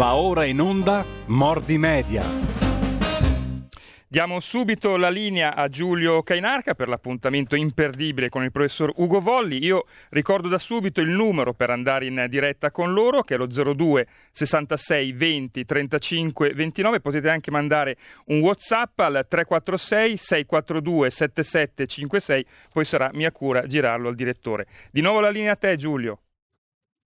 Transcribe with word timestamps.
Va 0.00 0.14
ora 0.14 0.46
in 0.46 0.58
onda 0.62 1.04
Mordi 1.26 1.76
Media. 1.76 2.24
Diamo 4.08 4.40
subito 4.40 4.96
la 4.96 5.10
linea 5.10 5.54
a 5.54 5.68
Giulio 5.68 6.22
Cainarca 6.22 6.72
per 6.72 6.88
l'appuntamento 6.88 7.54
imperdibile 7.54 8.30
con 8.30 8.42
il 8.42 8.50
professor 8.50 8.90
Ugo 8.96 9.20
Volli. 9.20 9.62
Io 9.62 9.84
ricordo 10.08 10.48
da 10.48 10.56
subito 10.56 11.02
il 11.02 11.10
numero 11.10 11.52
per 11.52 11.68
andare 11.68 12.06
in 12.06 12.24
diretta 12.30 12.70
con 12.70 12.94
loro, 12.94 13.20
che 13.24 13.34
è 13.34 13.36
lo 13.36 13.46
02 13.46 14.06
66 14.30 15.12
20 15.12 15.64
35 15.66 16.54
29. 16.54 17.00
Potete 17.00 17.28
anche 17.28 17.50
mandare 17.50 17.98
un 18.28 18.40
WhatsApp 18.40 18.98
al 19.00 19.26
346 19.28 20.16
642 20.16 21.10
7756, 21.10 22.46
poi 22.72 22.84
sarà 22.86 23.10
mia 23.12 23.30
cura 23.32 23.66
girarlo 23.66 24.08
al 24.08 24.14
direttore. 24.14 24.66
Di 24.90 25.02
nuovo 25.02 25.20
la 25.20 25.28
linea 25.28 25.52
a 25.52 25.56
te, 25.56 25.76
Giulio. 25.76 26.20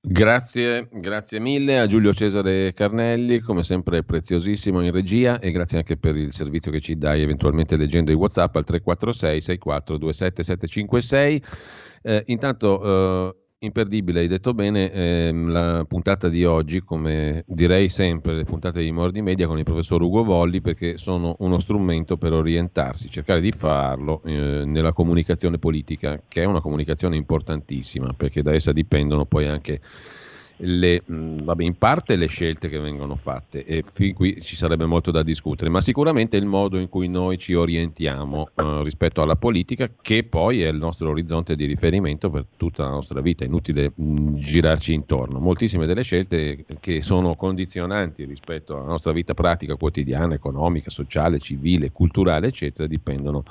Grazie, 0.07 0.87
grazie 0.93 1.41
mille 1.41 1.79
a 1.79 1.87
Giulio 1.87 2.13
Cesare 2.13 2.75
Carnelli, 2.75 3.41
come 3.41 3.63
sempre 3.63 4.03
preziosissimo 4.03 4.83
in 4.83 4.91
regia 4.91 5.39
e 5.39 5.51
grazie 5.51 5.79
anche 5.79 5.97
per 5.97 6.15
il 6.15 6.31
servizio 6.31 6.71
che 6.71 6.83
ci 6.83 6.99
dai 6.99 7.23
eventualmente 7.23 7.79
leggendo 7.79 8.13
i 8.13 8.15
WhatsApp 8.15 8.55
al 8.57 8.65
346 8.65 9.41
64 9.41 9.97
27 9.97 10.43
756. 10.43 11.43
Eh, 12.03 12.23
intanto 12.27 12.83
eh, 13.31 13.44
imperdibile, 13.65 14.21
hai 14.21 14.29
detto 14.29 14.55
bene, 14.55 14.91
ehm, 14.91 15.51
la 15.51 15.85
puntata 15.87 16.29
di 16.29 16.45
oggi, 16.45 16.81
come 16.81 17.45
direi 17.47 17.89
sempre 17.89 18.35
le 18.35 18.45
puntate 18.45 18.81
di 18.81 18.93
Mordi 18.93 19.23
Media 19.23 19.47
con 19.47 19.59
il 19.59 19.65
professor 19.65 20.01
Ugo 20.03 20.23
Volli, 20.23 20.61
perché 20.61 20.99
sono 20.99 21.37
uno 21.39 21.59
strumento 21.59 22.17
per 22.17 22.33
orientarsi, 22.33 23.11
cercare 23.11 23.41
di 23.41 23.53
farlo 23.53 24.23
eh, 24.25 24.65
nella 24.65 24.93
comunicazione 24.93 25.59
politica, 25.59 26.21
che 26.29 26.43
è 26.43 26.45
una 26.45 26.61
comunicazione 26.61 27.17
importantissima, 27.17 28.13
perché 28.17 28.43
da 28.43 28.53
essa 28.53 28.73
dipendono 28.73 29.25
poi 29.25 29.47
anche 29.47 29.81
le, 30.59 31.03
vabbè, 31.07 31.63
in 31.63 31.77
parte 31.77 32.17
le 32.17 32.27
scelte 32.27 32.69
che 32.69 32.79
vengono 32.79 33.17
fatte 33.17 33.65
e 33.65 33.83
fin 33.83 34.15
qui 34.15 34.41
ci 34.41 34.55
sarebbe 34.57 34.87
molto 34.87 35.11
da 35.11 35.23
discutere, 35.23 35.71
ma 35.71 35.81
sicuramente 35.81 36.37
il 36.37 36.47
modo 36.47 36.79
in 36.79 36.89
cui 36.89 37.09
noi 37.09 37.39
ci 37.39 37.55
orientiamo 37.55 38.51
eh, 38.55 38.83
rispetto 38.83 39.23
alla 39.23 39.37
politica, 39.37 39.91
che 40.01 40.25
poi 40.25 40.63
è 40.63 40.69
il 40.69 40.77
nostro 40.77 41.11
orizzonte 41.11 41.57
di 41.57 41.67
riferimento 41.67 42.31
per 42.31 42.47
tutta 42.57 42.85
la 42.85 42.91
nostra 42.91 43.21
vita, 43.21 43.45
è 43.45 43.47
inutile 43.47 43.93
mh, 43.95 44.35
girarci 44.37 44.93
intorno. 44.93 45.41
Moltissime 45.41 45.87
delle 45.87 46.03
scelte 46.03 46.65
che 46.81 47.03
sono 47.03 47.35
condizionanti 47.35 48.25
rispetto 48.25 48.77
alla 48.77 48.87
nostra 48.87 49.13
vita 49.13 49.35
pratica 49.35 49.77
quotidiana, 49.77 50.35
economica, 50.35 50.91
sociale, 50.91 51.39
civile, 51.39 51.91
culturale, 51.91 52.49
eccetera, 52.49 52.87
dipendono 52.87 53.43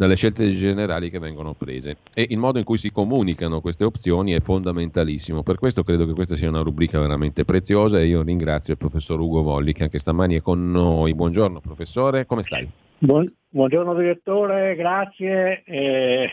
dalle 0.00 0.16
scelte 0.16 0.48
generali 0.52 1.10
che 1.10 1.18
vengono 1.18 1.52
prese 1.52 1.98
e 2.14 2.24
il 2.30 2.38
modo 2.38 2.58
in 2.58 2.64
cui 2.64 2.78
si 2.78 2.90
comunicano 2.90 3.60
queste 3.60 3.84
opzioni 3.84 4.32
è 4.32 4.40
fondamentalissimo. 4.40 5.42
Per 5.42 5.58
questo 5.58 5.82
credo 5.82 6.06
che 6.06 6.14
questa 6.14 6.36
sia 6.36 6.48
una 6.48 6.62
rubrica 6.62 6.98
veramente 6.98 7.44
preziosa 7.44 7.98
e 7.98 8.06
io 8.06 8.22
ringrazio 8.22 8.72
il 8.72 8.78
professor 8.78 9.20
Ugo 9.20 9.42
Volli 9.42 9.74
che 9.74 9.82
anche 9.82 9.98
stamani 9.98 10.36
è 10.36 10.40
con 10.40 10.70
noi. 10.70 11.14
Buongiorno 11.14 11.60
professore, 11.60 12.24
come 12.24 12.42
stai? 12.42 12.66
Buon, 12.96 13.30
buongiorno 13.50 13.94
direttore, 13.94 14.74
grazie. 14.74 15.64
Eh, 15.64 16.30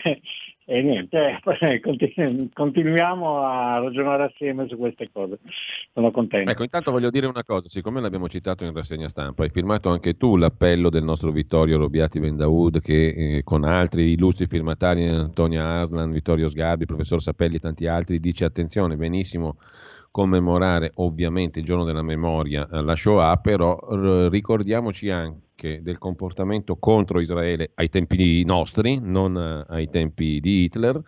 e 0.70 0.82
niente, 0.82 1.40
continuiamo 2.52 3.40
a 3.40 3.78
ragionare 3.78 4.24
assieme 4.24 4.68
su 4.68 4.76
queste 4.76 5.08
cose. 5.10 5.38
Sono 5.94 6.10
contento. 6.10 6.50
Ecco, 6.50 6.62
intanto 6.62 6.90
voglio 6.90 7.08
dire 7.08 7.26
una 7.26 7.42
cosa, 7.42 7.68
siccome 7.68 8.02
l'abbiamo 8.02 8.28
citato 8.28 8.64
in 8.64 8.74
rassegna 8.74 9.08
stampa, 9.08 9.44
hai 9.44 9.48
firmato 9.48 9.88
anche 9.88 10.18
tu 10.18 10.36
l'appello 10.36 10.90
del 10.90 11.04
nostro 11.04 11.30
Vittorio 11.30 11.78
Robiati 11.78 12.18
Vendaud 12.18 12.82
che 12.82 13.36
eh, 13.36 13.42
con 13.44 13.64
altri 13.64 14.12
illustri 14.12 14.46
firmatari, 14.46 15.06
Antonia 15.06 15.80
Aslan, 15.80 16.12
Vittorio 16.12 16.48
Sgarbi, 16.48 16.84
professor 16.84 17.22
Sapelli 17.22 17.56
e 17.56 17.60
tanti 17.60 17.86
altri, 17.86 18.20
dice 18.20 18.44
attenzione, 18.44 18.96
benissimo 18.96 19.56
commemorare 20.10 20.90
ovviamente 20.96 21.60
il 21.60 21.64
giorno 21.64 21.84
della 21.84 22.02
memoria, 22.02 22.68
eh, 22.70 22.82
la 22.82 22.94
Shoah, 22.94 23.38
però 23.38 24.28
ricordiamoci 24.28 25.08
anche 25.08 25.46
del 25.58 25.98
comportamento 25.98 26.76
contro 26.76 27.20
Israele 27.20 27.72
ai 27.74 27.88
tempi 27.88 28.44
nostri, 28.44 29.00
non 29.00 29.36
eh, 29.36 29.64
ai 29.74 29.88
tempi 29.88 30.38
di 30.38 30.62
Hitler, 30.62 31.00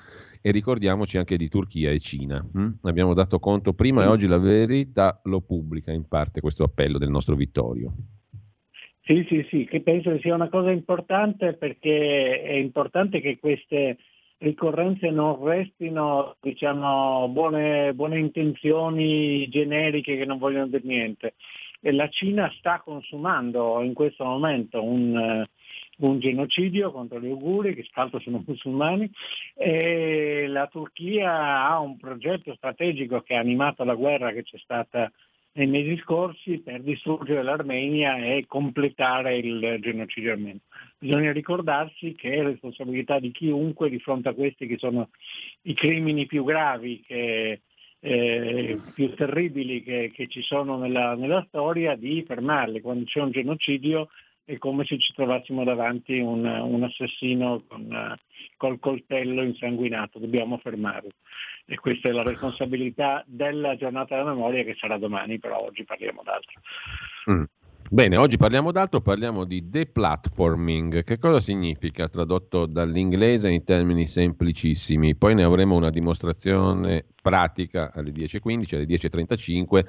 e 0.42 0.50
ricordiamoci 0.50 1.18
anche 1.18 1.36
di 1.36 1.48
Turchia 1.48 1.90
e 1.90 2.00
Cina. 2.00 2.44
Hm? 2.52 2.68
Abbiamo 2.82 3.14
dato 3.14 3.38
conto 3.38 3.74
prima 3.74 4.02
e 4.02 4.06
oggi 4.06 4.26
la 4.26 4.38
verità 4.38 5.20
lo 5.24 5.40
pubblica 5.40 5.92
in 5.92 6.08
parte 6.08 6.40
questo 6.40 6.64
appello 6.64 6.98
del 6.98 7.10
nostro 7.10 7.36
Vittorio. 7.36 7.92
Sì, 9.02 9.24
sì, 9.28 9.46
sì, 9.50 9.64
che 9.64 9.80
penso 9.80 10.10
che 10.10 10.20
sia 10.20 10.34
una 10.34 10.48
cosa 10.48 10.70
importante 10.70 11.54
perché 11.54 12.42
è 12.42 12.52
importante 12.52 13.20
che 13.20 13.38
queste 13.38 13.98
ricorrenze 14.38 15.10
non 15.10 15.44
restino 15.44 16.36
diciamo, 16.40 17.28
buone, 17.28 17.92
buone 17.94 18.18
intenzioni 18.18 19.48
generiche 19.48 20.16
che 20.16 20.24
non 20.24 20.38
vogliono 20.38 20.66
dire 20.66 20.82
niente. 20.84 21.34
La 21.82 22.08
Cina 22.08 22.52
sta 22.58 22.80
consumando 22.80 23.80
in 23.82 23.94
questo 23.94 24.24
momento 24.24 24.82
un, 24.82 25.44
un 25.98 26.18
genocidio 26.20 26.92
contro 26.92 27.18
gli 27.18 27.26
uiguri, 27.26 27.74
che 27.74 27.86
l'altro 27.94 28.20
sono 28.20 28.42
musulmani, 28.46 29.10
e 29.54 30.46
la 30.46 30.66
Turchia 30.66 31.66
ha 31.66 31.78
un 31.78 31.96
progetto 31.96 32.54
strategico 32.54 33.22
che 33.22 33.34
ha 33.34 33.40
animato 33.40 33.84
la 33.84 33.94
guerra 33.94 34.32
che 34.32 34.42
c'è 34.42 34.58
stata 34.58 35.10
nei 35.52 35.66
mesi 35.66 35.96
scorsi 36.02 36.58
per 36.58 36.80
distruggere 36.82 37.42
l'Armenia 37.42 38.16
e 38.18 38.44
completare 38.46 39.36
il 39.38 39.78
genocidio 39.80 40.32
armeno. 40.32 40.60
Bisogna 40.98 41.32
ricordarsi 41.32 42.14
che 42.14 42.34
è 42.34 42.42
responsabilità 42.42 43.18
di 43.18 43.32
chiunque 43.32 43.90
di 43.90 43.98
fronte 43.98 44.28
a 44.28 44.34
questi 44.34 44.66
che 44.66 44.78
sono 44.78 45.10
i 45.62 45.74
crimini 45.74 46.26
più 46.26 46.44
gravi, 46.44 47.00
che, 47.00 47.62
eh, 48.00 48.78
più 48.94 49.14
terribili 49.14 49.82
che, 49.82 50.10
che 50.14 50.26
ci 50.26 50.42
sono 50.42 50.78
nella, 50.78 51.14
nella, 51.14 51.44
storia, 51.48 51.94
di 51.96 52.24
fermarli. 52.26 52.80
Quando 52.80 53.04
c'è 53.04 53.20
un 53.20 53.30
genocidio 53.30 54.08
è 54.44 54.58
come 54.58 54.84
se 54.84 54.98
ci 54.98 55.12
trovassimo 55.12 55.64
davanti 55.64 56.18
un, 56.18 56.44
un 56.44 56.82
assassino 56.82 57.62
con, 57.68 58.18
col 58.56 58.78
coltello 58.80 59.42
insanguinato, 59.42 60.18
dobbiamo 60.18 60.58
fermarlo 60.58 61.10
e 61.66 61.78
questa 61.78 62.08
è 62.08 62.12
la 62.12 62.22
responsabilità 62.22 63.22
della 63.26 63.76
giornata 63.76 64.16
della 64.16 64.34
memoria 64.34 64.64
che 64.64 64.74
sarà 64.76 64.98
domani, 64.98 65.38
però 65.38 65.60
oggi 65.60 65.84
parliamo 65.84 66.22
d'altro. 66.24 66.60
Mm. 67.30 67.44
Bene, 67.92 68.16
oggi 68.16 68.36
parliamo 68.36 68.70
d'altro, 68.70 69.00
parliamo 69.00 69.42
di 69.44 69.68
deplatforming. 69.68 71.02
Che 71.02 71.18
cosa 71.18 71.40
significa 71.40 72.08
tradotto 72.08 72.66
dall'inglese 72.66 73.50
in 73.50 73.64
termini 73.64 74.06
semplicissimi? 74.06 75.16
Poi 75.16 75.34
ne 75.34 75.42
avremo 75.42 75.74
una 75.74 75.90
dimostrazione 75.90 77.04
pratica 77.20 77.90
alle 77.92 78.12
10.15, 78.12 78.74
alle 78.76 78.84
10.35 78.84 79.84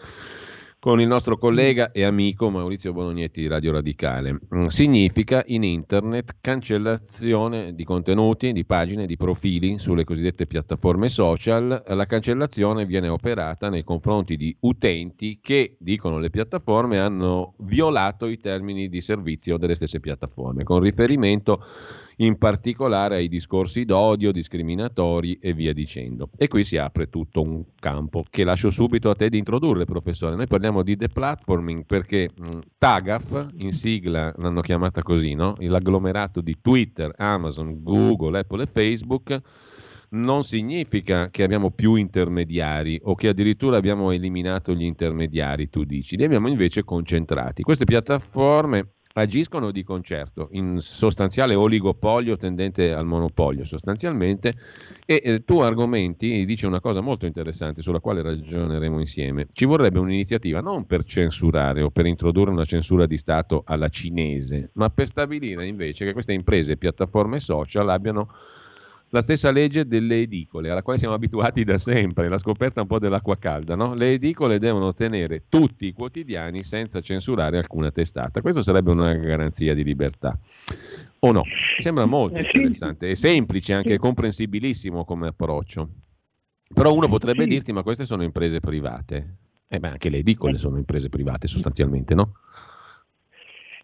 con 0.81 0.99
il 0.99 1.05
nostro 1.05 1.37
collega 1.37 1.91
e 1.91 2.03
amico 2.03 2.49
Maurizio 2.49 2.91
Bolognetti 2.91 3.39
di 3.39 3.47
Radio 3.47 3.71
Radicale. 3.71 4.39
Mm, 4.55 4.65
significa 4.65 5.43
in 5.45 5.61
internet 5.61 6.37
cancellazione 6.41 7.75
di 7.75 7.83
contenuti, 7.83 8.51
di 8.51 8.65
pagine, 8.65 9.05
di 9.05 9.15
profili 9.15 9.77
sulle 9.77 10.03
cosiddette 10.03 10.47
piattaforme 10.47 11.07
social. 11.07 11.83
La 11.85 12.05
cancellazione 12.07 12.87
viene 12.87 13.09
operata 13.09 13.69
nei 13.69 13.83
confronti 13.83 14.35
di 14.35 14.57
utenti 14.61 15.37
che, 15.39 15.75
dicono 15.77 16.17
le 16.17 16.31
piattaforme, 16.31 16.97
hanno 16.97 17.53
violato 17.59 18.25
i 18.25 18.39
termini 18.39 18.89
di 18.89 19.01
servizio 19.01 19.57
delle 19.57 19.75
stesse 19.75 19.99
piattaforme, 19.99 20.63
con 20.63 20.79
riferimento 20.79 21.63
in 22.17 22.37
particolare 22.37 23.15
ai 23.15 23.27
discorsi 23.27 23.85
d'odio, 23.85 24.31
discriminatori 24.31 25.37
e 25.41 25.53
via 25.53 25.73
dicendo. 25.73 26.29
E 26.37 26.47
qui 26.47 26.63
si 26.63 26.77
apre 26.77 27.09
tutto 27.09 27.41
un 27.41 27.63
campo 27.79 28.23
che 28.29 28.43
lascio 28.43 28.69
subito 28.69 29.09
a 29.09 29.15
te 29.15 29.29
di 29.29 29.37
introdurre, 29.37 29.85
professore. 29.85 30.35
Noi 30.35 30.47
parliamo 30.47 30.83
di 30.83 30.95
deplatforming 30.95 31.85
perché 31.85 32.29
mh, 32.35 32.59
TAGAF, 32.77 33.47
in 33.57 33.73
sigla 33.73 34.33
l'hanno 34.37 34.61
chiamata 34.61 35.01
così, 35.01 35.33
no? 35.33 35.55
l'agglomerato 35.59 36.41
di 36.41 36.57
Twitter, 36.61 37.13
Amazon, 37.17 37.81
Google, 37.81 38.39
Apple 38.39 38.63
e 38.63 38.65
Facebook, 38.65 39.41
non 40.11 40.43
significa 40.43 41.29
che 41.29 41.43
abbiamo 41.43 41.71
più 41.71 41.95
intermediari 41.95 42.99
o 43.03 43.15
che 43.15 43.29
addirittura 43.29 43.77
abbiamo 43.77 44.11
eliminato 44.11 44.73
gli 44.73 44.83
intermediari, 44.83 45.69
tu 45.69 45.83
dici, 45.83 46.17
li 46.17 46.23
abbiamo 46.23 46.49
invece 46.49 46.83
concentrati. 46.83 47.63
Queste 47.63 47.85
piattaforme 47.85 48.95
agiscono 49.13 49.71
di 49.71 49.83
concerto 49.83 50.49
in 50.51 50.79
sostanziale 50.79 51.55
oligopolio 51.55 52.37
tendente 52.37 52.93
al 52.93 53.05
monopolio 53.05 53.63
sostanzialmente 53.63 54.55
e 55.05 55.21
eh, 55.23 55.43
tu 55.43 55.59
argomenti 55.59 56.45
dice 56.45 56.67
una 56.67 56.79
cosa 56.79 57.01
molto 57.01 57.25
interessante 57.25 57.81
sulla 57.81 57.99
quale 57.99 58.21
ragioneremo 58.21 58.99
insieme. 58.99 59.47
Ci 59.51 59.65
vorrebbe 59.65 59.99
un'iniziativa 59.99 60.61
non 60.61 60.85
per 60.85 61.03
censurare 61.03 61.81
o 61.81 61.89
per 61.89 62.05
introdurre 62.05 62.51
una 62.51 62.65
censura 62.65 63.05
di 63.05 63.17
Stato 63.17 63.63
alla 63.65 63.89
cinese 63.89 64.71
ma 64.73 64.89
per 64.89 65.07
stabilire 65.07 65.67
invece 65.67 66.05
che 66.05 66.13
queste 66.13 66.33
imprese 66.33 66.77
piattaforme 66.77 67.39
social 67.39 67.89
abbiano 67.89 68.29
la 69.11 69.21
stessa 69.21 69.51
legge 69.51 69.85
delle 69.85 70.21
edicole, 70.21 70.69
alla 70.69 70.81
quale 70.81 70.97
siamo 70.97 71.13
abituati 71.13 71.63
da 71.65 71.77
sempre, 71.77 72.29
la 72.29 72.37
scoperta 72.37 72.81
un 72.81 72.87
po' 72.87 72.97
dell'acqua 72.97 73.37
calda. 73.37 73.75
No? 73.75 73.93
Le 73.93 74.13
edicole 74.13 74.57
devono 74.57 74.93
tenere 74.93 75.43
tutti 75.49 75.85
i 75.85 75.93
quotidiani 75.93 76.63
senza 76.63 77.01
censurare 77.01 77.57
alcuna 77.57 77.91
testata. 77.91 78.41
Questo 78.41 78.61
sarebbe 78.61 78.91
una 78.91 79.13
garanzia 79.13 79.73
di 79.73 79.83
libertà. 79.83 80.37
O 81.19 81.31
no? 81.31 81.43
Sembra 81.77 82.05
molto 82.05 82.37
eh, 82.37 82.43
interessante 82.43 83.09
e 83.09 83.15
semplice, 83.15 83.73
anche 83.73 83.97
comprensibilissimo 83.97 85.03
come 85.03 85.27
approccio. 85.27 85.89
Però 86.73 86.93
uno 86.93 87.09
potrebbe 87.09 87.45
dirti, 87.45 87.73
ma 87.73 87.83
queste 87.83 88.05
sono 88.05 88.23
imprese 88.23 88.61
private. 88.61 89.35
Eh 89.67 89.79
beh, 89.79 89.89
anche 89.89 90.09
le 90.09 90.19
edicole 90.19 90.57
sono 90.57 90.77
imprese 90.77 91.09
private 91.09 91.47
sostanzialmente, 91.47 92.15
no? 92.15 92.35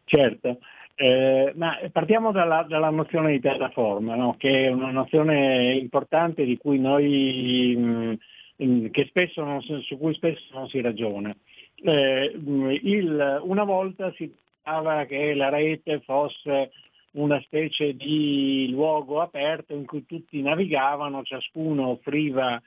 Certo, 0.06 0.60
eh, 1.00 1.54
ma 1.56 1.78
partiamo 1.92 2.32
dalla, 2.32 2.66
dalla, 2.68 2.90
nozione 2.90 3.32
di 3.32 3.40
piattaforma, 3.40 4.16
no? 4.16 4.36
che 4.36 4.66
è 4.66 4.72
una 4.72 4.90
nozione 4.90 5.76
importante 5.76 6.44
noi, 6.80 7.76
mh, 7.78 8.18
mm, 8.64 8.86
spesso 9.08 9.44
non, 9.44 9.62
su 9.62 9.98
cui 10.00 10.16
spesso 10.16 10.42
non 10.54 10.68
si 10.70 10.82
ragiona. 10.82 11.36
Eh, 11.84 12.34
il, 12.82 13.42
una 13.44 13.64
volta 13.64 14.12
si 14.14 14.34
pensava 14.64 15.06
che 15.06 15.36
la 15.36 15.50
rete 15.50 16.00
fosse 16.00 16.72
una 17.12 17.40
specie 17.42 17.96
di 17.96 18.70
luogo 18.72 19.22
aperto 19.22 19.74
in 19.76 19.86
cui 19.86 20.04
tutti 20.04 20.42
navigavano, 20.42 21.22
ciascuno 21.22 21.90
offriva 21.90 22.60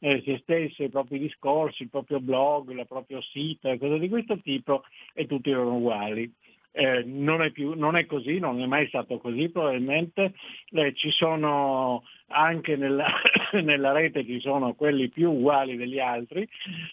eh, 0.00 0.22
se 0.24 0.38
stesso, 0.42 0.82
i 0.82 0.88
propri 0.88 1.20
discorsi, 1.20 1.84
il 1.84 1.88
proprio 1.88 2.18
blog, 2.18 2.70
il 2.70 2.84
proprio 2.88 3.20
sito 3.20 3.68
cose 3.78 4.00
di 4.00 4.08
questo 4.08 4.38
tipo 4.40 4.82
e 5.14 5.26
tutti 5.26 5.50
erano 5.50 5.76
uguali. 5.76 6.32
Eh, 6.78 7.04
non, 7.06 7.40
è 7.40 7.52
più, 7.52 7.72
non, 7.72 7.96
è 7.96 8.04
così, 8.04 8.38
non 8.38 8.60
è 8.60 8.66
mai 8.66 8.86
stato 8.88 9.16
così 9.16 9.48
probabilmente, 9.48 10.34
eh, 10.72 10.92
ci 10.92 11.10
sono 11.10 12.02
anche 12.28 12.76
nella, 12.76 13.06
nella, 13.64 13.92
rete 13.92 14.26
ci 14.26 14.40
sono 14.40 14.74
quelli 14.74 15.08
più 15.08 15.30
uguali 15.30 15.76
degli 15.76 15.98
altri 15.98 16.46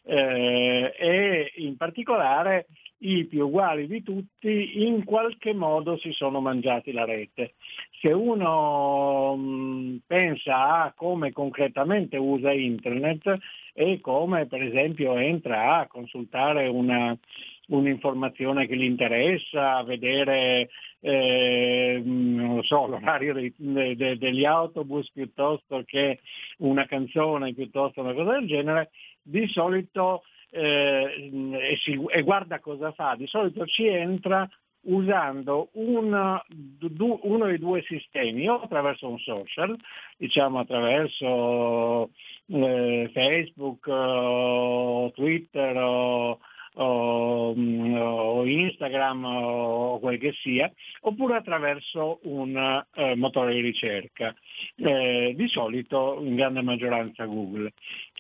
eh, 0.06 0.94
e 0.98 1.52
in 1.58 1.76
particolare 1.76 2.68
i 3.00 3.26
più 3.26 3.48
uguali 3.48 3.88
di 3.88 4.02
tutti 4.04 4.86
in 4.86 5.04
qualche 5.04 5.54
modo 5.54 5.98
si 5.98 6.12
sono 6.14 6.40
mangiati 6.40 6.94
la 6.94 7.04
rete. 7.04 7.56
Se 8.00 8.12
uno 8.12 9.36
mh, 9.36 9.42
mm, 9.42 9.96
pensa 10.08 10.84
a 10.84 10.94
come 10.96 11.34
concretamente 11.34 12.16
usa 12.16 12.54
internet 12.54 13.38
e 13.74 14.00
come 14.00 14.46
per 14.46 14.62
esempio 14.62 15.16
entra 15.18 15.80
a 15.80 15.88
consultare 15.88 16.68
una, 16.68 17.18
un'informazione 17.68 18.68
che 18.68 18.76
gli 18.76 18.84
interessa, 18.84 19.84
vedere 19.84 20.70
eh, 21.00 22.04
so, 22.64 22.86
l'orario 22.88 23.34
dei, 23.34 23.54
de, 23.58 24.18
degli 24.18 24.46
autobus 24.46 25.10
piuttosto 25.12 25.84
che 25.86 26.20
una 26.58 26.86
canzone, 26.86 27.54
piuttosto 27.54 28.02
una 28.02 28.14
cosa 28.14 28.34
del 28.34 28.48
genere, 28.48 28.92
di 29.22 29.48
solito 29.48 30.24
eh, 30.50 31.32
e, 31.54 31.78
si, 31.82 32.00
e, 32.10 32.22
guarda 32.22 32.60
cosa 32.60 32.92
fa, 32.92 33.16
di 33.18 33.28
solito 33.28 33.66
ci 33.66 33.88
entra 33.88 34.48
usando 34.86 35.70
un, 35.74 36.42
du, 36.50 37.20
uno 37.24 37.46
dei 37.46 37.58
due 37.58 37.82
sistemi, 37.84 38.48
o 38.50 38.62
attraverso 38.62 39.08
un 39.08 39.18
social, 39.20 39.76
diciamo 40.18 40.60
attraverso 40.60 42.10
eh, 42.48 43.10
Facebook 43.14 43.88
o 43.88 45.12
Twitter 45.12 45.78
o 45.78 46.40
o, 46.76 47.54
o 47.54 48.46
Instagram 48.46 49.26
o 49.26 50.00
quel 50.00 50.18
che 50.18 50.34
sia, 50.42 50.72
oppure 51.02 51.36
attraverso 51.36 52.20
un 52.24 52.84
eh, 52.94 53.16
motore 53.16 53.54
di 53.54 53.62
ricerca, 53.62 54.34
eh, 54.76 55.34
di 55.36 55.48
solito 55.48 56.20
in 56.22 56.36
grande 56.36 56.62
maggioranza 56.62 57.26
Google. 57.26 57.74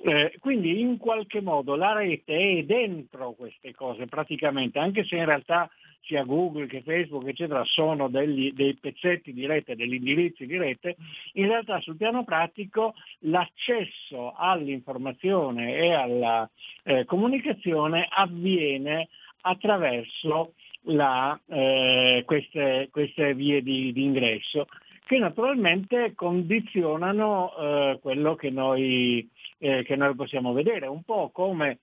Eh, 0.03 0.35
quindi 0.39 0.79
in 0.79 0.97
qualche 0.97 1.41
modo 1.41 1.75
la 1.75 1.94
rete 1.94 2.59
è 2.59 2.63
dentro 2.63 3.33
queste 3.33 3.73
cose 3.73 4.05
praticamente, 4.05 4.79
anche 4.79 5.03
se 5.06 5.15
in 5.15 5.25
realtà 5.25 5.69
sia 6.03 6.23
Google 6.23 6.67
che 6.67 6.81
Facebook, 6.81 7.27
eccetera, 7.27 7.63
sono 7.65 8.09
degli, 8.09 8.51
dei 8.53 8.75
pezzetti 8.75 9.33
di 9.33 9.45
rete, 9.45 9.75
degli 9.75 9.94
indirizzi 9.94 10.45
di 10.45 10.57
rete, 10.57 10.97
in 11.33 11.47
realtà 11.47 11.79
sul 11.79 11.97
piano 11.97 12.23
pratico 12.23 12.94
l'accesso 13.19 14.33
all'informazione 14.35 15.75
e 15.75 15.94
alla 15.94 16.50
eh, 16.83 17.05
comunicazione 17.05 18.07
avviene 18.09 19.09
attraverso 19.41 20.53
la, 20.88 21.39
eh, 21.47 22.23
queste, 22.25 22.89
queste, 22.91 23.33
vie 23.33 23.61
di, 23.61 23.94
di, 23.94 24.03
ingresso 24.03 24.67
che 25.06 25.17
naturalmente 25.17 26.13
condizionano 26.15 27.53
eh, 27.56 27.99
quello 28.01 28.35
che 28.35 28.49
noi, 28.49 29.29
eh, 29.57 29.83
che 29.83 29.95
noi 29.95 30.15
possiamo 30.15 30.53
vedere, 30.53 30.88
un 30.88 31.03
po' 31.03 31.29
come 31.31 31.79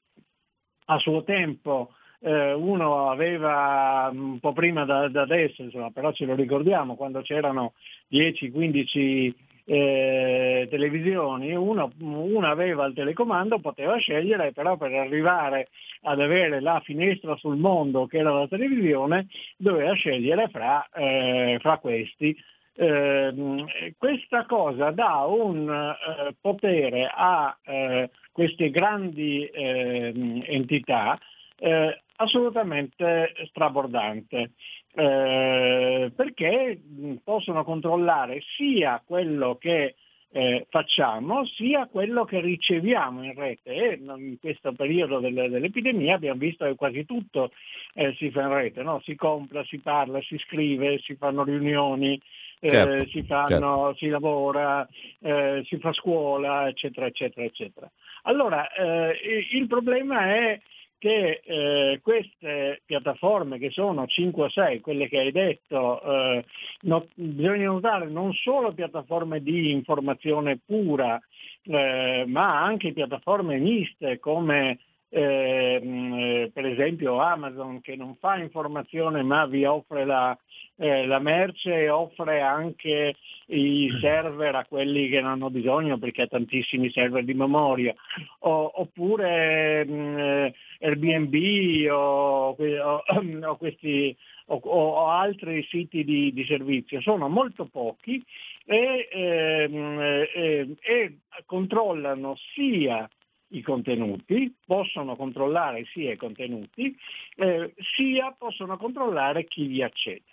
a 0.87 0.99
suo 0.99 1.23
tempo 1.23 1.93
eh, 2.21 2.53
uno 2.53 3.11
aveva 3.11 4.11
un 4.13 4.39
po' 4.41 4.53
prima 4.53 4.85
da, 4.85 5.09
da 5.09 5.23
adesso, 5.23 5.63
insomma, 5.63 5.91
però 5.91 6.13
ce 6.13 6.25
lo 6.25 6.35
ricordiamo, 6.35 6.95
quando 6.95 7.23
c'erano 7.23 7.73
10-15 8.11 9.33
eh, 9.65 10.67
televisioni, 10.69 11.55
uno, 11.55 11.93
uno, 12.01 12.51
aveva 12.51 12.87
il 12.87 12.95
telecomando, 12.95 13.61
poteva 13.61 13.97
scegliere, 13.99 14.53
però 14.53 14.77
per 14.77 14.93
arrivare 14.93 15.69
ad 16.03 16.21
avere 16.21 16.61
la 16.61 16.81
finestra 16.81 17.37
sul 17.37 17.57
mondo 17.57 18.07
che 18.07 18.19
era 18.19 18.33
la 18.33 18.49
televisione, 18.49 19.29
doveva 19.57 19.93
scegliere 19.93 20.49
fra, 20.49 20.89
eh, 20.93 21.59
fra 21.61 21.79
questi. 21.79 22.37
Eh, 22.75 23.95
questa 23.99 24.47
cosa 24.47 24.91
dà 24.91 25.25
un 25.27 25.69
eh, 25.69 26.35
potere 26.41 27.11
a 27.13 27.57
eh, 27.63 28.11
queste 28.33 28.71
grandi 28.71 29.45
ehm, 29.45 30.43
entità 30.47 31.19
eh, 31.59 32.01
assolutamente 32.21 33.33
strabordante, 33.49 34.53
eh, 34.95 36.13
perché 36.15 36.81
possono 37.25 37.65
controllare 37.65 38.43
sia 38.57 39.03
quello 39.05 39.57
che 39.57 39.95
eh, 40.33 40.67
facciamo 40.71 41.45
sia 41.45 41.87
quello 41.87 42.25
che 42.25 42.41
riceviamo 42.41 43.25
in 43.25 43.35
rete 43.35 43.73
e 43.73 44.01
in 44.01 44.37
questo 44.39 44.73
periodo 44.73 45.19
del, 45.19 45.35
dell'epidemia 45.35 46.15
abbiamo 46.15 46.39
visto 46.39 46.65
che 46.65 46.77
quasi 46.77 47.05
tutto 47.05 47.51
eh, 47.95 48.15
si 48.17 48.31
fa 48.31 48.43
in 48.43 48.53
rete, 48.53 48.83
no? 48.83 49.01
si 49.05 49.17
compra, 49.17 49.65
si 49.65 49.79
parla, 49.79 50.21
si 50.23 50.39
scrive, 50.39 51.01
si 51.01 51.17
fanno 51.17 51.43
riunioni, 51.43 52.21
eh, 52.61 52.71
certo, 52.71 53.11
si, 53.11 53.25
fanno, 53.25 53.47
certo. 53.49 53.95
si, 53.97 54.07
lavora, 54.07 54.87
eh, 55.21 55.63
si 55.67 55.79
fa 55.79 55.93
scuola, 55.93 56.69
eccetera, 56.69 57.07
eccetera, 57.07 57.45
eccetera. 57.45 57.91
Allora, 58.23 58.71
eh, 58.73 59.19
il 59.53 59.67
problema 59.67 60.27
è 60.27 60.61
che 61.01 61.41
eh, 61.43 61.99
queste 62.03 62.83
piattaforme, 62.85 63.59
che 63.59 63.71
sono 63.71 64.07
5 64.07 64.45
o 64.45 64.51
6, 64.51 64.81
quelle 64.81 65.09
che 65.09 65.19
hai 65.19 65.33
detto, 65.33 66.03
eh, 66.03 66.45
no, 66.83 67.07
bisogna 67.15 67.69
notare 67.69 68.07
non 68.07 68.35
solo 68.35 68.75
piattaforme 68.75 69.43
di 69.43 69.71
informazione 69.71 70.61
pura, 70.65 71.19
eh, 71.63 72.25
ma 72.27 72.63
anche 72.63 72.93
piattaforme 72.93 73.57
miste 73.57 74.19
come 74.19 74.79
eh, 75.11 76.51
per 76.55 76.67
esempio 76.67 77.19
Amazon 77.19 77.81
che 77.81 77.97
non 77.97 78.15
fa 78.17 78.37
informazione 78.37 79.23
ma 79.23 79.45
vi 79.47 79.65
offre 79.65 80.05
la, 80.05 80.37
eh, 80.77 81.05
la 81.05 81.19
merce 81.19 81.75
e 81.75 81.91
offre 81.91 82.41
anche 82.41 83.17
i 83.47 83.91
server 84.01 84.55
a 84.55 84.65
quelli 84.65 85.09
che 85.09 85.21
non 85.21 85.33
hanno 85.33 85.51
bisogno 85.51 85.99
perché 85.99 86.23
ha 86.23 86.27
tantissimi 86.27 86.91
server 86.91 87.25
di 87.25 87.35
memoria, 87.35 87.93
o, 88.41 88.71
oppure 88.77 89.85
mh, 89.85 89.93
mm, 89.93 90.19
eh, 90.19 90.55
Airbnb 90.81 91.91
o, 91.91 92.57
o, 92.57 93.03
o, 93.43 93.57
questi, 93.57 94.17
o 94.47 95.07
altri 95.09 95.67
siti 95.69 96.05
di, 96.05 96.33
di, 96.33 96.45
servizio, 96.45 97.01
sono 97.01 97.29
molto 97.29 97.67
pochi 97.67 98.25
e, 98.65 99.09
ehm, 99.11 100.01
eh, 100.35 100.77
e 100.81 101.17
controllano 101.47 102.37
sia 102.55 103.09
i 103.51 103.63
contenuti, 103.63 104.55
possono 104.65 105.17
controllare 105.17 105.85
sia 105.93 106.13
i 106.13 106.17
contenuti, 106.17 106.97
eh, 107.37 107.75
sia 107.97 108.35
possono 108.37 108.77
controllare 108.77 109.45
chi 109.45 109.67
vi 109.67 109.83
accede. 109.83 110.25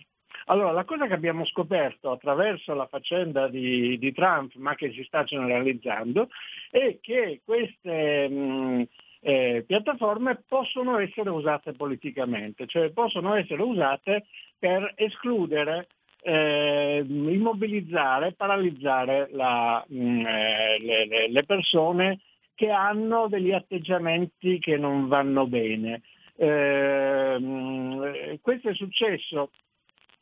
Allora, 0.45 0.71
la 0.71 0.85
cosa 0.85 1.07
che 1.07 1.13
abbiamo 1.13 1.45
scoperto 1.45 2.11
attraverso 2.11 2.73
la 2.73 2.87
faccenda 2.87 3.47
di, 3.47 3.97
di 3.97 4.13
Trump, 4.13 4.53
ma 4.55 4.75
che 4.75 4.91
si 4.91 5.03
sta 5.03 5.23
generalizzando, 5.23 6.29
è 6.69 6.99
che 7.01 7.41
queste 7.43 8.29
mh, 8.29 8.87
eh, 9.21 9.63
piattaforme 9.67 10.43
possono 10.47 10.99
essere 10.99 11.29
usate 11.29 11.73
politicamente, 11.73 12.65
cioè 12.65 12.91
possono 12.91 13.33
essere 13.33 13.61
usate 13.61 14.25
per 14.57 14.93
escludere 14.95 15.87
eh, 16.21 17.05
immobilizzare, 17.07 18.33
paralizzare 18.33 19.29
la, 19.31 19.83
mh, 19.87 20.25
eh, 20.25 20.79
le, 20.79 21.29
le, 21.29 21.43
persone 21.45 22.19
che 22.57 22.71
hanno 22.71 23.27
degli 23.27 23.51
atteggiamenti 23.51 24.57
che 24.57 24.77
non 24.77 25.07
vanno 25.07 25.45
bene. 25.45 26.01
Eh, 26.35 28.39
questo 28.41 28.69
è 28.69 28.73
successo, 28.73 29.51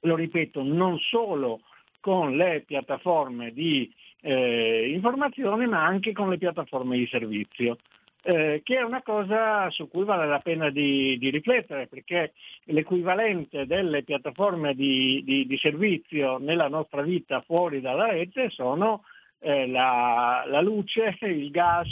lo 0.01 0.15
ripeto, 0.17 0.61
non 0.61 0.99
solo 0.99 1.61
con 2.01 2.35
le 2.35 2.65
piattaforme 2.67 3.53
di 3.53 3.89
eh, 4.19 4.89
informazione, 4.89 5.65
ma 5.65 5.85
anche 5.85 6.11
con 6.11 6.29
le 6.29 6.37
piattaforme 6.37 6.97
di 6.97 7.07
servizio. 7.07 7.77
Eh, 8.21 8.61
che 8.65 8.77
è 8.77 8.81
una 8.81 9.01
cosa 9.01 9.69
su 9.69 9.87
cui 9.87 10.03
vale 10.03 10.27
la 10.27 10.39
pena 10.39 10.69
di, 10.69 11.17
di 11.17 11.29
riflettere, 11.29 11.87
perché 11.87 12.33
l'equivalente 12.65 13.65
delle 13.65 14.03
piattaforme 14.03 14.75
di, 14.75 15.21
di, 15.23 15.45
di, 15.45 15.57
servizio 15.57 16.37
nella 16.37 16.67
nostra 16.67 17.01
vita 17.01 17.39
fuori 17.41 17.81
dalla 17.81 18.07
rete 18.07 18.49
sono 18.49 19.03
eh, 19.39 19.67
la, 19.67 20.43
la, 20.47 20.61
luce, 20.61 21.17
il 21.21 21.51
gas, 21.51 21.89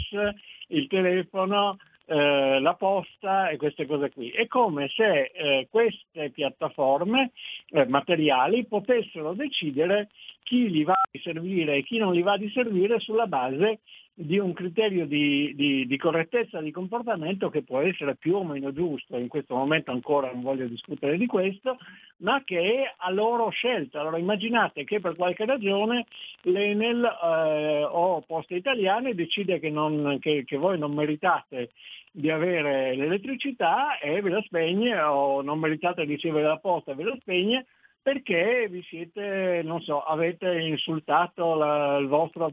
il 0.68 0.88
telefono, 0.88 1.78
eh, 2.06 2.60
la 2.60 2.74
posta 2.74 3.50
e 3.50 3.58
queste 3.58 3.86
cose 3.86 4.12
qui. 4.12 4.30
È 4.30 4.48
come 4.48 4.90
se 4.90 5.32
eh, 5.34 5.68
queste 5.70 6.32
piattaforme 6.32 7.32
eh, 7.70 7.86
materiali 7.86 8.66
potessero 8.66 9.34
decidere 9.34 10.10
chi 10.44 10.70
li 10.70 10.84
va 10.84 10.96
di 11.10 11.20
servire 11.20 11.78
e 11.78 11.84
chi 11.84 11.98
non 11.98 12.14
li 12.14 12.22
va 12.22 12.38
di 12.38 12.50
servire 12.50 13.00
sulla 13.00 13.28
base 13.28 13.80
di 14.16 14.38
un 14.38 14.54
criterio 14.54 15.08
di, 15.08 15.54
di, 15.56 15.88
di, 15.88 15.98
correttezza 15.98 16.62
di 16.62 16.70
comportamento 16.70 17.50
che 17.50 17.64
può 17.64 17.80
essere 17.80 18.16
più 18.16 18.36
o 18.36 18.44
meno 18.44 18.72
giusto, 18.72 19.18
in 19.18 19.28
questo 19.28 19.56
momento 19.56 19.90
ancora 19.90 20.32
non 20.32 20.44
voglio 20.44 20.68
discutere 20.68 21.18
di 21.18 21.26
questo, 21.26 21.78
ma 22.18 22.44
che 22.44 22.60
è 22.60 22.94
a 22.98 23.10
loro 23.10 23.50
scelta. 23.50 24.02
Allora 24.02 24.20
immaginate 24.20 24.84
che 24.84 25.00
per 25.00 25.16
qualche 25.16 25.46
ragione 25.46 26.06
l'Enel 26.44 27.04
eh, 27.04 27.84
o 27.90 28.22
Poste 28.22 28.56
Italiane 28.56 29.16
decide 29.16 29.60
che, 29.60 29.72
non, 29.72 30.18
che, 30.20 30.44
che 30.46 30.58
voi 30.58 30.78
non 30.78 30.94
meritate 30.94 31.72
di 32.12 32.30
avere 32.30 32.96
l'elettricità 32.96 33.98
e 33.98 34.22
ve 34.22 34.30
la 34.30 34.42
spegne 34.44 35.02
o 35.02 35.42
non 35.42 35.58
meritate 35.58 36.06
di 36.06 36.14
ricevere 36.14 36.46
la 36.46 36.60
posta 36.60 36.92
e 36.92 36.96
ve 36.96 37.04
la 37.04 37.18
spegne 37.20 37.66
perché 38.04 38.68
vi 38.70 38.84
siete, 38.84 39.62
non 39.64 39.82
so, 39.82 40.02
avete 40.02 40.60
insultato 40.60 41.56
la, 41.56 41.98
il 41.98 42.08
vostro 42.08 42.52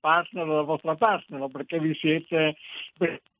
partner 0.00 0.48
o 0.48 0.56
la 0.56 0.62
vostra 0.62 0.96
partner, 0.96 1.48
perché 1.52 1.78
vi 1.78 1.94
siete, 1.94 2.56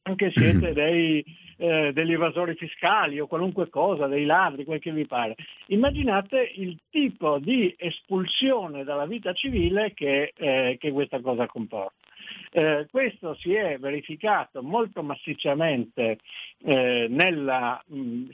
anche 0.02 0.30
siete 0.34 0.72
dei, 0.72 1.24
eh, 1.56 1.92
degli 1.92 2.12
evasori 2.12 2.54
fiscali 2.54 3.18
o 3.18 3.26
qualunque 3.26 3.68
cosa, 3.68 4.06
dei 4.06 4.24
ladri, 4.24 4.64
quel 4.64 4.78
che 4.78 4.92
vi 4.92 5.04
pare. 5.04 5.34
Immaginate 5.66 6.52
il 6.54 6.78
tipo 6.90 7.40
di 7.40 7.74
espulsione 7.76 8.84
dalla 8.84 9.06
vita 9.06 9.32
civile 9.32 9.92
che, 9.94 10.32
eh, 10.36 10.76
che 10.78 10.92
questa 10.92 11.20
cosa 11.20 11.46
comporta. 11.46 12.06
Eh, 12.52 12.86
questo 12.90 13.34
si 13.34 13.52
è 13.54 13.78
verificato 13.78 14.62
molto 14.62 15.02
massicciamente 15.02 16.18
eh, 16.62 17.06
nella 17.08 17.82
mh, 17.86 18.28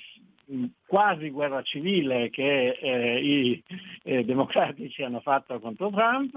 quasi 0.87 1.31
guerra 1.31 1.63
civile 1.63 2.31
che 2.31 2.79
eh, 2.81 3.19
i 3.21 3.63
eh, 4.03 4.25
democratici 4.25 5.03
hanno 5.03 5.21
fatto 5.21 5.59
contro 5.61 5.91
Trump, 5.91 6.35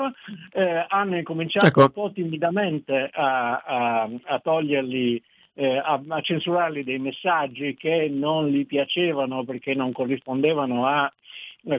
eh, 0.52 0.86
hanno 0.88 1.18
incominciato 1.18 1.68
ecco. 1.68 1.82
un 1.82 1.92
po' 1.92 2.12
timidamente 2.12 3.10
a, 3.12 3.58
a, 3.58 4.10
a 4.24 4.40
toglierli 4.40 5.22
eh, 5.54 5.78
a, 5.78 6.02
a, 6.08 6.22
censurarli 6.22 6.84
dei 6.84 7.00
messaggi 7.00 7.76
che 7.76 8.08
non 8.10 8.48
gli 8.48 8.66
piacevano 8.66 9.44
perché 9.44 9.74
non 9.74 9.92
corrispondevano 9.92 10.86
a 10.86 11.12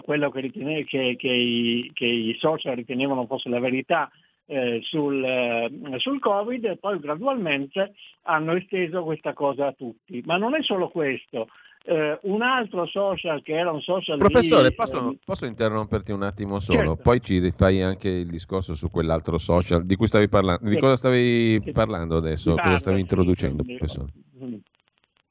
quello 0.02 0.30
che, 0.30 0.40
ritene, 0.40 0.84
che, 0.84 1.14
che, 1.16 1.28
i, 1.28 1.90
che, 1.94 2.04
i, 2.04 2.36
social 2.38 2.74
ritenevano 2.74 3.26
fosse 3.26 3.48
la 3.48 3.60
verità 3.60 4.10
eh, 4.46 4.80
sul, 4.82 5.22
eh, 5.22 5.70
sul, 5.98 6.18
Covid 6.18 6.64
e 6.64 6.76
poi 6.76 6.98
gradualmente 6.98 7.94
hanno 8.22 8.54
esteso 8.54 9.04
questa 9.04 9.32
cosa 9.32 9.68
a 9.68 9.72
tutti. 9.72 10.22
Ma 10.24 10.36
non 10.36 10.54
è 10.54 10.62
solo 10.62 10.88
questo, 10.88 11.48
eh, 11.88 12.18
un 12.24 12.42
altro 12.42 12.86
social 12.86 13.42
che 13.42 13.54
era 13.54 13.72
un 13.72 13.80
social 13.80 14.18
Professore, 14.18 14.68
di, 14.68 14.74
posso, 14.74 15.16
posso, 15.24 15.46
interromperti 15.46 16.12
un 16.12 16.22
attimo 16.22 16.60
solo? 16.60 16.78
Certo. 16.78 17.02
Poi 17.02 17.20
ci 17.22 17.38
rifai 17.38 17.80
anche 17.80 18.10
il 18.10 18.28
discorso 18.28 18.74
su 18.74 18.90
quell'altro 18.90 19.38
social 19.38 19.86
di 19.86 19.96
cui 19.96 20.06
stavi 20.06 20.28
parlando. 20.28 20.60
Certo. 20.64 20.74
Di 20.74 20.80
cosa 20.82 20.96
stavi 20.96 21.62
parlando 21.72 22.18
adesso? 22.18 22.54
Parla, 22.54 22.70
cosa 22.72 22.76
stavi 22.76 23.00
introducendo, 23.00 23.62
sì, 23.62 23.76
professore? 23.76 24.08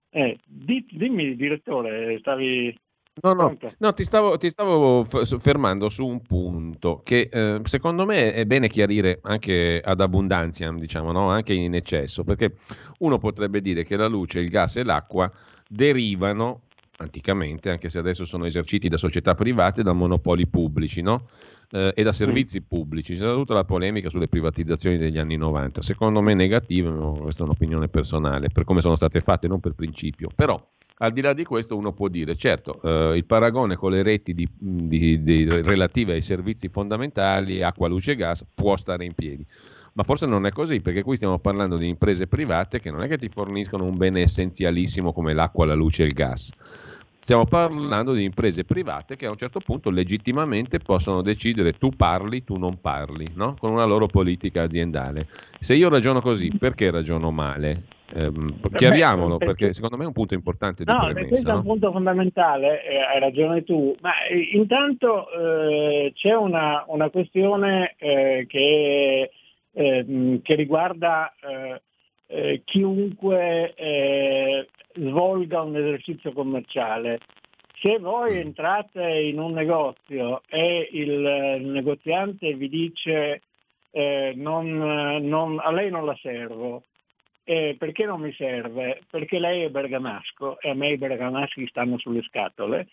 Eh, 0.10 0.38
dimmi, 0.48 1.36
direttore, 1.36 2.18
stavi... 2.20 2.76
No, 3.22 3.34
no, 3.34 3.58
no 3.78 3.94
ti, 3.94 4.04
stavo, 4.04 4.38
ti, 4.38 4.50
stavo, 4.50 5.04
fermando 5.04 5.90
su 5.90 6.06
un 6.06 6.22
punto 6.22 7.02
che 7.04 7.30
eh, 7.32 7.62
secondo 7.64 8.06
me 8.06 8.34
è 8.34 8.46
bene 8.46 8.68
chiarire 8.68 9.20
anche 9.24 9.80
ad 9.84 10.02
abbondanza, 10.02 10.72
diciamo, 10.72 11.12
no? 11.12 11.30
anche 11.30 11.54
in 11.54 11.74
eccesso, 11.76 12.24
perché 12.24 12.56
uno 13.00 13.18
potrebbe 13.20 13.62
dire 13.62 13.84
che 13.84 13.96
la 13.96 14.08
luce, 14.08 14.40
il 14.40 14.50
gas 14.50 14.78
e 14.78 14.84
l'acqua 14.84 15.32
derivano 15.68 16.62
anticamente, 16.98 17.70
anche 17.70 17.90
se 17.90 18.00
adesso 18.00 18.26
sono 18.26 18.46
eserciti 18.46 18.88
da 18.88 18.98
società 18.98 19.36
private, 19.36 19.84
da 19.84 19.94
monopoli 19.94 20.48
pubblici 20.48 21.02
no? 21.02 21.28
eh, 21.72 21.92
e 21.96 22.04
da 22.04 22.12
servizi 22.12 22.62
pubblici. 22.62 23.14
C'è 23.14 23.20
stata 23.20 23.34
tutta 23.36 23.54
la 23.54 23.66
polemica 23.66 24.10
sulle 24.10 24.28
privatizzazioni 24.28 24.98
degli 24.98 25.18
anni 25.18 25.38
90. 25.38 25.82
Secondo 25.82 26.22
me 26.22 26.34
negative, 26.34 26.90
no? 26.90 27.14
questa 27.14 27.42
è 27.42 27.46
un'opinione 27.46 27.88
personale, 27.88 28.50
per 28.50 28.64
come 28.64 28.82
sono 28.82 28.96
state 28.96 29.20
fatte, 29.20 29.48
non 29.48 29.60
per 29.60 29.74
principio. 29.74 30.30
Però, 30.34 30.60
al 31.00 31.12
di 31.12 31.22
là 31.22 31.34
di 31.34 31.44
questo, 31.44 31.78
uno 31.78 31.94
può 31.94 32.08
dire, 32.08 32.36
certo, 32.36 32.82
eh, 32.82 33.16
il 33.16 33.26
paragone 33.26 33.76
con 33.76 33.92
le 33.92 34.02
reti 34.02 34.34
di, 34.34 34.48
di, 34.58 35.22
di, 35.22 35.46
relative 35.46 36.14
ai 36.14 36.22
servizi 36.22 36.68
fondamentali, 36.70 37.62
acqua, 37.62 37.88
luce 37.88 38.14
e 38.14 38.16
gas, 38.16 38.46
può 38.54 38.76
stare 38.76 39.06
in 39.06 39.14
piedi 39.14 39.46
ma 39.98 40.04
forse 40.04 40.28
non 40.28 40.46
è 40.46 40.52
così 40.52 40.80
perché 40.80 41.02
qui 41.02 41.16
stiamo 41.16 41.40
parlando 41.40 41.76
di 41.76 41.88
imprese 41.88 42.28
private 42.28 42.80
che 42.80 42.92
non 42.92 43.02
è 43.02 43.08
che 43.08 43.18
ti 43.18 43.30
forniscono 43.30 43.84
un 43.84 43.98
bene 43.98 44.22
essenzialissimo 44.22 45.12
come 45.12 45.34
l'acqua, 45.34 45.66
la 45.66 45.74
luce 45.74 46.04
e 46.04 46.06
il 46.06 46.14
gas. 46.14 46.52
Stiamo 47.16 47.46
parlando 47.46 48.14
di 48.14 48.24
imprese 48.24 48.64
private 48.64 49.16
che 49.16 49.26
a 49.26 49.32
un 49.32 49.38
certo 49.38 49.60
punto 49.60 49.90
legittimamente 49.90 50.78
possono 50.78 51.24
decidere 51.24 51.74
tu 51.74 51.90
parli, 51.90 52.44
tu 52.44 52.58
non 52.58 52.80
parli, 52.80 53.32
no? 53.34 53.56
con 53.58 53.72
una 53.72 53.86
loro 53.86 54.06
politica 54.06 54.62
aziendale. 54.62 55.28
Se 55.60 55.74
io 55.74 55.90
ragiono 55.90 56.22
così, 56.22 56.52
perché 56.56 56.92
ragiono 56.92 57.32
male? 57.32 57.86
Eh, 58.14 58.32
chiariamolo 58.72 59.38
perché, 59.38 59.74
secondo 59.74 59.98
me 59.98 60.04
è 60.04 60.08
un 60.08 60.14
punto 60.14 60.36
importante 60.36 60.84
di 60.84 60.92
no, 60.92 61.00
premessa. 61.06 61.28
Questo 61.28 61.50
no? 61.50 61.56
è 61.56 61.58
un 61.58 61.64
punto 61.64 61.92
fondamentale, 61.92 62.86
eh, 62.86 63.00
hai 63.00 63.20
ragione 63.20 63.64
tu, 63.64 63.96
ma 64.02 64.12
eh, 64.28 64.52
intanto 64.54 65.26
eh, 65.32 66.12
c'è 66.14 66.36
una, 66.36 66.86
una 66.88 67.10
questione 67.10 67.96
eh, 67.98 68.46
che 68.48 69.32
eh, 69.78 70.40
che 70.42 70.56
riguarda 70.56 71.32
eh, 71.40 71.82
eh, 72.26 72.62
chiunque 72.66 73.76
eh, 73.76 74.68
svolga 74.96 75.62
un 75.62 75.76
esercizio 75.76 76.34
commerciale. 76.34 77.20
Se 77.80 78.00
voi 78.00 78.34
mm. 78.34 78.40
entrate 78.40 79.04
in 79.04 79.38
un 79.40 79.54
negozio 79.54 80.42
e 80.50 80.90
il, 80.92 81.60
il 81.62 81.68
negoziante 81.68 82.56
vi 82.56 82.70
dice 82.70 83.42
eh, 83.92 84.34
non, 84.36 84.68
non, 85.22 85.60
a 85.60 85.72
lei 85.72 85.92
non 85.92 86.06
la 86.06 86.18
servo, 86.20 86.84
eh, 87.44 87.76
perché 87.78 88.06
non 88.06 88.20
mi 88.20 88.34
serve? 88.34 89.02
Perché 89.12 89.38
lei 89.38 89.62
è 89.62 89.70
bergamasco 89.70 90.60
e 90.60 90.72
a 90.72 90.74
me 90.74 90.90
i 90.90 90.98
bergamaschi 90.98 91.68
stanno 91.68 92.00
sulle 92.00 92.24
scatole. 92.24 92.88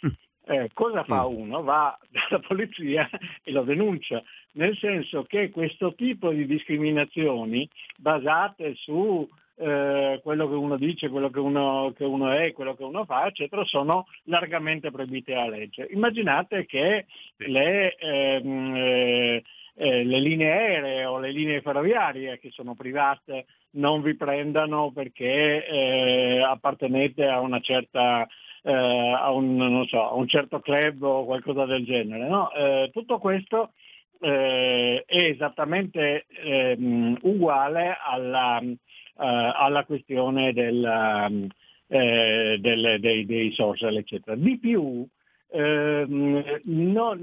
Eh, 0.46 0.70
cosa 0.74 1.04
fa 1.04 1.22
mm. 1.22 1.34
uno? 1.34 1.62
Va 1.62 1.98
dalla 2.10 2.42
polizia 2.46 3.08
e 3.42 3.50
lo 3.50 3.62
denuncia, 3.62 4.22
nel 4.52 4.76
senso 4.76 5.24
che 5.24 5.50
questo 5.50 5.94
tipo 5.94 6.30
di 6.30 6.46
discriminazioni 6.46 7.68
basate 7.96 8.74
su 8.74 9.28
eh, 9.56 10.20
quello 10.22 10.48
che 10.48 10.54
uno 10.54 10.76
dice, 10.76 11.08
quello 11.08 11.30
che 11.30 11.38
uno, 11.38 11.92
che 11.96 12.04
uno, 12.04 12.30
è, 12.30 12.52
quello 12.52 12.74
che 12.74 12.84
uno 12.84 13.04
fa, 13.04 13.26
eccetera, 13.26 13.64
sono 13.64 14.06
largamente 14.24 14.90
proibite 14.90 15.32
dalla 15.32 15.56
legge. 15.56 15.88
Immaginate 15.90 16.66
che 16.66 17.06
le, 17.36 17.94
ehm, 17.96 18.74
eh, 18.76 19.42
eh, 19.76 20.04
le 20.04 20.20
linee 20.20 20.50
aeree 20.50 21.04
o 21.04 21.18
le 21.18 21.30
linee 21.30 21.60
ferroviarie 21.60 22.38
che 22.38 22.50
sono 22.50 22.74
private 22.74 23.46
non 23.70 24.02
vi 24.02 24.14
prendano 24.14 24.92
perché 24.92 25.66
eh, 25.66 26.42
appartenete 26.42 27.26
a 27.26 27.40
una 27.40 27.60
certa 27.60 28.26
eh, 28.64 28.72
a, 28.72 29.30
un, 29.30 29.84
so, 29.88 30.08
a, 30.10 30.14
un, 30.14 30.26
certo 30.26 30.60
club 30.60 31.02
o 31.02 31.24
qualcosa 31.26 31.66
del 31.66 31.84
genere. 31.84 32.26
No? 32.26 32.50
Eh, 32.52 32.90
tutto 32.92 33.18
questo 33.18 33.72
eh, 34.20 35.04
è 35.06 35.18
esattamente 35.18 36.24
ehm, 36.28 37.18
uguale 37.22 37.96
alla, 38.02 38.58
eh, 38.60 38.76
alla 39.16 39.84
questione 39.84 40.54
del, 40.54 41.50
eh, 41.88 42.56
del, 42.58 43.00
dei, 43.00 43.26
dei, 43.26 43.52
social, 43.52 43.96
eccetera. 43.96 44.34
Di 44.34 44.58
più, 44.58 45.06
ehm, 45.50 46.60
no, 46.64 47.16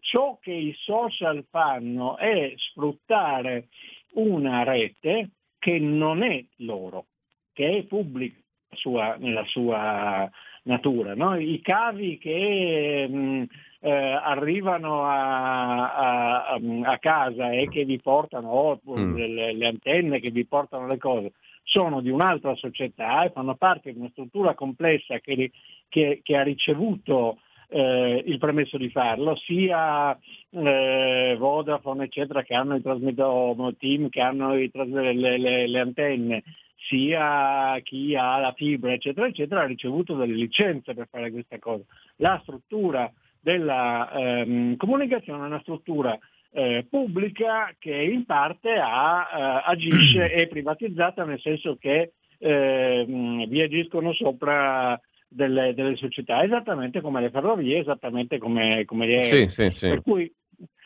ciò 0.00 0.38
che 0.40 0.52
i 0.52 0.74
social 0.78 1.44
fanno 1.50 2.16
è 2.16 2.52
sfruttare 2.56 3.66
una 4.12 4.62
rete 4.62 5.30
che 5.58 5.80
non 5.80 6.22
è 6.22 6.44
loro, 6.58 7.06
che 7.52 7.78
è 7.78 7.82
pubblica 7.82 8.38
sua, 8.74 9.16
nella 9.18 9.44
sua 9.46 10.30
natura. 10.68 11.14
No? 11.14 11.36
I 11.36 11.60
cavi 11.60 12.18
che 12.18 13.08
mh, 13.08 13.44
eh, 13.80 13.90
arrivano 13.90 15.04
a, 15.04 15.94
a, 15.94 16.60
a, 16.84 16.98
casa 16.98 17.50
e 17.50 17.68
che 17.68 17.84
vi 17.84 17.98
portano, 18.00 18.48
oh, 18.48 18.80
mm. 18.88 19.16
le, 19.16 19.52
le, 19.54 19.66
antenne 19.66 20.20
che 20.20 20.30
vi 20.30 20.44
portano 20.44 20.86
le 20.86 20.98
cose, 20.98 21.32
sono 21.64 22.00
di 22.00 22.10
un'altra 22.10 22.54
società 22.54 23.24
e 23.24 23.30
fanno 23.30 23.54
parte 23.54 23.92
di 23.92 23.98
una 23.98 24.10
struttura 24.10 24.54
complessa 24.54 25.18
che, 25.18 25.50
che, 25.88 26.20
che 26.22 26.36
ha 26.36 26.42
ricevuto 26.42 27.38
eh, 27.70 28.22
il 28.24 28.38
permesso 28.38 28.78
di 28.78 28.88
farlo, 28.88 29.36
sia 29.36 30.18
eh, 30.50 31.36
Vodafone 31.38 32.04
eccetera 32.04 32.42
che 32.42 32.54
hanno 32.54 32.76
i 32.76 32.82
trasmettitori, 32.82 33.76
team 33.78 34.08
che 34.08 34.20
hanno 34.20 34.56
i, 34.56 34.70
le, 34.72 35.12
le, 35.12 35.68
le 35.68 35.78
antenne, 35.78 36.42
sia 36.88 37.78
chi 37.82 38.16
ha 38.16 38.38
la 38.38 38.52
fibra, 38.56 38.92
eccetera, 38.92 39.26
eccetera, 39.26 39.60
ha 39.60 39.66
ricevuto 39.66 40.14
delle 40.14 40.34
licenze 40.34 40.94
per 40.94 41.06
fare 41.10 41.30
questa 41.30 41.58
cosa. 41.58 41.84
La 42.16 42.38
struttura 42.42 43.12
della 43.40 44.10
ehm, 44.10 44.76
comunicazione 44.76 45.44
è 45.44 45.46
una 45.46 45.60
struttura 45.60 46.18
eh, 46.50 46.86
pubblica 46.88 47.74
che 47.78 47.94
in 47.94 48.24
parte 48.24 48.72
ha, 48.72 49.28
eh, 49.30 49.70
agisce, 49.70 50.30
è 50.32 50.48
privatizzata 50.48 51.24
nel 51.24 51.40
senso 51.40 51.76
che 51.78 52.12
eh, 52.38 53.04
vi 53.06 53.60
agiscono 53.60 54.12
sopra 54.12 54.98
delle, 55.28 55.74
delle, 55.74 55.96
società, 55.96 56.42
esattamente 56.42 57.00
come 57.02 57.20
le 57.20 57.30
ferrovie, 57.30 57.78
esattamente 57.78 58.38
come, 58.38 58.84
come 58.86 59.04
aerei. 59.04 59.22
Sì, 59.22 59.48
sì, 59.48 59.70
sì. 59.70 59.88
Per 59.88 60.02
cui 60.02 60.32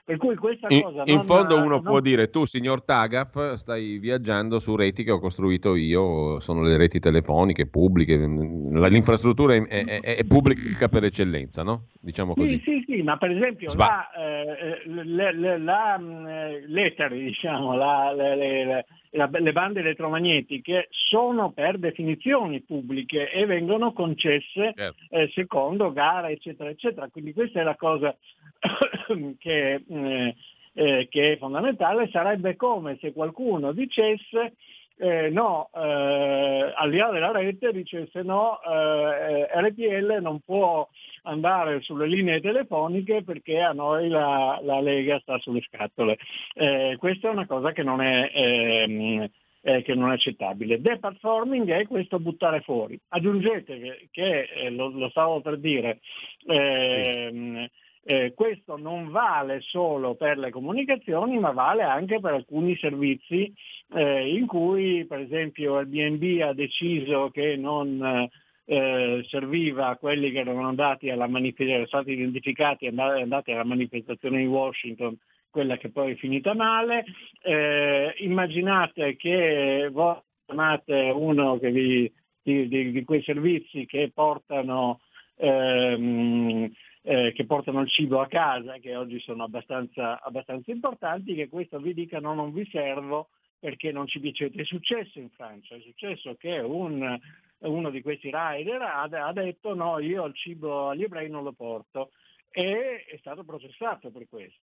per 0.05 0.17
cui 0.17 0.35
questa 0.35 0.67
in, 0.71 0.83
cosa... 0.83 1.03
In 1.07 1.23
fondo 1.23 1.57
uno 1.57 1.69
non... 1.69 1.83
può 1.83 2.01
dire, 2.01 2.29
tu 2.29 2.45
signor 2.45 2.83
Tagaf 2.83 3.53
stai 3.53 3.99
viaggiando 3.99 4.59
su 4.59 4.75
reti 4.75 5.05
che 5.05 5.13
ho 5.13 5.21
costruito 5.21 5.77
io, 5.77 6.41
sono 6.41 6.63
le 6.63 6.77
reti 6.77 6.99
telefoniche 6.99 7.69
pubbliche, 7.69 8.17
l'infrastruttura 8.17 9.55
è, 9.55 9.63
è, 9.63 10.01
è 10.17 10.25
pubblica 10.25 10.89
per 10.89 11.05
eccellenza, 11.05 11.63
no? 11.63 11.87
Diciamo 12.01 12.35
così. 12.35 12.61
Sì, 12.65 12.83
sì, 12.85 12.85
sì, 12.97 13.03
ma 13.03 13.17
per 13.17 13.31
esempio 13.31 13.71
Sba- 13.71 14.11
la, 14.13 14.57
eh, 14.57 14.83
le, 14.87 15.33
le, 15.35 15.59
la, 15.59 15.97
mm, 16.01 16.27
l'eteri, 16.67 17.23
diciamo, 17.23 17.75
la, 17.77 18.13
le, 18.13 18.85
le 19.11 19.53
bande 19.53 19.81
elettromagnetiche 19.81 20.89
sono 20.91 21.53
per 21.53 21.79
definizioni 21.79 22.61
pubbliche 22.63 23.31
e 23.31 23.45
vengono 23.47 23.93
concesse 23.93 24.73
certo. 24.75 25.05
eh, 25.11 25.31
secondo 25.35 25.93
gare, 25.93 26.33
eccetera, 26.33 26.71
eccetera. 26.71 27.09
Quindi 27.09 27.33
questa 27.33 27.61
è 27.61 27.63
la 27.63 27.77
cosa 27.77 28.17
che, 29.39 29.85
eh, 29.89 30.37
eh, 30.75 31.09
che, 31.11 31.33
è 31.33 31.39
fondamentale, 31.39 32.09
sarebbe 32.11 32.57
come 32.57 32.97
se 33.01 33.13
qualcuno 33.13 33.73
dicesse 33.73 34.55
eh, 34.97 35.31
no, 35.31 35.69
eh, 35.75 36.73
al 36.75 36.91
di 36.91 36.97
là 36.97 37.11
della 37.11 37.33
rete 37.33 37.73
dicesse 37.73 38.23
no, 38.23 38.61
eh, 38.63 39.49
RPL 39.53 40.19
non 40.21 40.41
può 40.41 40.89
andare 41.23 41.81
sulle 41.81 42.07
linee 42.07 42.41
telefoniche 42.41 43.23
perché 43.25 43.61
a 43.61 43.73
noi 43.73 44.09
la, 44.09 44.61
la 44.63 44.81
Lega 44.81 45.19
sta 45.21 45.39
sulle 45.39 45.63
scatole. 45.63 46.19
Eh, 46.55 46.97
questa 46.99 47.29
è 47.29 47.33
una 47.33 47.47
cosa 47.47 47.73
che 47.73 47.83
non 47.83 48.01
è, 48.01 48.31
ehm, 48.33 49.29
eh, 49.63 49.83
che 49.83 49.95
non 49.95 50.11
è 50.11 50.15
accettabile. 50.15 50.81
Deplatforming 50.81 51.69
è 51.71 51.87
questo 51.87 52.19
buttare 52.19 52.61
fuori. 52.61 52.99
Aggiungete 53.09 53.79
che, 53.81 54.09
che 54.11 54.43
eh, 54.55 54.71
lo, 54.71 54.89
lo, 54.89 55.09
stavo 55.11 55.41
per 55.41 55.59
dire, 55.59 56.01
ehm, 56.47 57.67
eh, 58.05 58.33
questo 58.35 58.77
non 58.77 59.11
vale 59.11 59.61
solo 59.61 60.15
per 60.15 60.39
le 60.39 60.51
comunicazioni, 60.51 61.39
ma 61.39 61.53
vale 61.53 61.83
anche 61.83 62.19
per 62.21 62.35
alcuni 62.35 62.77
servizi 62.77 63.53
eh, 63.95 64.37
in 64.37 64.47
cui, 64.47 65.05
per 65.07 65.21
esempio, 65.21 65.77
Airbnb 65.77 66.41
ha 66.43 66.53
deciso 66.53 67.31
che 67.31 67.57
non 67.57 68.29
eh, 68.65 69.25
serviva 69.29 69.89
a 69.89 69.97
quelli 69.97 70.31
che 70.33 70.39
erano 70.39 70.67
andati 70.67 71.11
alla 71.11 71.27
manifestazione, 71.29 71.87
stati 71.87 72.13
identificati 72.13 72.87
e 72.87 72.93
andati 72.97 73.53
alla 73.53 73.65
manifestazione 73.65 74.41
in 74.41 74.49
Washington, 74.49 75.17
quella 75.51 75.77
che 75.77 75.91
poi 75.91 76.13
è 76.13 76.17
finita 76.17 76.55
male. 76.55 77.05
Eh, 77.43 78.15
immaginate 78.19 79.17
che 79.17 79.89
voi 79.93 80.17
chiamate 80.45 81.11
uno 81.15 81.57
vi, 81.57 82.13
di, 82.43 82.69
di, 82.69 82.93
di, 82.93 83.05
quei 83.05 83.23
servizi 83.23 83.87
che 83.87 84.11
portano 84.13 85.01
ehm, 85.37 86.71
eh, 87.03 87.33
che 87.33 87.45
portano 87.45 87.81
il 87.81 87.89
cibo 87.89 88.21
a 88.21 88.29
casa, 88.29 88.79
che 88.79 88.95
oggi 88.97 89.19
sono 89.21 89.45
abbastanza, 89.45 90.21
abbastanza 90.23 90.71
importanti, 90.71 91.35
che 91.35 91.49
questo 91.49 91.79
vi 91.79 91.95
dica 91.95 92.21
no, 92.21 92.35
non 92.35 92.53
vi 92.53 92.67
servo 92.71 93.29
perché 93.59 93.93
non 93.93 94.07
ci 94.07 94.21
piacete. 94.21 94.63
È 94.63 94.65
successo 94.65 95.19
in 95.19 95.31
Francia, 95.31 95.75
è 95.75 95.81
successo 95.81 96.35
che 96.37 96.59
un, 96.59 97.19
uno 97.59 97.91
di 97.91 98.03
questi 98.03 98.31
rider 98.33 98.81
ha, 98.83 99.03
ha, 99.03 99.33
detto 99.33 99.75
no, 99.75 99.99
io 99.99 100.25
il 100.25 100.35
cibo 100.35 100.89
agli 100.89 101.03
ebrei 101.03 101.29
non 101.29 101.45
lo 101.45 101.53
porto 101.53 102.11
e 102.51 103.05
è 103.05 103.17
stato 103.19 103.45
processato 103.45 104.11
per 104.11 104.27
questo. 104.29 104.61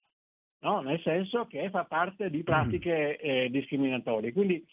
No? 0.61 0.81
Nel 0.81 1.00
senso 1.02 1.47
che 1.47 1.69
fa 1.71 1.85
parte 1.85 2.31
di 2.31 2.43
pratiche 2.43 3.19
eh, 3.19 3.50
discriminatorie. 3.50 4.33
Quindi 4.33 4.66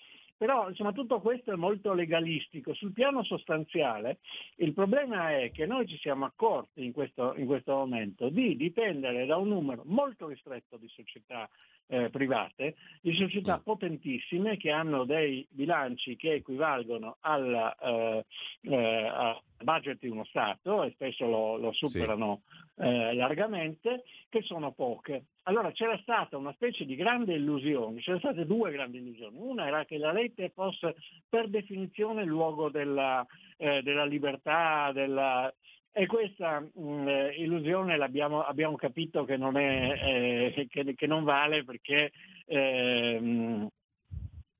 però 0.43 0.67
insomma, 0.67 0.91
tutto 0.91 1.21
questo 1.21 1.53
è 1.53 1.55
molto 1.55 1.93
legalistico. 1.93 2.73
Sul 2.73 2.91
piano 2.91 3.23
sostanziale 3.23 4.17
il 4.57 4.73
problema 4.73 5.39
è 5.39 5.51
che 5.53 5.65
noi 5.65 5.87
ci 5.87 5.97
siamo 5.99 6.25
accorti 6.25 6.83
in 6.83 6.91
questo, 6.91 7.33
in 7.37 7.45
questo 7.45 7.73
momento 7.73 8.27
di 8.27 8.57
dipendere 8.57 9.25
da 9.25 9.37
un 9.37 9.47
numero 9.47 9.83
molto 9.85 10.27
ristretto 10.27 10.75
di 10.75 10.89
società 10.89 11.49
eh, 11.87 12.09
private, 12.09 12.75
di 13.01 13.13
società 13.13 13.57
mm. 13.57 13.63
potentissime 13.63 14.57
che 14.57 14.71
hanno 14.71 15.03
dei 15.05 15.45
bilanci 15.49 16.15
che 16.15 16.33
equivalgono 16.33 17.17
al 17.21 17.75
eh, 17.81 18.25
eh, 18.61 19.41
budget 19.63 19.99
di 19.99 20.09
uno 20.09 20.25
Stato 20.25 20.83
e 20.83 20.91
spesso 20.91 21.25
lo, 21.25 21.57
lo 21.57 21.71
superano 21.71 22.41
sì. 22.75 22.81
Eh, 22.83 23.13
largamente, 23.13 24.03
che 24.29 24.41
sono 24.41 24.71
poche. 24.71 25.25
Allora 25.43 25.71
c'era 25.71 25.97
stata 25.99 26.37
una 26.37 26.53
specie 26.53 26.85
di 26.85 26.95
grande 26.95 27.35
illusione, 27.35 27.99
c'erano 27.99 28.19
state 28.19 28.45
due 28.45 28.71
grandi 28.71 28.97
illusioni. 28.97 29.35
Una 29.37 29.67
era 29.67 29.85
che 29.85 29.97
la 29.97 30.11
rete 30.11 30.49
fosse 30.49 30.95
per 31.29 31.49
definizione 31.49 32.23
il 32.23 32.29
luogo 32.29 32.69
della, 32.69 33.25
eh, 33.57 33.81
della 33.83 34.05
libertà, 34.05 34.91
della, 34.93 35.53
e 35.95 36.07
questa 36.07 36.59
mh, 36.59 36.81
mm, 36.81 37.07
eh, 37.07 37.35
illusione 37.37 37.93
abbiamo 37.93 38.75
capito 38.75 39.25
che 39.25 39.37
non, 39.37 39.57
è, 39.57 40.51
eh, 40.55 40.67
che, 40.67 40.95
che 40.95 41.07
non, 41.07 41.23
vale 41.23 41.63
perché 41.63 42.11
eh, 42.47 43.67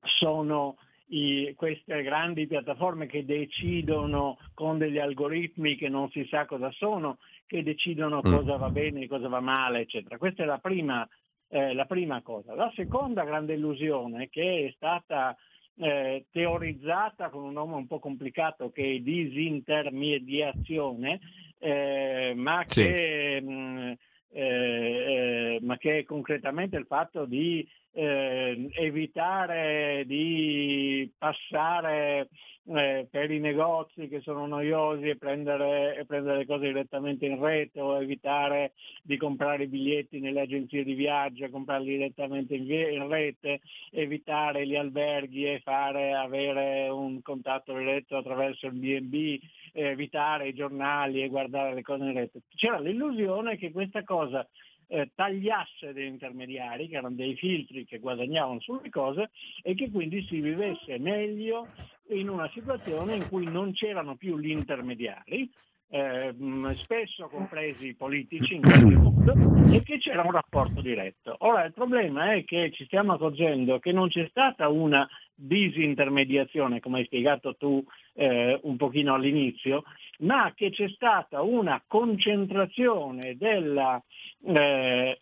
sono 0.00 0.76
i, 1.06 1.52
queste 1.56 2.02
grandi 2.02 2.46
piattaforme 2.46 3.06
che 3.06 3.24
decidono 3.24 4.38
con 4.54 4.78
degli 4.78 4.98
algoritmi 4.98 5.76
che 5.76 5.88
non 5.88 6.08
si 6.10 6.24
sa 6.30 6.46
cosa 6.46 6.70
sono, 6.70 7.18
che 7.46 7.64
decidono 7.64 8.18
mm. 8.18 8.32
cosa 8.32 8.56
va 8.56 8.70
bene 8.70 9.02
e 9.02 9.08
cosa 9.08 9.28
va 9.28 9.40
male, 9.40 9.80
eccetera. 9.80 10.18
Questa 10.18 10.44
è 10.44 10.46
la 10.46 10.58
prima, 10.58 11.06
eh, 11.48 11.74
la 11.74 11.86
prima 11.86 12.22
cosa. 12.22 12.54
La 12.54 12.70
seconda 12.76 13.24
grande 13.24 13.54
illusione 13.54 14.28
che 14.28 14.66
è 14.68 14.72
stata 14.76 15.36
eh, 15.76 16.26
teorizzata 16.30 17.30
con 17.30 17.42
un 17.44 17.52
nome 17.52 17.74
un 17.74 17.86
po' 17.86 17.98
complicato 17.98 18.70
che 18.70 18.96
è 18.96 19.00
disintermediazione, 19.00 21.20
eh, 21.58 22.32
ma, 22.36 22.62
sì. 22.66 22.82
che, 22.82 23.40
mh, 23.40 23.50
mm, 23.50 23.92
eh, 24.32 25.56
eh, 25.56 25.58
ma, 25.62 25.76
che, 25.76 25.98
è 25.98 26.04
concretamente 26.04 26.76
il 26.76 26.86
fatto 26.86 27.24
di 27.24 27.68
eh, 27.94 28.68
evitare 28.74 30.04
di 30.06 31.10
passare 31.16 32.28
eh, 32.66 33.06
per 33.10 33.30
i 33.30 33.40
negozi 33.40 34.08
che 34.08 34.20
sono 34.20 34.46
noiosi 34.46 35.08
e 35.08 35.16
prendere, 35.16 35.96
e 35.96 36.04
prendere, 36.06 36.38
le 36.38 36.46
cose 36.46 36.66
direttamente 36.66 37.26
in 37.26 37.38
rete 37.38 37.80
o 37.80 38.00
evitare 38.00 38.72
di 39.02 39.16
comprare 39.16 39.64
i 39.64 39.68
biglietti 39.68 40.18
nelle 40.18 40.40
agenzie 40.40 40.82
di 40.82 40.94
viaggio, 40.94 41.50
comprarli 41.50 41.96
direttamente 41.96 42.54
in, 42.54 42.70
in 42.70 43.06
rete, 43.08 43.60
evitare 43.90 44.66
gli 44.66 44.76
alberghi 44.76 45.44
e 45.46 45.60
fare 45.62 46.14
avere 46.14 46.88
un 46.88 47.20
contatto 47.22 47.76
diretto 47.76 48.16
attraverso 48.16 48.66
il 48.66 48.72
BNB, 48.72 49.38
evitare 49.72 50.48
i 50.48 50.54
giornali 50.54 51.22
e 51.22 51.28
guardare 51.28 51.74
le 51.74 51.82
cose 51.82 52.04
in 52.04 52.14
rete. 52.14 52.40
C'era 52.56 52.80
l'illusione 52.80 53.56
che 53.56 53.70
questa 53.70 54.02
cosa 54.04 54.46
eh, 54.88 55.10
tagliasse 55.14 55.92
degli 55.92 56.06
intermediari, 56.06 56.88
che 56.88 56.96
erano 56.96 57.14
dei 57.14 57.34
filtri 57.36 57.84
che 57.84 57.98
guadagnavano 57.98 58.60
sulle 58.60 58.90
cose 58.90 59.30
e 59.62 59.74
che 59.74 59.90
quindi 59.90 60.22
si 60.24 60.40
vivesse 60.40 60.98
meglio 60.98 61.68
in 62.08 62.28
una 62.28 62.48
situazione 62.52 63.14
in 63.14 63.28
cui 63.28 63.44
non 63.50 63.72
c'erano 63.72 64.16
più 64.16 64.38
gli 64.38 64.50
intermediari, 64.50 65.50
eh, 65.88 66.34
spesso 66.82 67.28
compresi 67.28 67.88
i 67.88 67.94
politici 67.94 68.54
in 68.54 68.62
qualche 68.62 68.96
modo, 68.96 69.34
e 69.70 69.82
che 69.82 69.98
c'era 69.98 70.22
un 70.22 70.32
rapporto 70.32 70.80
diretto. 70.80 71.36
Ora 71.40 71.64
il 71.64 71.72
problema 71.72 72.32
è 72.32 72.44
che 72.44 72.70
ci 72.72 72.84
stiamo 72.84 73.12
accorgendo 73.12 73.78
che 73.78 73.92
non 73.92 74.08
c'è 74.08 74.26
stata 74.28 74.68
una 74.68 75.08
disintermediazione, 75.34 76.80
come 76.80 76.98
hai 76.98 77.04
spiegato 77.04 77.56
tu 77.56 77.84
eh, 78.14 78.58
un 78.62 78.76
pochino 78.76 79.14
all'inizio, 79.14 79.84
ma 80.20 80.52
che 80.54 80.70
c'è 80.70 80.88
stata 80.88 81.42
una 81.42 81.82
concentrazione 81.86 83.36
della 83.36 84.02
eh, 84.46 85.16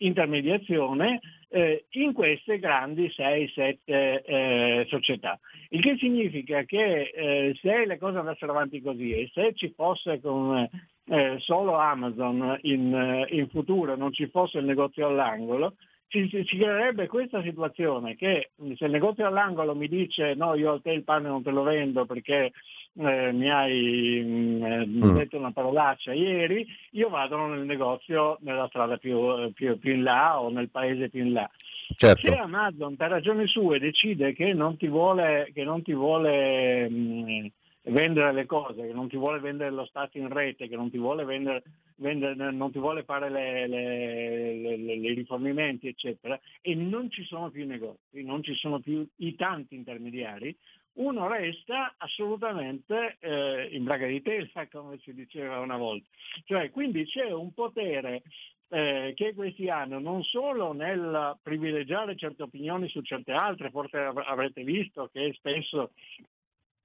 eh, 1.49 1.85
in 1.91 2.13
queste 2.13 2.59
grandi 2.59 3.07
6-7 3.15 3.77
eh, 3.85 4.85
società. 4.89 5.39
Il 5.69 5.81
che 5.81 5.97
significa 5.97 6.63
che 6.63 7.11
eh, 7.13 7.57
se 7.61 7.85
le 7.85 7.97
cose 7.97 8.17
andassero 8.17 8.51
avanti 8.51 8.81
così 8.81 9.13
e 9.13 9.29
se 9.33 9.53
ci 9.53 9.71
fosse 9.75 10.19
con, 10.19 10.67
eh, 11.05 11.35
solo 11.39 11.75
Amazon 11.75 12.57
in, 12.61 13.25
in 13.29 13.49
futuro, 13.49 13.95
non 13.95 14.13
ci 14.13 14.27
fosse 14.27 14.59
il 14.59 14.65
negozio 14.65 15.07
all'angolo, 15.07 15.75
ci, 16.13 16.45
ci, 16.45 16.57
creerebbe 16.57 17.07
questa 17.07 17.41
situazione 17.41 18.15
che 18.15 18.51
se 18.75 18.85
il 18.85 18.91
negozio 18.91 19.25
all'angolo 19.25 19.73
mi 19.73 19.87
dice 19.87 20.35
no 20.35 20.53
io 20.53 20.73
a 20.73 20.79
te 20.79 20.91
il 20.91 21.03
pane 21.03 21.27
non 21.27 21.41
te 21.41 21.49
lo 21.49 21.63
vendo 21.63 22.05
perché 22.05 22.51
eh, 22.95 23.31
mi 23.31 23.49
hai 23.49 24.21
mm, 24.23 24.63
eh, 24.63 24.85
mm. 24.85 25.15
detto 25.15 25.37
una 25.37 25.51
parolaccia 25.51 26.13
ieri, 26.13 26.65
io 26.91 27.09
vado 27.09 27.43
nel 27.47 27.65
negozio 27.65 28.37
nella 28.41 28.67
strada 28.67 28.97
più, 28.97 29.51
più, 29.53 29.79
più, 29.79 29.93
in 29.93 30.03
là 30.03 30.39
o 30.39 30.51
nel 30.51 30.69
paese 30.69 31.09
più 31.09 31.23
in 31.25 31.33
là. 31.33 31.49
Certo. 31.95 32.27
Se 32.27 32.35
Amazon 32.35 32.95
per 32.95 33.09
ragioni 33.09 33.47
sue 33.47 33.79
decide 33.79 34.33
che 34.33 34.53
non 34.53 34.77
ti 34.77 34.87
vuole, 34.87 35.51
non 35.55 35.81
ti 35.81 35.93
vuole 35.93 36.87
mh, 36.87 36.95
mm, 36.95 37.45
vendere 37.85 38.31
le 38.31 38.45
cose, 38.45 38.85
che 38.87 38.93
non 38.93 39.09
ti 39.09 39.17
vuole 39.17 39.39
vendere 39.39 39.71
lo 39.71 39.85
Stato 39.85 40.17
in 40.17 40.29
rete, 40.29 40.67
che 40.67 40.75
non 40.75 40.89
ti 40.89 40.97
vuole, 40.97 41.25
vendere, 41.25 41.63
vendere, 41.95 42.51
non 42.51 42.71
ti 42.71 42.79
vuole 42.79 43.03
fare 43.03 43.29
i 43.67 45.13
rifornimenti, 45.13 45.87
eccetera, 45.87 46.39
e 46.61 46.75
non 46.75 47.09
ci 47.09 47.23
sono 47.23 47.49
più 47.49 47.65
negozi, 47.65 48.23
non 48.23 48.41
ci 48.43 48.55
sono 48.55 48.79
più 48.79 49.05
i 49.17 49.35
tanti 49.35 49.75
intermediari, 49.75 50.55
uno 50.93 51.27
resta 51.27 51.95
assolutamente 51.97 53.17
eh, 53.19 53.69
in 53.71 53.83
braga 53.83 54.05
di 54.05 54.21
tela, 54.21 54.67
come 54.71 54.99
si 54.99 55.13
diceva 55.13 55.59
una 55.59 55.77
volta. 55.77 56.07
Cioè, 56.45 56.69
quindi 56.69 57.05
c'è 57.05 57.31
un 57.31 57.51
potere 57.53 58.21
eh, 58.69 59.13
che 59.15 59.33
questi 59.33 59.69
hanno 59.69 59.99
non 59.99 60.23
solo 60.23 60.71
nel 60.73 61.37
privilegiare 61.41 62.15
certe 62.15 62.43
opinioni 62.43 62.87
su 62.89 63.01
certe 63.01 63.31
altre, 63.31 63.71
forse 63.71 63.97
avrete 63.97 64.63
visto 64.63 65.09
che 65.11 65.33
spesso 65.33 65.91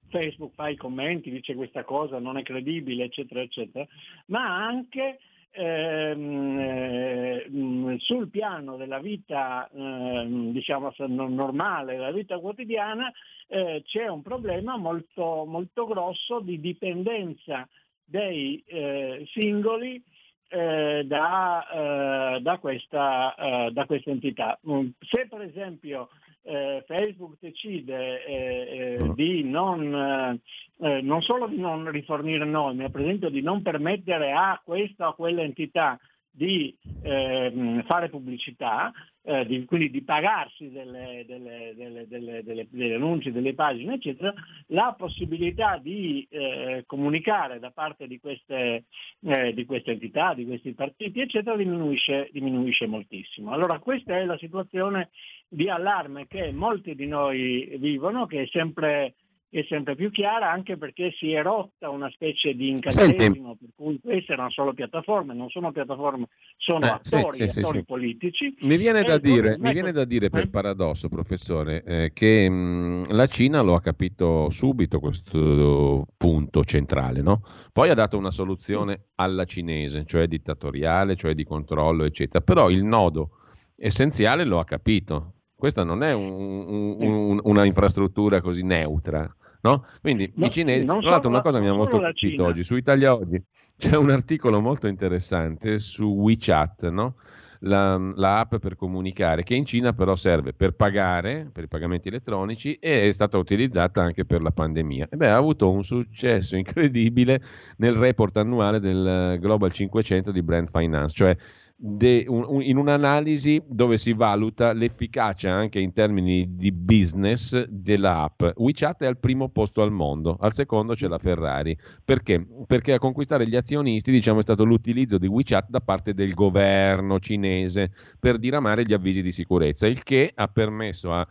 Facebook 0.09 0.53
fa 0.53 0.69
i 0.69 0.75
commenti, 0.75 1.31
dice 1.31 1.55
questa 1.55 1.83
cosa 1.83 2.19
non 2.19 2.37
è 2.37 2.43
credibile, 2.43 3.05
eccetera, 3.05 3.41
eccetera, 3.41 3.87
ma 4.27 4.65
anche 4.65 5.19
ehm, 5.51 6.59
eh, 6.59 7.95
sul 7.99 8.29
piano 8.29 8.77
della 8.77 8.99
vita 8.99 9.69
eh, 9.69 10.25
diciamo 10.27 10.93
normale, 11.07 11.95
della 11.95 12.11
vita 12.11 12.37
quotidiana, 12.39 13.11
eh, 13.47 13.83
c'è 13.85 14.07
un 14.07 14.21
problema 14.21 14.77
molto, 14.77 15.45
molto 15.45 15.85
grosso 15.85 16.39
di 16.39 16.59
dipendenza 16.59 17.67
dei 18.03 18.63
eh, 18.65 19.27
singoli 19.31 20.01
eh, 20.49 21.03
da, 21.05 21.67
eh, 21.69 22.41
da, 22.41 22.57
questa, 22.57 23.35
eh, 23.35 23.71
da, 23.71 23.85
questa, 23.85 24.09
entità. 24.09 24.59
Mm, 24.67 24.89
se 24.99 25.27
per 25.29 25.41
esempio 25.41 26.09
eh, 26.43 26.83
Facebook 26.87 27.35
decide 27.39 28.25
eh, 28.25 28.97
eh, 28.99 29.13
di 29.13 29.43
non, 29.43 30.39
non, 30.77 31.21
solo 31.21 31.47
di 31.47 31.57
non 31.57 31.89
rifornire 31.91 32.45
noi, 32.45 32.75
ma 32.75 32.89
per 32.89 33.01
esempio 33.01 33.29
di 33.29 33.41
non 33.41 33.61
permettere 33.61 34.31
a 34.31 34.59
questa 34.63 35.09
o 35.09 35.15
quella 35.15 35.41
entità 35.41 35.99
di 36.39 36.73
eh, 37.03 37.83
fare 37.85 38.07
pubblicità, 38.07 38.93
eh, 39.23 39.45
di, 39.45 39.65
quindi 39.65 39.89
di 39.89 40.03
pagarsi 40.03 40.71
delle, 40.71 41.25
delle, 41.27 41.73
delle, 41.75 42.07
delle, 42.07 42.93
annunci, 42.93 43.33
delle 43.33 43.53
pagine, 43.53 43.95
eccetera, 43.95 44.33
la 44.67 44.95
possibilità 44.97 45.77
di 45.77 46.25
eh, 46.29 46.83
comunicare 46.85 47.59
da 47.59 47.71
parte 47.71 48.07
di 48.07 48.21
queste, 48.21 48.85
eh, 49.19 49.53
di 49.53 49.65
queste, 49.65 49.91
entità, 49.91 50.33
di 50.33 50.45
questi 50.45 50.71
partiti, 50.71 51.19
eccetera, 51.19 51.57
diminuisce, 51.57 52.29
diminuisce 52.31 52.87
moltissimo. 52.87 53.51
Allora 53.51 53.79
questa 53.79 54.17
è 54.17 54.23
la 54.23 54.37
situazione 54.37 55.09
di 55.45 55.69
allarme 55.69 56.25
che 56.25 56.53
molti 56.53 56.95
di 56.95 57.05
noi 57.05 57.75
vivono, 57.79 58.27
che 58.27 58.43
è 58.43 58.47
sempre 58.47 59.15
è 59.51 59.65
sempre 59.67 59.95
più 59.95 60.11
chiara 60.11 60.51
anche 60.51 60.77
perché 60.77 61.11
si 61.17 61.31
è 61.31 61.41
rotta 61.41 61.89
una 61.89 62.09
specie 62.11 62.53
di 62.53 62.69
incantesimo 62.69 63.49
per 63.59 63.69
cui 63.75 63.99
queste 63.99 64.33
erano 64.33 64.51
solo 64.51 64.73
piattaforme, 64.73 65.33
non 65.33 65.49
sono 65.49 65.71
piattaforme, 65.71 66.27
sono 66.55 66.85
eh, 66.85 66.89
attori, 66.89 67.31
sì, 67.31 67.47
sì, 67.47 67.59
attori 67.59 67.79
sì, 67.79 67.85
politici. 67.85 68.55
Mi 68.61 68.77
viene, 68.77 69.01
da 69.01 69.17
dire, 69.17 69.57
mi 69.57 69.71
viene 69.71 69.91
da 69.91 70.05
dire, 70.05 70.29
per 70.29 70.43
eh? 70.43 70.49
paradosso, 70.49 71.09
professore, 71.09 71.83
eh, 71.83 72.11
che 72.13 72.47
mh, 72.47 73.11
la 73.11 73.25
Cina 73.25 73.61
lo 73.61 73.73
ha 73.73 73.81
capito 73.81 74.51
subito 74.51 74.99
questo 74.99 76.05
punto 76.15 76.63
centrale, 76.63 77.23
no? 77.23 77.41
Poi 77.73 77.89
ha 77.89 77.95
dato 77.95 78.17
una 78.17 78.31
soluzione 78.31 79.07
alla 79.15 79.45
cinese, 79.45 80.05
cioè 80.05 80.27
dittatoriale, 80.27 81.15
cioè 81.15 81.33
di 81.33 81.43
controllo, 81.43 82.03
eccetera, 82.03 82.43
però 82.43 82.69
il 82.69 82.83
nodo 82.83 83.31
essenziale 83.75 84.43
lo 84.43 84.59
ha 84.59 84.63
capito. 84.63 85.33
Questa 85.55 85.83
non 85.83 86.03
è 86.03 86.13
un, 86.13 86.29
un, 86.29 86.95
un, 86.99 87.39
una 87.43 87.65
infrastruttura 87.65 88.39
così 88.41 88.63
neutra. 88.63 89.29
No? 89.61 89.85
Quindi 90.01 90.31
no, 90.35 90.45
i 90.45 90.51
cinesi, 90.51 90.85
tra 90.85 90.99
l'altro 91.01 91.29
una 91.29 91.41
cosa 91.41 91.59
mi 91.59 91.67
ha 91.67 91.73
molto 91.73 91.97
colpito 91.99 92.45
oggi, 92.45 92.63
su 92.63 92.75
Italia 92.75 93.13
Oggi 93.13 93.43
c'è 93.77 93.97
un 93.97 94.09
articolo 94.09 94.61
molto 94.61 94.87
interessante 94.87 95.77
su 95.77 96.05
WeChat, 96.05 96.89
no? 96.89 97.15
la, 97.61 97.97
la, 98.15 98.39
app 98.39 98.55
per 98.55 98.75
comunicare, 98.75 99.43
che 99.43 99.55
in 99.55 99.65
Cina 99.65 99.93
però 99.93 100.15
serve 100.15 100.53
per 100.53 100.73
pagare, 100.73 101.49
per 101.51 101.65
i 101.65 101.67
pagamenti 101.67 102.07
elettronici 102.07 102.75
e 102.75 103.07
è 103.07 103.11
stata 103.11 103.37
utilizzata 103.37 104.01
anche 104.01 104.25
per 104.25 104.41
la 104.41 104.51
pandemia. 104.51 105.07
E 105.09 105.17
beh, 105.17 105.29
ha 105.29 105.35
avuto 105.35 105.69
un 105.69 105.83
successo 105.83 106.55
incredibile 106.55 107.41
nel 107.77 107.93
report 107.93 108.37
annuale 108.37 108.79
del 108.79 109.37
Global 109.39 109.71
500 109.71 110.31
di 110.31 110.41
Brand 110.41 110.69
Finance, 110.69 111.13
cioè 111.13 111.37
de, 111.81 112.25
un, 112.27 112.61
in 112.61 112.75
un'analisi 112.75 113.61
dove 113.65 113.97
si 113.97 114.11
valuta 114.11 114.73
l'efficacia 114.73 115.53
anche 115.53 115.79
in 115.79 115.93
termini 115.93 116.57
di 116.57 116.73
business 116.73 117.63
dell'app. 117.67 118.43
WeChat 118.55 119.03
è 119.03 119.05
al 119.05 119.17
primo 119.17 119.47
posto 119.47 119.81
al 119.81 119.91
mondo, 119.91 120.35
al 120.41 120.51
secondo 120.51 120.93
c'è 120.93 121.07
la 121.07 121.17
Ferrari. 121.17 121.77
Perché? 122.03 122.45
Perché 122.67 122.93
a 122.93 122.99
conquistare 122.99 123.47
gli 123.47 123.55
azionisti 123.55 124.11
diciamo, 124.11 124.39
è 124.39 124.41
stato 124.41 124.65
l'utilizzo 124.65 125.17
di 125.17 125.27
WeChat 125.27 125.69
da 125.69 125.79
parte 125.79 126.13
del 126.13 126.33
governo 126.33 127.19
cinese 127.19 127.91
per 128.19 128.37
diramare 128.37 128.83
gli 128.83 128.93
avvisi 128.93 129.21
di 129.21 129.31
sicurezza, 129.31 129.87
il 129.87 130.03
che 130.03 130.31
ha 130.35 130.47
permesso 130.49 131.13
a 131.13 131.25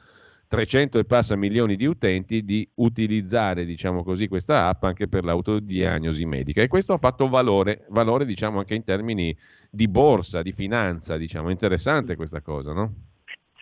300 0.48 0.98
e 0.98 1.04
passa 1.04 1.36
milioni 1.36 1.76
di 1.76 1.84
utenti 1.84 2.42
di 2.42 2.66
utilizzare 2.76 3.66
diciamo 3.66 4.02
così, 4.02 4.28
questa 4.28 4.68
app 4.68 4.82
anche 4.84 5.06
per 5.06 5.24
l'autodiagnosi 5.24 6.24
medica 6.24 6.62
e 6.62 6.68
questo 6.68 6.94
ha 6.94 6.98
fatto 6.98 7.28
valore, 7.28 7.84
valore 7.90 8.24
diciamo, 8.24 8.58
anche 8.58 8.74
in 8.74 8.82
termini 8.82 9.36
di 9.70 9.86
borsa, 9.86 10.40
di 10.40 10.52
finanza, 10.52 11.18
diciamo. 11.18 11.50
interessante 11.50 12.16
questa 12.16 12.40
cosa, 12.40 12.72
no? 12.72 12.94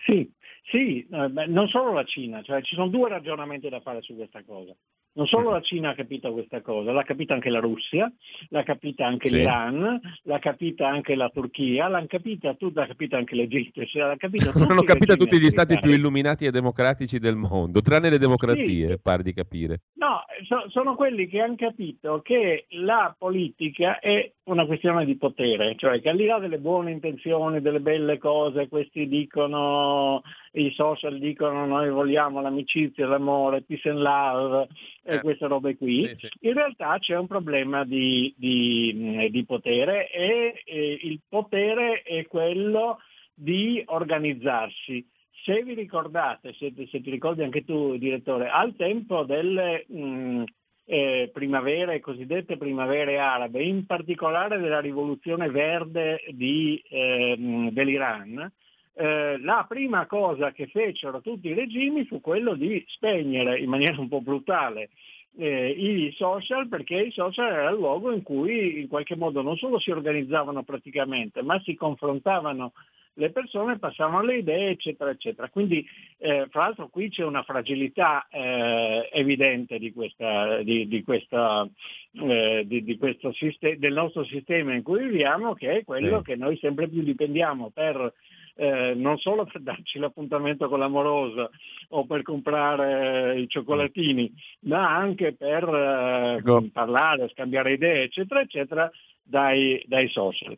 Sì, 0.05 0.31
sì, 0.63 1.05
eh, 1.11 1.45
non 1.47 1.67
solo 1.67 1.91
la 1.91 2.05
Cina, 2.05 2.41
cioè 2.41 2.61
ci 2.61 2.75
sono 2.75 2.87
due 2.87 3.09
ragionamenti 3.09 3.67
da 3.67 3.81
fare 3.81 4.01
su 4.01 4.15
questa 4.15 4.41
cosa. 4.45 4.73
Non 5.17 5.25
solo 5.25 5.49
la 5.49 5.61
Cina 5.61 5.89
ha 5.89 5.95
capito 5.95 6.31
questa 6.31 6.61
cosa, 6.61 6.91
l'ha 6.91 7.01
capita 7.01 7.33
anche 7.33 7.49
la 7.49 7.57
Russia, 7.57 8.11
l'ha 8.49 8.61
capita 8.61 9.07
anche 9.07 9.29
sì. 9.29 9.37
l'Iran, 9.37 9.99
l'ha 10.21 10.37
capita 10.37 10.87
anche 10.87 11.15
la 11.15 11.27
Turchia, 11.29 11.87
l'ha 11.87 12.05
capita, 12.05 12.55
l'ha 12.55 12.85
capita 12.85 13.17
anche 13.17 13.33
l'Egitto. 13.33 13.83
Cioè 13.83 14.03
l'ha 14.03 14.15
capita 14.15 14.51
L'hanno 14.53 14.83
capita 14.83 15.15
tutti 15.15 15.39
gli 15.39 15.49
stati 15.49 15.79
più 15.79 15.91
illuminati 15.91 16.45
e 16.45 16.51
democratici 16.51 17.17
del 17.17 17.35
mondo, 17.35 17.81
tranne 17.81 18.11
le 18.11 18.19
democrazie, 18.19 18.89
sì. 18.89 18.99
pare 19.01 19.23
di 19.23 19.33
capire. 19.33 19.81
No, 19.95 20.23
so, 20.43 20.69
sono 20.69 20.93
quelli 20.93 21.27
che 21.27 21.41
hanno 21.41 21.55
capito 21.55 22.21
che 22.21 22.67
la 22.69 23.15
politica 23.17 23.97
è 23.97 24.31
una 24.43 24.67
questione 24.67 25.03
di 25.03 25.17
potere, 25.17 25.73
cioè 25.77 25.99
che 25.99 26.09
al 26.09 26.17
di 26.17 26.25
là 26.25 26.37
delle 26.37 26.59
buone 26.59 26.91
intenzioni, 26.91 27.59
delle 27.59 27.79
belle 27.79 28.19
cose, 28.19 28.67
questi 28.67 29.07
dicono, 29.07 30.21
i 30.61 30.71
social 30.71 31.19
dicono 31.19 31.65
noi 31.65 31.89
vogliamo 31.89 32.41
l'amicizia, 32.41 33.07
l'amore, 33.07 33.61
peace 33.61 33.89
and 33.89 33.99
love, 33.99 34.67
eh. 35.03 35.19
queste 35.19 35.47
robe 35.47 35.77
qui, 35.77 36.07
sì, 36.15 36.27
sì. 36.27 36.47
in 36.47 36.53
realtà 36.53 36.97
c'è 36.99 37.15
un 37.17 37.27
problema 37.27 37.83
di, 37.83 38.33
di, 38.37 39.27
di 39.29 39.45
potere 39.45 40.09
e, 40.09 40.61
e 40.65 40.99
il 41.01 41.19
potere 41.27 42.01
è 42.01 42.25
quello 42.27 42.99
di 43.33 43.83
organizzarsi. 43.85 45.05
Se 45.43 45.63
vi 45.63 45.75
ricordate, 45.75 46.53
se, 46.53 46.73
se, 46.89 47.01
ti 47.01 47.09
ricordi 47.09 47.43
anche 47.43 47.63
tu 47.63 47.95
direttore, 47.97 48.49
al 48.49 48.75
tempo 48.75 49.23
delle 49.23 49.85
mh, 49.87 50.43
eh, 50.85 51.29
primavere, 51.31 51.99
cosiddette 51.99 52.57
primavere 52.57 53.19
arabe, 53.19 53.61
in 53.61 53.85
particolare 53.85 54.57
della 54.57 54.79
rivoluzione 54.79 55.49
verde 55.49 56.21
di, 56.31 56.81
eh, 56.89 57.69
dell'Iran, 57.71 58.51
eh, 58.97 59.37
la 59.39 59.65
prima 59.67 60.05
cosa 60.05 60.51
che 60.51 60.67
fecero 60.67 61.21
tutti 61.21 61.49
i 61.49 61.53
regimi 61.53 62.05
fu 62.05 62.19
quello 62.19 62.55
di 62.55 62.83
spegnere 62.87 63.59
in 63.59 63.69
maniera 63.69 63.99
un 63.99 64.07
po' 64.07 64.21
brutale 64.21 64.89
eh, 65.37 65.69
i 65.69 66.11
social 66.15 66.67
perché 66.67 66.95
i 66.95 67.11
social 67.11 67.51
era 67.51 67.69
il 67.69 67.77
luogo 67.77 68.11
in 68.11 68.23
cui 68.23 68.81
in 68.81 68.87
qualche 68.87 69.15
modo 69.15 69.41
non 69.41 69.55
solo 69.55 69.79
si 69.79 69.91
organizzavano 69.91 70.63
praticamente 70.63 71.43
ma 71.43 71.61
si 71.61 71.75
confrontavano 71.75 72.73
le 73.17 73.31
persone, 73.31 73.79
passavano 73.79 74.21
le 74.23 74.37
idee 74.37 74.69
eccetera 74.69 75.09
eccetera. 75.09 75.49
Quindi 75.49 75.85
eh, 76.17 76.47
fra 76.49 76.65
l'altro 76.65 76.87
qui 76.87 77.09
c'è 77.09 77.23
una 77.23 77.43
fragilità 77.43 78.27
eh, 78.29 79.09
evidente 79.11 79.79
di 79.79 79.91
questa, 79.91 80.61
di, 80.61 80.87
di 80.87 81.03
questa, 81.03 81.67
eh, 82.13 82.63
di, 82.65 82.97
questo 82.97 83.31
sistema, 83.33 83.75
del 83.77 83.93
nostro 83.93 84.23
sistema 84.23 84.73
in 84.73 84.83
cui 84.83 85.03
viviamo 85.03 85.53
che 85.53 85.77
è 85.77 85.83
quello 85.83 86.19
sì. 86.19 86.25
che 86.25 86.35
noi 86.35 86.57
sempre 86.57 86.87
più 86.87 87.01
dipendiamo 87.01 87.71
per 87.73 88.13
eh, 88.57 88.93
non 88.95 89.17
solo 89.17 89.45
per 89.45 89.61
darci 89.61 89.99
l'appuntamento 89.99 90.67
con 90.67 90.79
l'amorosa 90.79 91.49
o 91.89 92.05
per 92.05 92.23
comprare 92.23 93.35
eh, 93.35 93.41
i 93.41 93.47
cioccolatini, 93.47 94.33
ma 94.61 94.95
anche 94.95 95.33
per 95.33 95.63
eh, 95.63 96.35
ecco. 96.37 96.65
parlare, 96.73 97.29
scambiare 97.29 97.73
idee, 97.73 98.03
eccetera, 98.03 98.41
eccetera, 98.41 98.91
dai, 99.21 99.81
dai 99.87 100.09
social. 100.09 100.57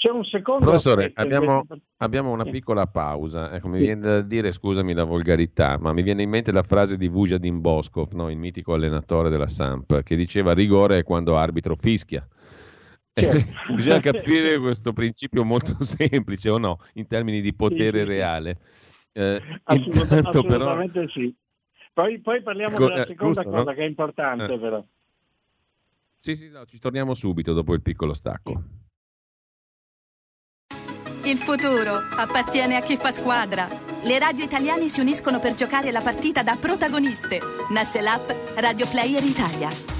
C'è 0.00 0.08
un 0.08 0.24
secondo 0.24 0.64
Professore, 0.64 1.12
abbiamo, 1.14 1.66
abbiamo, 1.98 2.32
una 2.32 2.44
piccola 2.44 2.86
pausa. 2.86 3.52
Ecco, 3.52 3.68
mi 3.68 3.76
sì. 3.76 3.84
viene 3.84 4.00
da 4.00 4.20
dire, 4.22 4.50
scusami 4.50 4.94
la 4.94 5.04
volgarità, 5.04 5.76
ma 5.78 5.92
mi 5.92 6.00
viene 6.00 6.22
in 6.22 6.30
mente 6.30 6.52
la 6.52 6.62
frase 6.62 6.96
di 6.96 7.06
Vujadin 7.06 7.60
Boskov, 7.60 8.12
no? 8.12 8.30
il 8.30 8.38
mitico 8.38 8.72
allenatore 8.72 9.28
della 9.28 9.46
Samp, 9.46 10.02
che 10.02 10.16
diceva 10.16 10.54
rigore 10.54 10.96
è 10.96 11.02
quando 11.02 11.36
arbitro 11.36 11.76
fischia. 11.76 12.26
Certo. 13.12 13.74
Bisogna 13.74 14.00
capire 14.12 14.58
questo 14.58 14.92
principio 14.92 15.44
molto 15.44 15.76
semplice 15.84 16.50
o 16.50 16.58
no, 16.58 16.78
in 16.94 17.06
termini 17.06 17.40
di 17.40 17.54
potere 17.54 18.00
sì, 18.00 18.04
reale. 18.04 18.58
Eh, 19.12 19.42
Assolut- 19.64 20.26
assolutamente 20.26 21.00
però... 21.00 21.08
sì. 21.08 21.34
Poi, 21.92 22.20
poi 22.20 22.42
parliamo 22.42 22.76
ecco, 22.76 22.86
della 22.86 23.06
seconda 23.06 23.42
giusto, 23.42 23.50
cosa 23.50 23.70
no? 23.70 23.76
che 23.76 23.82
è 23.82 23.86
importante 23.86 24.52
eh. 24.52 24.58
però. 24.58 24.84
Sì, 26.14 26.36
sì, 26.36 26.50
no, 26.50 26.64
ci 26.66 26.78
torniamo 26.78 27.14
subito 27.14 27.52
dopo 27.52 27.74
il 27.74 27.82
piccolo 27.82 28.14
stacco. 28.14 28.62
Il 31.24 31.36
futuro 31.36 31.96
appartiene 32.16 32.76
a 32.76 32.80
chi 32.80 32.96
fa 32.96 33.12
squadra 33.12 33.68
Le 34.02 34.18
radio 34.18 34.42
italiane 34.42 34.88
si 34.88 35.00
uniscono 35.00 35.38
per 35.38 35.52
giocare 35.52 35.90
la 35.90 36.00
partita 36.00 36.42
da 36.42 36.56
protagoniste. 36.56 37.40
Nasce 37.70 38.00
l'app 38.00 38.30
Radio 38.56 38.86
Player 38.88 39.22
Italia. 39.22 39.99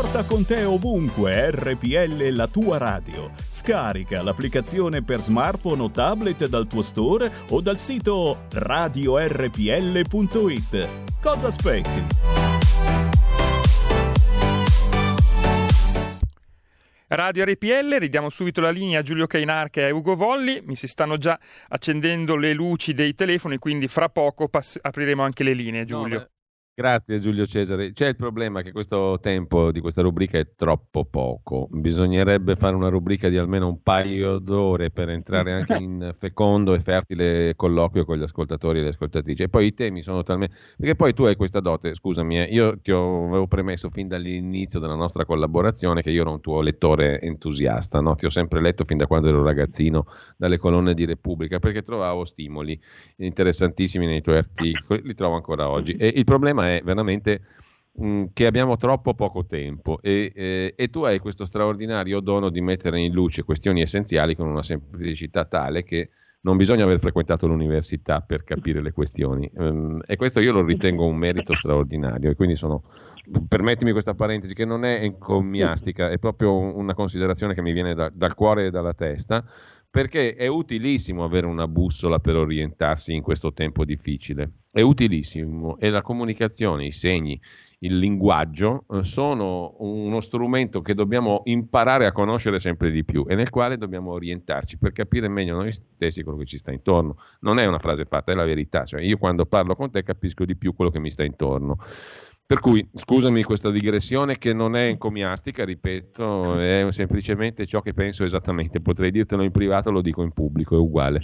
Porta 0.00 0.24
con 0.24 0.46
te 0.46 0.64
ovunque 0.64 1.50
RPL 1.50 2.30
la 2.30 2.46
tua 2.46 2.78
radio. 2.78 3.32
Scarica 3.50 4.22
l'applicazione 4.22 5.02
per 5.02 5.20
smartphone 5.20 5.82
o 5.82 5.90
tablet 5.90 6.46
dal 6.46 6.66
tuo 6.66 6.80
store 6.80 7.30
o 7.48 7.60
dal 7.60 7.76
sito 7.76 8.46
radiorpl.it. 8.50 9.58
Cosa 11.20 11.48
aspetti? 11.48 12.06
Radio 17.08 17.44
RPL, 17.44 17.98
ridiamo 17.98 18.30
subito 18.30 18.62
la 18.62 18.70
linea 18.70 19.00
a 19.00 19.02
Giulio 19.02 19.26
Cainarca 19.26 19.82
e 19.82 19.90
Ugo 19.90 20.14
Volli, 20.14 20.62
mi 20.64 20.76
si 20.76 20.86
stanno 20.86 21.18
già 21.18 21.38
accendendo 21.68 22.36
le 22.36 22.54
luci 22.54 22.94
dei 22.94 23.12
telefoni, 23.12 23.58
quindi 23.58 23.86
fra 23.86 24.08
poco 24.08 24.48
pass- 24.48 24.78
apriremo 24.80 25.22
anche 25.22 25.44
le 25.44 25.52
linee, 25.52 25.84
Giulio. 25.84 26.18
No, 26.20 26.30
Grazie 26.80 27.20
Giulio 27.20 27.44
Cesare. 27.44 27.92
C'è 27.92 28.08
il 28.08 28.16
problema 28.16 28.62
che 28.62 28.72
questo 28.72 29.18
tempo 29.20 29.70
di 29.70 29.80
questa 29.80 30.00
rubrica 30.00 30.38
è 30.38 30.54
troppo 30.56 31.04
poco. 31.04 31.68
Bisognerebbe 31.70 32.56
fare 32.56 32.74
una 32.74 32.88
rubrica 32.88 33.28
di 33.28 33.36
almeno 33.36 33.68
un 33.68 33.82
paio 33.82 34.38
d'ore 34.38 34.90
per 34.90 35.10
entrare 35.10 35.52
anche 35.52 35.74
in 35.74 36.14
fecondo 36.18 36.72
e 36.72 36.80
fertile 36.80 37.52
colloquio 37.54 38.06
con 38.06 38.16
gli 38.16 38.22
ascoltatori 38.22 38.78
e 38.78 38.82
le 38.84 38.88
ascoltatrici. 38.88 39.42
E 39.42 39.50
poi 39.50 39.66
i 39.66 39.74
temi 39.74 40.00
sono 40.00 40.22
talmente... 40.22 40.56
Perché 40.78 40.96
poi 40.96 41.12
tu 41.12 41.24
hai 41.24 41.36
questa 41.36 41.60
dote, 41.60 41.94
scusami, 41.94 42.40
eh, 42.40 42.44
io 42.44 42.78
ti 42.80 42.92
ho, 42.92 43.26
avevo 43.26 43.46
premesso 43.46 43.90
fin 43.90 44.08
dall'inizio 44.08 44.80
della 44.80 44.94
nostra 44.94 45.26
collaborazione 45.26 46.00
che 46.00 46.10
io 46.10 46.22
ero 46.22 46.30
un 46.30 46.40
tuo 46.40 46.62
lettore 46.62 47.20
entusiasta, 47.20 48.00
no? 48.00 48.14
ti 48.14 48.24
ho 48.24 48.30
sempre 48.30 48.62
letto 48.62 48.86
fin 48.86 48.96
da 48.96 49.06
quando 49.06 49.28
ero 49.28 49.42
ragazzino 49.42 50.06
dalle 50.34 50.56
colonne 50.56 50.94
di 50.94 51.04
Repubblica 51.04 51.58
perché 51.58 51.82
trovavo 51.82 52.24
stimoli 52.24 52.80
interessantissimi 53.16 54.06
nei 54.06 54.22
tuoi 54.22 54.38
articoli, 54.38 55.02
li 55.04 55.14
trovo 55.14 55.34
ancora 55.34 55.68
oggi. 55.68 55.92
E 55.92 56.10
il 56.16 56.24
problema 56.24 56.68
è 56.68 56.69
è 56.76 56.82
veramente 56.82 57.40
mm, 58.02 58.24
che 58.32 58.46
abbiamo 58.46 58.76
troppo 58.76 59.14
poco 59.14 59.46
tempo. 59.46 59.98
E, 60.02 60.32
eh, 60.34 60.74
e, 60.76 60.88
tu 60.88 61.02
hai 61.02 61.18
questo 61.18 61.44
straordinario 61.44 62.20
dono 62.20 62.50
di 62.50 62.60
mettere 62.60 63.00
in 63.00 63.12
luce 63.12 63.42
questioni 63.42 63.82
essenziali 63.82 64.34
con 64.34 64.48
una 64.48 64.62
semplicità 64.62 65.44
tale 65.44 65.82
che 65.82 66.10
non 66.42 66.56
bisogna 66.56 66.84
aver 66.84 66.98
frequentato 66.98 67.46
l'università 67.46 68.20
per 68.22 68.44
capire 68.44 68.80
le 68.80 68.92
questioni. 68.92 69.50
Um, 69.54 70.00
e 70.06 70.16
questo 70.16 70.40
io 70.40 70.52
lo 70.52 70.64
ritengo 70.64 71.04
un 71.04 71.16
merito 71.16 71.54
straordinario 71.54 72.30
e 72.30 72.34
quindi 72.34 72.56
sono, 72.56 72.84
permettimi 73.46 73.92
questa 73.92 74.14
parentesi 74.14 74.54
che 74.54 74.64
non 74.64 74.84
è 74.84 75.02
encomiastica, 75.02 76.10
è 76.10 76.18
proprio 76.18 76.52
una 76.54 76.94
considerazione 76.94 77.52
che 77.52 77.62
mi 77.62 77.72
viene 77.72 77.94
da, 77.94 78.10
dal 78.12 78.34
cuore 78.34 78.66
e 78.66 78.70
dalla 78.70 78.94
testa 78.94 79.44
perché 79.90 80.34
è 80.34 80.46
utilissimo 80.46 81.24
avere 81.24 81.46
una 81.46 81.66
bussola 81.66 82.20
per 82.20 82.36
orientarsi 82.36 83.12
in 83.12 83.22
questo 83.22 83.52
tempo 83.52 83.84
difficile. 83.84 84.52
È 84.70 84.80
utilissimo 84.80 85.78
e 85.78 85.90
la 85.90 86.00
comunicazione, 86.00 86.84
i 86.84 86.92
segni, 86.92 87.40
il 87.82 87.98
linguaggio 87.98 88.84
eh, 88.90 89.04
sono 89.04 89.74
uno 89.78 90.20
strumento 90.20 90.80
che 90.80 90.94
dobbiamo 90.94 91.40
imparare 91.44 92.06
a 92.06 92.12
conoscere 92.12 92.60
sempre 92.60 92.90
di 92.90 93.04
più 93.04 93.24
e 93.26 93.34
nel 93.34 93.50
quale 93.50 93.78
dobbiamo 93.78 94.12
orientarci 94.12 94.78
per 94.78 94.92
capire 94.92 95.28
meglio 95.28 95.56
noi 95.56 95.72
stessi 95.72 96.22
quello 96.22 96.38
che 96.38 96.44
ci 96.44 96.58
sta 96.58 96.70
intorno. 96.70 97.16
Non 97.40 97.58
è 97.58 97.66
una 97.66 97.78
frase 97.78 98.04
fatta, 98.04 98.30
è 98.30 98.34
la 98.34 98.44
verità. 98.44 98.84
Cioè, 98.84 99.00
io 99.00 99.16
quando 99.16 99.46
parlo 99.46 99.74
con 99.74 99.90
te 99.90 100.02
capisco 100.02 100.44
di 100.44 100.56
più 100.56 100.74
quello 100.74 100.90
che 100.90 101.00
mi 101.00 101.10
sta 101.10 101.24
intorno. 101.24 101.78
Per 102.50 102.58
cui, 102.58 102.84
scusami 102.92 103.44
questa 103.44 103.70
digressione 103.70 104.36
che 104.36 104.52
non 104.52 104.74
è 104.74 104.88
encomiastica, 104.88 105.64
ripeto, 105.64 106.58
è 106.58 106.84
semplicemente 106.90 107.64
ciò 107.64 107.80
che 107.80 107.92
penso 107.92 108.24
esattamente. 108.24 108.80
Potrei 108.80 109.12
dirtelo 109.12 109.44
in 109.44 109.52
privato, 109.52 109.92
lo 109.92 110.00
dico 110.00 110.24
in 110.24 110.32
pubblico, 110.32 110.74
è 110.74 110.78
uguale. 110.80 111.20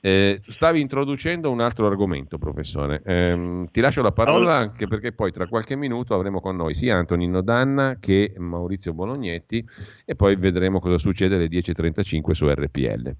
Eh, 0.00 0.40
stavi 0.42 0.80
introducendo 0.80 1.50
un 1.50 1.60
altro 1.60 1.86
argomento, 1.86 2.38
professore. 2.38 3.02
Eh, 3.04 3.66
ti 3.70 3.82
lascio 3.82 4.00
la 4.00 4.12
parola 4.12 4.56
anche 4.56 4.86
perché 4.86 5.12
poi 5.12 5.32
tra 5.32 5.46
qualche 5.48 5.76
minuto 5.76 6.14
avremo 6.14 6.40
con 6.40 6.56
noi 6.56 6.72
sia 6.72 6.96
Antonino 6.96 7.42
Danna 7.42 7.98
che 8.00 8.32
Maurizio 8.38 8.94
Bolognetti 8.94 9.62
e 10.06 10.14
poi 10.16 10.34
vedremo 10.36 10.80
cosa 10.80 10.96
succede 10.96 11.34
alle 11.34 11.48
10.35 11.48 12.30
su 12.30 12.48
RPL. 12.48 13.14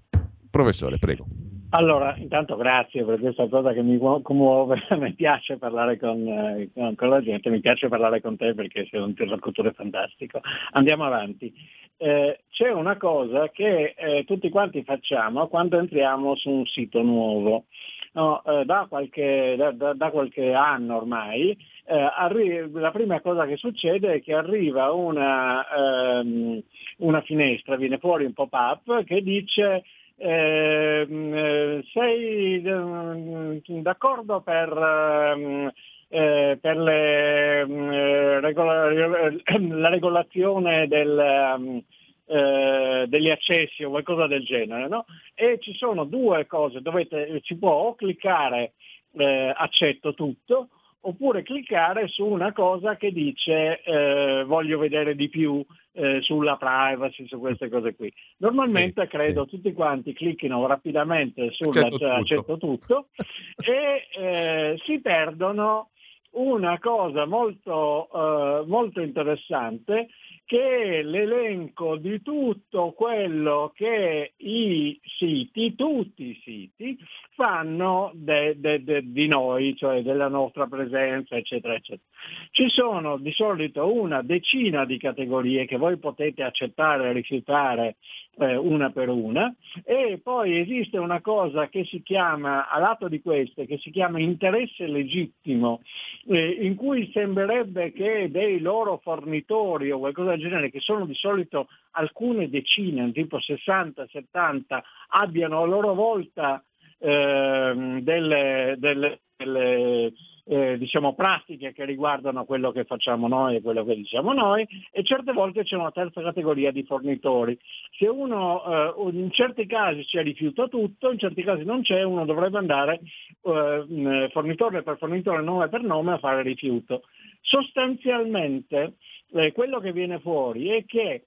Professore, 0.48 0.96
prego. 0.98 1.26
Allora, 1.74 2.14
intanto 2.18 2.54
grazie 2.54 3.04
per 3.04 3.18
questa 3.18 3.48
cosa 3.48 3.72
che 3.72 3.82
mi 3.82 3.98
commuove, 3.98 4.80
mi 4.96 5.12
piace 5.12 5.56
parlare 5.56 5.98
con, 5.98 6.24
eh, 6.24 6.70
con, 6.94 7.08
la 7.08 7.20
gente, 7.20 7.50
mi 7.50 7.58
piace 7.58 7.88
parlare 7.88 8.20
con 8.20 8.36
te 8.36 8.54
perché 8.54 8.86
sei 8.88 9.00
un 9.00 9.08
interlocutore 9.08 9.72
fantastico. 9.72 10.40
Andiamo 10.70 11.02
avanti. 11.02 11.52
Eh, 11.96 12.42
c'è 12.50 12.70
una 12.70 12.96
cosa 12.96 13.48
che 13.48 13.94
eh, 13.96 14.22
tutti 14.24 14.50
quanti 14.50 14.84
facciamo 14.84 15.48
quando 15.48 15.76
entriamo 15.76 16.36
su 16.36 16.48
un 16.48 16.66
sito 16.66 17.02
nuovo. 17.02 17.64
No, 18.12 18.44
eh, 18.44 18.64
da, 18.64 18.86
qualche, 18.88 19.56
da, 19.56 19.94
da, 19.94 20.10
qualche, 20.10 20.52
anno 20.52 20.98
ormai, 20.98 21.50
eh, 21.86 22.10
arri- 22.16 22.70
la 22.70 22.92
prima 22.92 23.20
cosa 23.20 23.46
che 23.46 23.56
succede 23.56 24.12
è 24.14 24.22
che 24.22 24.32
arriva 24.32 24.92
una, 24.92 26.20
ehm, 26.20 26.62
una 26.98 27.20
finestra, 27.22 27.74
viene 27.74 27.98
fuori 27.98 28.24
un 28.24 28.32
pop-up 28.32 29.02
che 29.02 29.20
dice 29.20 29.82
eh, 30.16 31.84
sei 31.92 32.62
eh, 32.62 33.80
d'accordo 33.82 34.40
per, 34.40 34.68
ehm, 34.72 35.72
eh, 36.08 36.58
per 36.60 36.76
le, 36.76 38.40
regola, 38.40 38.90
la 38.90 39.88
regolazione 39.88 40.86
del, 40.86 41.18
ehm, 41.18 41.82
eh, 42.26 43.04
degli 43.08 43.30
accessi 43.30 43.84
o 43.84 43.90
qualcosa 43.90 44.26
del 44.26 44.44
genere, 44.44 44.88
no? 44.88 45.04
E 45.34 45.58
ci 45.60 45.74
sono 45.74 46.04
due 46.04 46.46
cose, 46.46 46.80
dovete, 46.80 47.40
si 47.44 47.56
può 47.58 47.70
o 47.70 47.94
cliccare 47.94 48.72
eh, 49.16 49.52
accetto 49.54 50.14
tutto 50.14 50.68
oppure 51.06 51.42
cliccare 51.42 52.08
su 52.08 52.24
una 52.24 52.52
cosa 52.52 52.96
che 52.96 53.12
dice 53.12 53.82
eh, 53.82 54.44
voglio 54.44 54.78
vedere 54.78 55.14
di 55.14 55.28
più 55.28 55.64
eh, 55.92 56.20
sulla 56.22 56.56
privacy, 56.56 57.26
su 57.26 57.38
queste 57.38 57.68
cose 57.68 57.94
qui. 57.94 58.12
Normalmente 58.38 59.02
sì, 59.02 59.08
credo 59.08 59.44
sì. 59.44 59.50
tutti 59.50 59.72
quanti 59.72 60.12
clicchino 60.12 60.66
rapidamente 60.66 61.50
sulla 61.52 61.86
accetto, 61.86 62.06
accetto 62.06 62.56
tutto, 62.56 63.08
e 63.64 64.08
eh, 64.16 64.80
si 64.84 65.00
perdono 65.00 65.90
una 66.32 66.78
cosa 66.78 67.26
molto, 67.26 68.08
eh, 68.12 68.66
molto 68.66 69.00
interessante 69.00 70.08
che 70.44 71.02
l'elenco 71.02 71.96
di 71.96 72.20
tutto 72.22 72.92
quello 72.92 73.72
che 73.74 74.34
i 74.36 75.00
siti, 75.02 75.74
tutti 75.74 76.30
i 76.30 76.40
siti, 76.44 76.98
fanno 77.34 78.10
de, 78.14 78.58
de, 78.58 78.84
de, 78.84 79.02
di 79.10 79.26
noi, 79.26 79.74
cioè 79.76 80.02
della 80.02 80.28
nostra 80.28 80.66
presenza, 80.66 81.36
eccetera, 81.36 81.74
eccetera. 81.74 82.06
Ci 82.50 82.68
sono 82.68 83.16
di 83.16 83.32
solito 83.32 83.92
una 83.92 84.22
decina 84.22 84.84
di 84.84 84.98
categorie 84.98 85.66
che 85.66 85.76
voi 85.76 85.96
potete 85.98 86.42
accettare 86.42 87.08
e 87.08 87.12
rifiutare 87.12 87.96
eh, 88.38 88.56
una 88.56 88.90
per 88.90 89.08
una. 89.08 89.52
E 89.84 90.20
poi 90.22 90.58
esiste 90.58 90.98
una 90.98 91.20
cosa 91.20 91.68
che 91.68 91.84
si 91.84 92.02
chiama, 92.02 92.68
a 92.68 92.78
lato 92.78 93.08
di 93.08 93.20
queste, 93.20 93.66
che 93.66 93.78
si 93.78 93.90
chiama 93.90 94.20
interesse 94.20 94.86
legittimo, 94.86 95.82
eh, 96.28 96.58
in 96.62 96.76
cui 96.76 97.10
sembrerebbe 97.12 97.92
che 97.92 98.30
dei 98.30 98.60
loro 98.60 98.98
fornitori 99.02 99.90
o 99.90 99.98
qualcosa 99.98 100.30
del 100.30 100.40
genere, 100.40 100.70
che 100.70 100.80
sono 100.80 101.06
di 101.06 101.14
solito 101.14 101.68
alcune 101.92 102.48
decine, 102.48 103.10
tipo 103.12 103.38
60-70, 103.38 104.80
abbiano 105.08 105.62
a 105.62 105.66
loro 105.66 105.94
volta 105.94 106.62
eh, 106.98 107.98
delle, 108.00 108.76
delle, 108.78 109.20
delle 109.36 110.12
eh, 110.46 110.76
diciamo, 110.78 111.14
pratiche 111.14 111.72
che 111.72 111.84
riguardano 111.84 112.44
quello 112.44 112.70
che 112.72 112.84
facciamo 112.84 113.28
noi 113.28 113.56
e 113.56 113.62
quello 113.62 113.84
che 113.84 113.94
diciamo 113.94 114.32
noi 114.32 114.66
e 114.90 115.02
certe 115.02 115.32
volte 115.32 115.62
c'è 115.62 115.76
una 115.76 115.90
terza 115.90 116.22
categoria 116.22 116.70
di 116.70 116.84
fornitori. 116.84 117.58
Se 117.98 118.06
uno 118.08 118.62
eh, 118.64 119.10
in 119.12 119.30
certi 119.30 119.66
casi 119.66 120.04
c'è 120.04 120.22
rifiuta 120.22 120.68
tutto, 120.68 121.10
in 121.10 121.18
certi 121.18 121.42
casi 121.42 121.64
non 121.64 121.82
c'è, 121.82 122.02
uno 122.02 122.24
dovrebbe 122.24 122.58
andare 122.58 123.00
eh, 123.42 124.28
fornitore 124.32 124.82
per 124.82 124.98
fornitore, 124.98 125.42
nome 125.42 125.68
per 125.68 125.82
nome 125.82 126.12
a 126.12 126.18
fare 126.18 126.42
rifiuto. 126.42 127.02
Sostanzialmente 127.40 128.94
eh, 129.32 129.52
quello 129.52 129.80
che 129.80 129.92
viene 129.92 130.18
fuori 130.20 130.68
è 130.68 130.84
che 130.84 131.24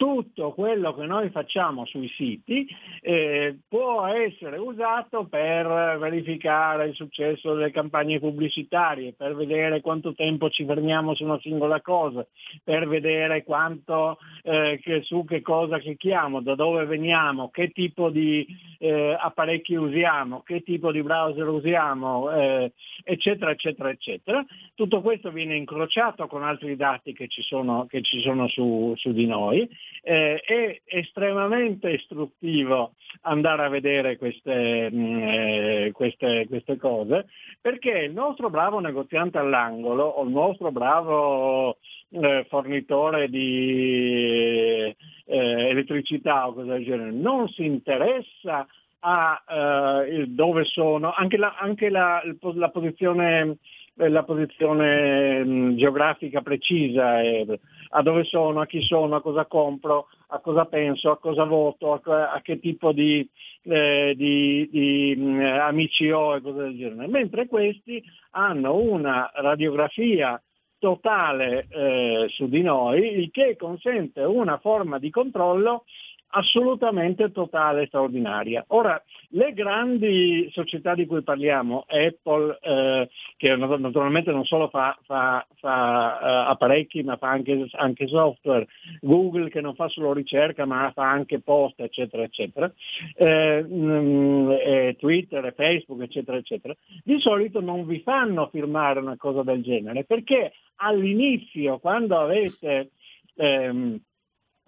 tutto 0.00 0.52
quello 0.52 0.94
che 0.94 1.04
noi 1.04 1.28
facciamo 1.28 1.84
sui 1.84 2.08
siti 2.08 2.66
eh, 3.02 3.58
può 3.68 4.06
essere 4.06 4.56
usato 4.56 5.26
per 5.26 5.98
verificare 5.98 6.86
il 6.86 6.94
successo 6.94 7.52
delle 7.52 7.70
campagne 7.70 8.18
pubblicitarie, 8.18 9.12
per 9.12 9.36
vedere 9.36 9.82
quanto 9.82 10.14
tempo 10.14 10.48
ci 10.48 10.64
fermiamo 10.64 11.14
su 11.14 11.24
una 11.24 11.38
singola 11.40 11.82
cosa, 11.82 12.26
per 12.64 12.88
vedere 12.88 13.44
quanto, 13.44 14.16
eh, 14.42 14.80
che, 14.82 15.02
su 15.02 15.26
che 15.26 15.42
cosa 15.42 15.78
clicchiamo, 15.78 16.40
da 16.40 16.54
dove 16.54 16.86
veniamo, 16.86 17.50
che 17.50 17.68
tipo 17.68 18.08
di 18.08 18.46
eh, 18.78 19.14
apparecchi 19.20 19.74
usiamo, 19.74 20.40
che 20.40 20.62
tipo 20.62 20.92
di 20.92 21.02
browser 21.02 21.46
usiamo, 21.46 22.30
eh, 22.30 22.72
eccetera, 23.04 23.50
eccetera, 23.50 23.90
eccetera. 23.90 24.42
Tutto 24.74 25.02
questo 25.02 25.30
viene 25.30 25.56
incrociato 25.56 26.26
con 26.26 26.42
altri 26.42 26.74
dati 26.74 27.12
che 27.12 27.28
ci 27.28 27.42
sono, 27.42 27.84
che 27.84 28.00
ci 28.00 28.18
sono 28.20 28.48
su, 28.48 28.94
su 28.96 29.12
di 29.12 29.26
noi 29.26 29.68
eh, 30.02 30.40
è 30.40 30.80
estremamente 30.84 31.90
istruttivo 31.90 32.94
andare 33.22 33.64
a 33.64 33.68
vedere 33.68 34.16
queste, 34.16 34.90
mm, 34.90 35.18
eh, 35.22 35.90
queste, 35.92 36.46
queste, 36.48 36.76
cose 36.76 37.26
perché 37.60 37.90
il 37.90 38.12
nostro 38.12 38.50
bravo 38.50 38.80
negoziante 38.80 39.38
all'angolo 39.38 40.04
o 40.04 40.24
il 40.24 40.30
nostro 40.30 40.72
bravo 40.72 41.76
eh, 42.10 42.46
fornitore 42.48 43.28
di 43.28 44.82
eh, 44.82 44.96
elettricità 45.26 46.48
o 46.48 46.54
cose 46.54 46.68
del 46.68 46.84
genere 46.84 47.10
non 47.10 47.48
si 47.48 47.64
interessa 47.64 48.66
a 49.02 49.42
uh, 49.48 50.26
dove 50.26 50.64
sono, 50.64 51.10
anche 51.12 51.38
la, 51.38 51.56
anche 51.58 51.88
la, 51.88 52.22
la 52.54 52.68
posizione 52.68 53.56
la 53.94 54.22
posizione 54.22 55.44
mh, 55.44 55.76
geografica 55.76 56.40
precisa, 56.40 57.20
eh, 57.20 57.60
a 57.92 58.02
dove 58.02 58.24
sono, 58.24 58.60
a 58.60 58.66
chi 58.66 58.80
sono, 58.82 59.16
a 59.16 59.20
cosa 59.20 59.46
compro, 59.46 60.08
a 60.28 60.38
cosa 60.40 60.64
penso, 60.66 61.10
a 61.10 61.18
cosa 61.18 61.44
voto, 61.44 61.92
a, 61.92 62.32
a 62.32 62.40
che 62.40 62.60
tipo 62.60 62.92
di, 62.92 63.28
eh, 63.62 64.14
di, 64.16 64.68
di 64.70 65.14
mh, 65.16 65.40
amici 65.60 66.10
ho 66.10 66.36
e 66.36 66.40
cose 66.40 66.62
del 66.62 66.76
genere. 66.76 67.08
Mentre 67.08 67.46
questi 67.46 68.02
hanno 68.32 68.74
una 68.76 69.30
radiografia 69.34 70.40
totale 70.78 71.64
eh, 71.68 72.26
su 72.30 72.48
di 72.48 72.62
noi, 72.62 73.18
il 73.18 73.30
che 73.30 73.56
consente 73.56 74.22
una 74.22 74.58
forma 74.58 74.98
di 74.98 75.10
controllo 75.10 75.84
assolutamente 76.30 77.32
totale 77.32 77.82
e 77.82 77.86
straordinaria. 77.86 78.64
Ora, 78.68 79.02
le 79.30 79.52
grandi 79.52 80.48
società 80.52 80.94
di 80.94 81.06
cui 81.06 81.22
parliamo, 81.22 81.84
Apple, 81.88 82.58
eh, 82.60 83.08
che 83.36 83.56
naturalmente 83.56 84.30
non 84.30 84.44
solo 84.44 84.68
fa, 84.68 84.96
fa, 85.04 85.46
fa 85.56 86.18
uh, 86.20 86.50
apparecchi 86.50 87.02
ma 87.02 87.16
fa 87.16 87.30
anche, 87.30 87.66
anche, 87.72 88.06
software, 88.06 88.66
Google 89.00 89.50
che 89.50 89.60
non 89.60 89.74
fa 89.74 89.88
solo 89.88 90.12
ricerca 90.12 90.64
ma 90.66 90.90
fa 90.94 91.10
anche 91.10 91.40
post, 91.40 91.80
eccetera, 91.80 92.22
eccetera, 92.22 92.72
eh, 93.16 93.62
mh, 93.62 93.74
mm, 93.74 94.50
eh, 94.50 94.96
Twitter, 94.98 95.52
Facebook, 95.54 96.02
eccetera, 96.02 96.36
eccetera, 96.36 96.74
di 97.02 97.18
solito 97.20 97.60
non 97.60 97.86
vi 97.86 98.00
fanno 98.00 98.48
firmare 98.52 99.00
una 99.00 99.16
cosa 99.16 99.42
del 99.42 99.62
genere 99.62 100.04
perché 100.04 100.52
all'inizio, 100.76 101.78
quando 101.78 102.18
avete... 102.18 102.90
Ehm, 103.36 104.00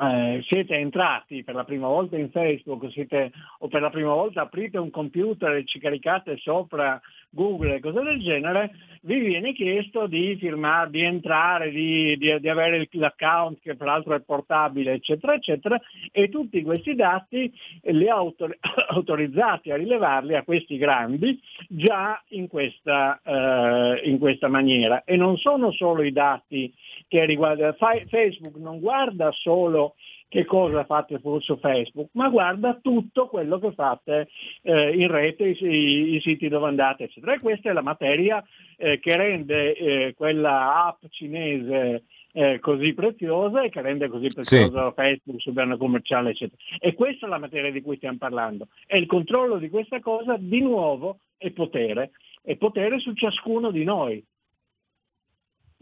eh, 0.02 0.42
siete 0.46 0.74
entrati 0.74 1.44
per 1.44 1.54
la 1.54 1.64
prima 1.64 1.86
volta 1.86 2.16
in 2.16 2.30
Facebook 2.30 2.90
siete, 2.90 3.30
o 3.60 3.68
per 3.68 3.80
la 3.80 3.90
prima 3.90 4.12
volta 4.12 4.42
aprite 4.42 4.78
un 4.78 4.90
computer 4.90 5.52
e 5.52 5.64
ci 5.64 5.78
caricate 5.78 6.36
sopra 6.38 7.00
Google 7.34 7.76
e 7.76 7.80
cose 7.80 8.02
del 8.02 8.20
genere, 8.20 8.72
vi 9.02 9.18
viene 9.20 9.52
chiesto 9.54 10.06
di 10.06 10.36
firmare, 10.36 10.90
di 10.90 11.02
entrare, 11.02 11.70
di, 11.70 12.16
di, 12.18 12.38
di 12.38 12.48
avere 12.48 12.86
l'account 12.90 13.58
che 13.60 13.74
peraltro 13.74 14.14
è 14.14 14.20
portabile, 14.20 14.92
eccetera, 14.92 15.34
eccetera, 15.34 15.80
e 16.10 16.28
tutti 16.28 16.62
questi 16.62 16.94
dati 16.94 17.52
li 17.84 18.08
autor- 18.08 18.56
autorizzati 18.90 19.70
a 19.70 19.76
rilevarli 19.76 20.34
a 20.34 20.42
questi 20.42 20.76
grandi 20.76 21.40
già 21.68 22.22
in 22.28 22.48
questa, 22.48 23.20
eh, 23.24 24.02
in 24.04 24.18
questa 24.18 24.48
maniera. 24.48 25.02
E 25.04 25.16
non 25.16 25.38
sono 25.38 25.72
solo 25.72 26.02
i 26.02 26.12
dati 26.12 26.72
che 27.08 27.24
riguardano 27.24 27.74
Facebook, 28.08 28.56
non 28.56 28.78
guarda 28.78 29.30
solo 29.32 29.91
che 30.32 30.46
cosa 30.46 30.84
fate 30.84 31.20
su 31.40 31.58
Facebook, 31.58 32.08
ma 32.12 32.30
guarda 32.30 32.78
tutto 32.80 33.26
quello 33.26 33.58
che 33.58 33.72
fate 33.72 34.28
eh, 34.62 34.96
in 34.96 35.08
rete, 35.08 35.48
i, 35.48 36.14
i, 36.14 36.20
siti 36.22 36.48
dove 36.48 36.68
andate, 36.68 37.04
eccetera. 37.04 37.34
E 37.34 37.38
questa 37.38 37.68
è 37.68 37.72
la 37.74 37.82
materia 37.82 38.42
eh, 38.78 38.98
che 38.98 39.14
rende 39.14 39.76
eh, 39.76 40.14
quella 40.14 40.86
app 40.86 41.04
cinese 41.10 42.04
eh, 42.32 42.58
così 42.60 42.94
preziosa 42.94 43.62
e 43.62 43.68
che 43.68 43.82
rende 43.82 44.08
così 44.08 44.28
preziosa 44.28 44.88
sì. 44.88 44.94
Facebook 44.94 45.40
sul 45.40 45.52
piano 45.52 45.76
commerciale, 45.76 46.30
eccetera. 46.30 46.62
E 46.78 46.94
questa 46.94 47.26
è 47.26 47.28
la 47.28 47.38
materia 47.38 47.70
di 47.70 47.82
cui 47.82 47.96
stiamo 47.96 48.16
parlando. 48.16 48.68
E 48.86 48.96
il 48.96 49.06
controllo 49.06 49.58
di 49.58 49.68
questa 49.68 50.00
cosa, 50.00 50.36
di 50.38 50.60
nuovo, 50.62 51.18
è 51.36 51.50
potere. 51.50 52.12
È 52.42 52.56
potere 52.56 52.98
su 53.00 53.12
ciascuno 53.12 53.70
di 53.70 53.84
noi 53.84 54.24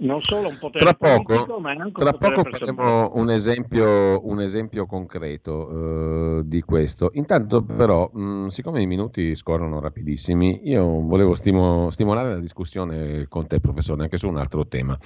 non 0.01 0.23
solo 0.23 0.49
un 0.49 0.59
potere 0.59 0.85
tra 0.85 0.95
poco, 0.95 1.35
politico, 1.35 1.61
ma 1.61 1.71
anche 1.71 2.03
tra 2.03 2.13
poco 2.13 2.45
faremo 2.45 3.13
un 3.15 3.31
esempio, 3.31 4.27
un 4.27 4.41
esempio 4.41 4.87
concreto 4.87 5.53
uh, 5.53 6.43
di 6.43 6.63
questo. 6.63 7.11
Intanto 7.15 7.63
però, 7.63 8.11
mh, 8.13 8.47
siccome 8.47 8.83
i 8.83 8.87
minuti 8.87 9.35
scorrono 9.35 9.81
rapidissimi, 9.81 10.61
io 10.65 10.85
volevo 10.85 11.35
stimo, 11.35 11.91
stimolare 11.91 12.31
la 12.31 12.41
discussione 12.41 13.27
con 13.29 13.47
te, 13.47 13.61
professore, 13.61 14.03
anche 14.03 14.17
su 14.17 14.29
un 14.29 14.39
altro 14.39 14.67
tema. 14.67 14.97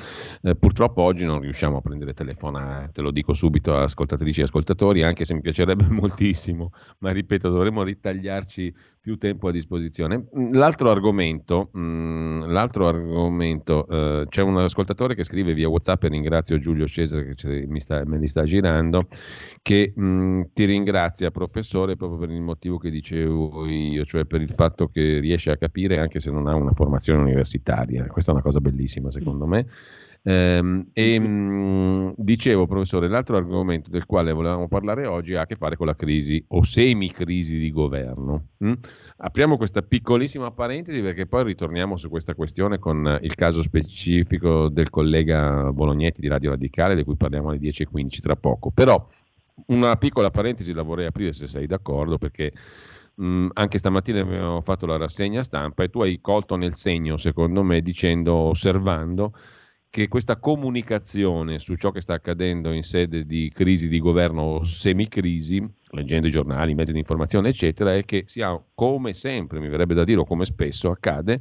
Eh, 0.42 0.54
purtroppo 0.54 1.02
oggi 1.02 1.24
non 1.24 1.40
riusciamo 1.40 1.78
a 1.78 1.80
prendere 1.80 2.12
telefonate, 2.12 3.00
lo 3.00 3.11
dico 3.11 3.35
subito 3.35 3.76
a 3.76 3.83
ascoltatrici 3.83 4.40
e 4.40 4.44
ascoltatori, 4.44 5.02
anche 5.02 5.24
se 5.24 5.35
mi 5.35 5.40
piacerebbe 5.40 5.87
moltissimo, 5.90 6.70
ma 6.98 7.11
ripeto, 7.11 7.48
dovremmo 7.48 7.83
ritagliarci 7.83 8.72
più 9.04 9.18
tempo 9.18 9.48
a 9.48 9.52
disposizione. 9.52 10.28
Mm, 10.34 10.54
l'altro 10.54 10.90
argomento, 10.90 11.68
mh, 11.74 11.78
mm, 11.78 12.42
l'altro 12.44 12.88
argomento 12.88 13.86
eh, 13.86 14.24
c'è 14.30 14.40
un 14.40 14.56
ascoltatore 14.56 15.14
che 15.14 15.24
scrive 15.24 15.52
via 15.52 15.68
WhatsApp 15.68 16.04
e 16.04 16.08
ringrazio 16.08 16.56
Giulio 16.56 16.86
Cesare 16.86 17.34
che 17.34 17.66
mi 17.68 17.80
sta, 17.80 18.02
me 18.06 18.16
li 18.16 18.26
sta 18.26 18.44
girando, 18.44 19.08
che 19.60 19.92
mh, 19.94 20.02
mm, 20.02 20.42
ti 20.54 20.64
ringrazia 20.64 21.30
professore 21.30 21.96
proprio 21.96 22.18
per 22.18 22.30
il 22.30 22.40
motivo 22.40 22.78
che 22.78 22.88
dicevo 22.88 23.66
io, 23.66 24.06
cioè 24.06 24.24
per 24.24 24.40
il 24.40 24.50
fatto 24.50 24.86
che 24.86 25.18
riesce 25.18 25.50
a 25.50 25.58
capire 25.58 25.98
anche 25.98 26.18
se 26.18 26.30
non 26.30 26.46
ha 26.46 26.54
una 26.54 26.72
formazione 26.72 27.20
universitaria. 27.20 28.06
Questa 28.06 28.30
è 28.30 28.34
una 28.34 28.42
cosa 28.42 28.60
bellissima 28.60 29.10
secondo 29.10 29.44
me. 29.44 29.66
Ehm, 30.26 30.88
e 30.94 31.18
mh, 31.18 32.14
dicevo, 32.16 32.66
professore, 32.66 33.08
l'altro 33.08 33.37
argomento 33.37 33.90
del 33.90 34.06
quale 34.06 34.32
volevamo 34.32 34.68
parlare 34.68 35.06
oggi 35.06 35.34
ha 35.34 35.42
a 35.42 35.46
che 35.46 35.54
fare 35.54 35.76
con 35.76 35.87
la 35.87 35.94
crisi 35.94 36.42
o 36.48 36.62
semi-crisi 36.62 37.58
di 37.58 37.70
governo. 37.70 38.46
Mh? 38.58 38.72
Apriamo 39.18 39.58
questa 39.58 39.82
piccolissima 39.82 40.50
parentesi 40.50 41.02
perché 41.02 41.26
poi 41.26 41.44
ritorniamo 41.44 41.96
su 41.96 42.08
questa 42.08 42.34
questione 42.34 42.78
con 42.78 43.18
il 43.20 43.34
caso 43.34 43.62
specifico 43.62 44.68
del 44.70 44.88
collega 44.88 45.70
Bolognetti 45.72 46.22
di 46.22 46.28
Radio 46.28 46.50
Radicale, 46.50 46.96
di 46.96 47.04
cui 47.04 47.16
parliamo 47.16 47.50
alle 47.50 47.58
10.15 47.58 48.20
tra 48.20 48.34
poco. 48.34 48.70
Però 48.70 49.06
una 49.66 49.94
piccola 49.96 50.30
parentesi 50.30 50.72
la 50.72 50.82
vorrei 50.82 51.06
aprire 51.06 51.32
se 51.32 51.46
sei 51.46 51.66
d'accordo 51.66 52.16
perché 52.16 52.50
mh, 53.14 53.48
anche 53.52 53.76
stamattina 53.76 54.20
abbiamo 54.22 54.62
fatto 54.62 54.87
la 54.87 54.96
rassegna 54.96 55.42
stampa 55.42 55.84
e 55.84 55.90
tu 55.90 56.00
hai 56.00 56.18
colto 56.22 56.56
nel 56.56 56.74
segno, 56.74 57.18
secondo 57.18 57.62
me, 57.62 57.82
dicendo, 57.82 58.32
osservando 58.34 59.34
che 59.94 60.09
questa 60.09 60.38
comunicazione 60.38 61.61
su 61.61 61.76
ciò 61.76 61.92
che 61.92 62.00
sta 62.00 62.14
accadendo 62.14 62.72
in 62.72 62.83
sede 62.83 63.24
di 63.24 63.48
crisi 63.54 63.87
di 63.87 64.00
governo 64.00 64.42
o 64.42 64.64
semicrisi, 64.64 65.64
leggendo 65.90 66.26
i 66.26 66.33
giornali, 66.33 66.72
i 66.72 66.74
mezzi 66.74 66.90
di 66.90 66.98
informazione, 66.98 67.50
eccetera, 67.50 67.94
è 67.94 68.04
che 68.04 68.24
si 68.26 68.42
ha 68.42 68.61
come 68.74 69.14
sempre, 69.14 69.61
mi 69.61 69.68
verrebbe 69.68 69.94
da 69.94 70.02
dire, 70.02 70.18
o 70.18 70.24
come 70.24 70.46
spesso 70.46 70.90
accade, 70.90 71.40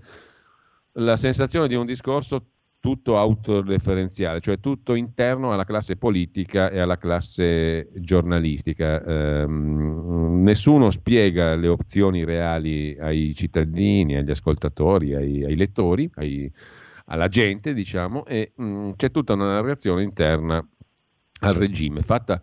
la 0.97 1.17
sensazione 1.17 1.67
di 1.67 1.73
un 1.73 1.87
discorso 1.87 2.45
tutto 2.79 3.17
autoreferenziale, 3.17 4.39
cioè 4.39 4.59
tutto 4.59 4.93
interno 4.93 5.51
alla 5.51 5.65
classe 5.65 5.95
politica 5.95 6.69
e 6.69 6.77
alla 6.79 6.99
classe 6.99 7.89
giornalistica. 7.95 9.03
Ehm, 9.03 10.43
nessuno 10.43 10.91
spiega 10.91 11.55
le 11.55 11.69
opzioni 11.69 12.23
reali 12.23 12.95
ai 12.99 13.33
cittadini, 13.33 14.15
agli 14.15 14.29
ascoltatori, 14.29 15.15
ai, 15.15 15.43
ai 15.43 15.55
lettori, 15.55 16.07
ai 16.17 16.51
alla 17.05 17.27
gente, 17.27 17.73
diciamo, 17.73 18.25
e 18.25 18.53
mh, 18.55 18.65
mm, 18.65 18.91
c'è 18.95 19.11
tutta 19.11 19.33
una 19.33 19.53
narrazione 19.53 20.03
interna 20.03 20.65
al 21.41 21.53
regime, 21.53 22.01
fatta 22.01 22.41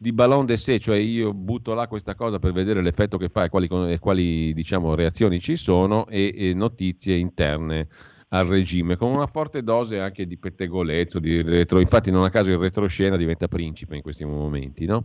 di 0.00 0.12
ballon 0.12 0.46
d'essai, 0.46 0.78
cioè 0.78 0.96
io 0.96 1.34
butto 1.34 1.74
là 1.74 1.88
questa 1.88 2.14
cosa 2.14 2.38
per 2.38 2.52
vedere 2.52 2.80
l'effetto 2.82 3.18
che 3.18 3.28
fa 3.28 3.44
e 3.44 3.48
quali, 3.48 3.68
e 3.92 3.98
quali 3.98 4.54
diciamo, 4.54 4.94
reazioni 4.94 5.40
ci 5.40 5.56
sono 5.56 6.06
e, 6.06 6.32
e, 6.36 6.54
notizie 6.54 7.16
interne 7.16 7.88
al 8.28 8.46
regime, 8.46 8.96
con 8.96 9.10
una 9.10 9.26
forte 9.26 9.62
dose 9.62 9.98
anche 9.98 10.26
di 10.26 10.38
pettegolezzo, 10.38 11.18
di 11.18 11.42
retro. 11.42 11.80
Infatti 11.80 12.10
non 12.10 12.22
a 12.22 12.30
caso 12.30 12.50
il 12.50 12.58
retroscena 12.58 13.16
diventa 13.16 13.48
principe 13.48 13.96
in 13.96 14.02
questi 14.02 14.24
momenti, 14.24 14.84
no? 14.86 15.04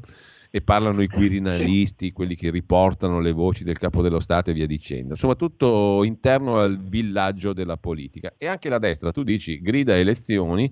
E 0.56 0.62
parlano 0.62 1.02
i 1.02 1.08
quirinalisti, 1.08 2.12
quelli 2.14 2.36
che 2.36 2.52
riportano 2.52 3.20
le 3.20 3.32
voci 3.32 3.64
del 3.64 3.80
capo 3.80 4.04
dello 4.04 4.20
Stato 4.20 4.52
e 4.52 4.54
via 4.54 4.68
dicendo. 4.68 5.14
Insomma, 5.14 5.34
tutto 5.34 6.04
interno 6.04 6.60
al 6.60 6.78
villaggio 6.78 7.54
della 7.54 7.76
politica. 7.76 8.36
E 8.38 8.46
anche 8.46 8.70
la 8.70 8.78
destra, 8.78 9.12
tu 9.12 9.24
dici, 9.24 9.60
grida 9.62 9.98
elezioni, 9.98 10.72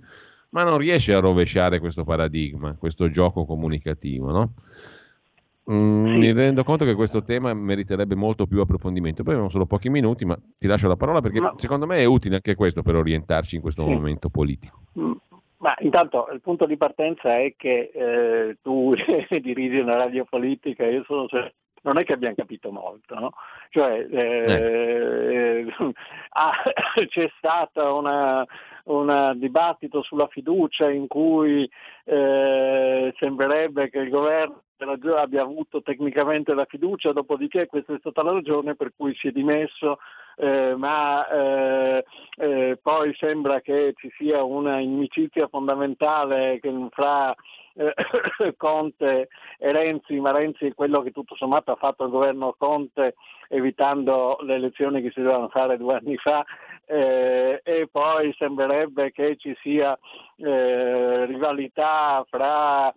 ma 0.49 0.61
non 0.61 0.77
riesce 0.77 1.15
a 1.15 1.19
rovesciare 1.19 1.79
questo 1.79 2.03
paradigma, 2.03 2.75
questo 2.75 3.09
gioco 3.09 3.43
comunicativo, 3.43 4.29
no? 4.29 4.53
Mm, 5.71 6.05
sì. 6.05 6.11
Mi 6.11 6.31
rendo 6.31 6.63
conto 6.63 6.85
che 6.85 6.93
questo 6.93 7.23
tema 7.23 7.51
meriterebbe 7.51 8.13
molto 8.13 8.45
più 8.45 8.61
approfondimento. 8.61 9.23
Poi 9.23 9.33
abbiamo 9.33 9.49
solo 9.49 9.65
pochi 9.65 9.89
minuti, 9.89 10.25
ma 10.25 10.37
ti 10.59 10.67
lascio 10.67 10.89
la 10.89 10.95
parola 10.95 11.21
perché 11.21 11.39
ma... 11.39 11.53
secondo 11.55 11.87
me 11.87 11.97
è 11.97 12.05
utile 12.05 12.35
anche 12.35 12.53
questo 12.53 12.83
per 12.83 12.93
orientarci 12.93 13.55
in 13.55 13.61
questo 13.63 13.83
sì. 13.83 13.89
momento 13.89 14.29
politico. 14.29 14.83
Ma 15.61 15.75
intanto 15.79 16.27
il 16.33 16.41
punto 16.41 16.65
di 16.65 16.75
partenza 16.75 17.37
è 17.37 17.53
che 17.55 17.91
eh, 17.93 18.57
tu 18.63 18.95
dirigi 19.29 19.77
una 19.77 19.95
radio 19.95 20.25
politica, 20.25 20.85
io 20.85 21.03
sono 21.03 21.27
non 21.83 21.97
è 21.97 22.03
che 22.03 22.13
abbiamo 22.13 22.35
capito 22.35 22.71
molto, 22.71 23.15
no? 23.15 23.31
cioè, 23.69 24.05
eh, 24.09 25.65
eh. 25.67 25.93
ah, 26.29 26.51
c'è 27.07 27.31
stato 27.37 28.03
un 28.85 29.33
dibattito 29.35 30.03
sulla 30.03 30.27
fiducia 30.27 30.91
in 30.91 31.07
cui 31.07 31.69
eh, 32.05 33.13
sembrerebbe 33.17 33.89
che 33.89 33.99
il 33.99 34.09
governo 34.09 34.61
abbia 35.15 35.41
avuto 35.41 35.81
tecnicamente 35.81 36.53
la 36.53 36.65
fiducia, 36.65 37.13
dopodiché 37.13 37.67
questa 37.67 37.93
è 37.93 37.99
stata 37.99 38.23
la 38.23 38.31
ragione 38.31 38.75
per 38.75 38.93
cui 38.95 39.15
si 39.15 39.27
è 39.27 39.31
dimesso, 39.31 39.97
eh, 40.41 40.73
ma 40.75 41.27
eh, 41.27 42.03
eh, 42.37 42.79
poi 42.81 43.13
sembra 43.13 43.61
che 43.61 43.93
ci 43.95 44.11
sia 44.17 44.41
una 44.43 44.79
inimicizia 44.79 45.47
fondamentale 45.47 46.59
fra 46.89 47.31
eh, 47.75 47.93
Conte 48.57 49.27
e 49.59 49.71
Renzi, 49.71 50.19
ma 50.19 50.31
Renzi 50.31 50.65
è 50.65 50.73
quello 50.73 51.03
che 51.03 51.11
tutto 51.11 51.35
sommato 51.35 51.71
ha 51.71 51.75
fatto 51.75 52.05
il 52.05 52.09
governo 52.09 52.55
Conte 52.57 53.13
evitando 53.49 54.37
le 54.41 54.55
elezioni 54.55 55.03
che 55.03 55.11
si 55.11 55.21
dovevano 55.21 55.49
fare 55.49 55.77
due 55.77 55.97
anni 55.97 56.17
fa. 56.17 56.43
Eh, 56.87 57.61
e 57.63 57.87
poi 57.91 58.33
sembrerebbe 58.35 59.11
che 59.11 59.37
ci 59.37 59.55
sia 59.61 59.97
eh, 60.37 61.25
rivalità 61.27 62.25
fra 62.27 62.91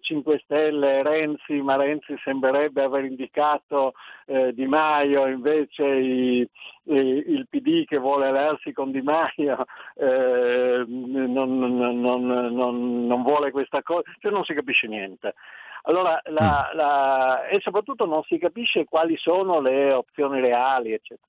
5 0.00 0.34
eh, 0.34 0.38
Stelle 0.44 0.98
e 0.98 1.02
Renzi, 1.02 1.60
ma 1.60 1.76
Renzi 1.76 2.16
sembrerebbe 2.22 2.82
aver 2.82 3.04
indicato 3.04 3.92
eh, 4.26 4.52
Di 4.54 4.66
Maio, 4.66 5.26
invece 5.26 5.84
i, 5.84 6.48
i, 6.84 6.94
il 6.94 7.46
PD 7.48 7.84
che 7.84 7.98
vuole 7.98 8.26
allearsi 8.26 8.72
con 8.72 8.90
Di 8.90 9.02
Maio 9.02 9.66
eh, 9.96 10.84
non, 10.86 11.58
non, 11.58 12.00
non, 12.00 13.06
non, 13.06 13.22
vuole 13.22 13.50
questa 13.50 13.82
cosa, 13.82 14.02
cioè 14.20 14.32
non 14.32 14.44
si 14.44 14.54
capisce 14.54 14.86
niente. 14.86 15.34
Allora, 15.82 16.20
la, 16.26 16.70
la, 16.74 17.46
e 17.46 17.60
soprattutto 17.60 18.04
non 18.04 18.22
si 18.24 18.38
capisce 18.38 18.84
quali 18.84 19.16
sono 19.16 19.60
le 19.60 19.92
opzioni 19.92 20.40
reali, 20.40 20.92
eccetera. 20.92 21.26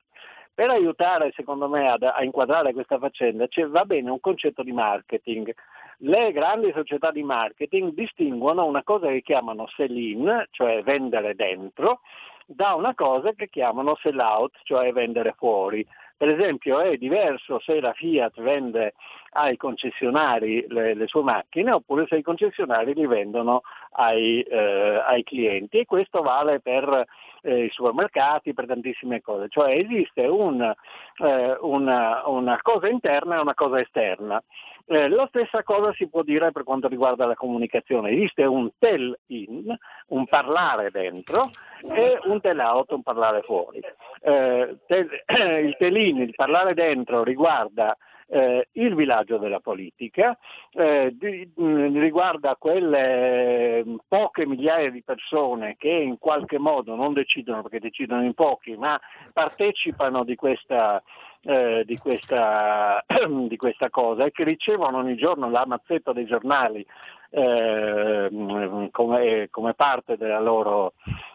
Per 0.53 0.69
aiutare, 0.69 1.31
secondo 1.33 1.69
me, 1.69 1.89
ad, 1.89 2.03
a 2.03 2.21
inquadrare 2.23 2.73
questa 2.73 2.97
faccenda, 2.97 3.47
va 3.67 3.85
bene 3.85 4.09
un 4.09 4.19
concetto 4.19 4.61
di 4.63 4.73
marketing. 4.73 5.53
Le 6.02 6.32
grandi 6.32 6.72
società 6.74 7.12
di 7.12 7.24
marketing 7.24 7.93
distinguono 7.93 8.66
una 8.66 8.84
cosa 8.84 9.08
che 9.08 9.22
chiamano 9.22 9.68
sell-in, 9.68 10.45
cioè 10.52 10.82
vendere 10.82 11.36
dentro, 11.36 12.00
da 12.45 12.74
una 12.74 12.95
cosa 12.95 13.34
che 13.34 13.50
chiamano 13.50 13.97
sell-out, 14.02 14.60
cioè 14.64 14.93
vendere 14.93 15.34
fuori. 15.38 15.86
Per 16.16 16.30
esempio 16.30 16.80
è 16.80 16.97
diverso 16.97 17.60
se 17.60 17.82
la 17.82 17.93
Fiat 17.93 18.41
vende 18.41 18.93
ai 19.32 19.58
concessionari 19.58 20.66
le, 20.68 20.93
le 20.93 21.08
sue 21.08 21.22
macchine 21.22 21.72
oppure 21.72 22.08
se 22.08 22.18
i 22.18 22.24
concessionari 22.24 22.93
li 22.93 23.06
vendono 23.06 23.62
ai, 23.91 24.41
eh, 24.41 25.02
ai 25.06 25.24
clienti 25.24 25.80
e 25.80 25.86
questo 25.86 26.22
vale 26.22 26.60
per 26.60 27.06
eh, 27.41 27.66
i 27.66 27.70
supermercati, 27.70 28.54
per 28.54 28.66
tantissime 28.66 29.22
cose. 29.22 29.47
Cioè 29.50 29.76
esiste 29.76 30.26
un, 30.26 30.62
eh, 30.62 31.58
una, 31.62 32.28
una 32.28 32.60
cosa 32.62 32.88
interna 32.88 33.38
e 33.38 33.41
una 33.41 33.54
cosa 33.54 33.80
esterna. 33.80 34.43
Eh, 34.91 35.07
la 35.07 35.27
stessa 35.27 35.61
cosa 35.61 35.93
si 35.93 36.07
può 36.07 36.23
dire 36.23 36.51
per 36.51 36.63
quanto 36.63 36.87
riguarda 36.87 37.27
la 37.27 37.35
comunicazione. 37.35 38.09
Esiste 38.09 38.43
un 38.43 38.71
tell-in, 38.79 39.71
un 40.07 40.25
parlare 40.25 40.89
dentro, 40.89 41.51
e 41.83 42.19
un 42.23 42.41
tell-out, 42.41 42.91
un 42.93 43.03
parlare 43.03 43.43
fuori. 43.43 43.79
Eh, 44.21 44.77
tel- 44.87 45.23
il 45.63 45.75
tell-in, 45.77 46.17
il 46.21 46.33
parlare 46.35 46.73
dentro, 46.73 47.23
riguarda 47.23 47.95
eh, 48.30 48.67
il 48.73 48.95
villaggio 48.95 49.38
della 49.38 49.59
politica, 49.59 50.38
eh, 50.71 51.15
di, 51.17 51.51
mh, 51.55 51.99
riguarda 51.99 52.55
quelle 52.55 53.84
mh, 53.84 53.95
poche 54.07 54.45
migliaia 54.45 54.91
di 54.91 55.01
persone 55.03 55.75
che 55.77 55.89
in 55.89 56.17
qualche 56.19 56.59
modo 56.59 56.95
non 56.95 57.13
decidono 57.13 57.61
perché 57.61 57.80
decidono 57.80 58.23
in 58.23 58.34
pochi, 58.34 58.75
ma 58.77 58.99
partecipano 59.34 60.23
di 60.23 60.36
questa 60.36 61.01
eh, 61.41 61.84
di, 61.86 61.97
questa, 61.97 63.03
di, 63.47 63.55
questa, 63.55 63.89
cosa 63.89 64.25
e 64.25 64.32
che 64.32 64.43
ricevono 64.43 64.97
ogni 64.97 65.15
giorno 65.15 65.49
la 65.49 65.65
mazzetta 65.65 66.11
dei 66.11 66.25
giornali 66.25 66.86
eh, 67.30 68.89
come, 68.91 69.47
come, 69.49 69.73
parte 69.73 70.17
della 70.17 70.39
loro, 70.39 70.93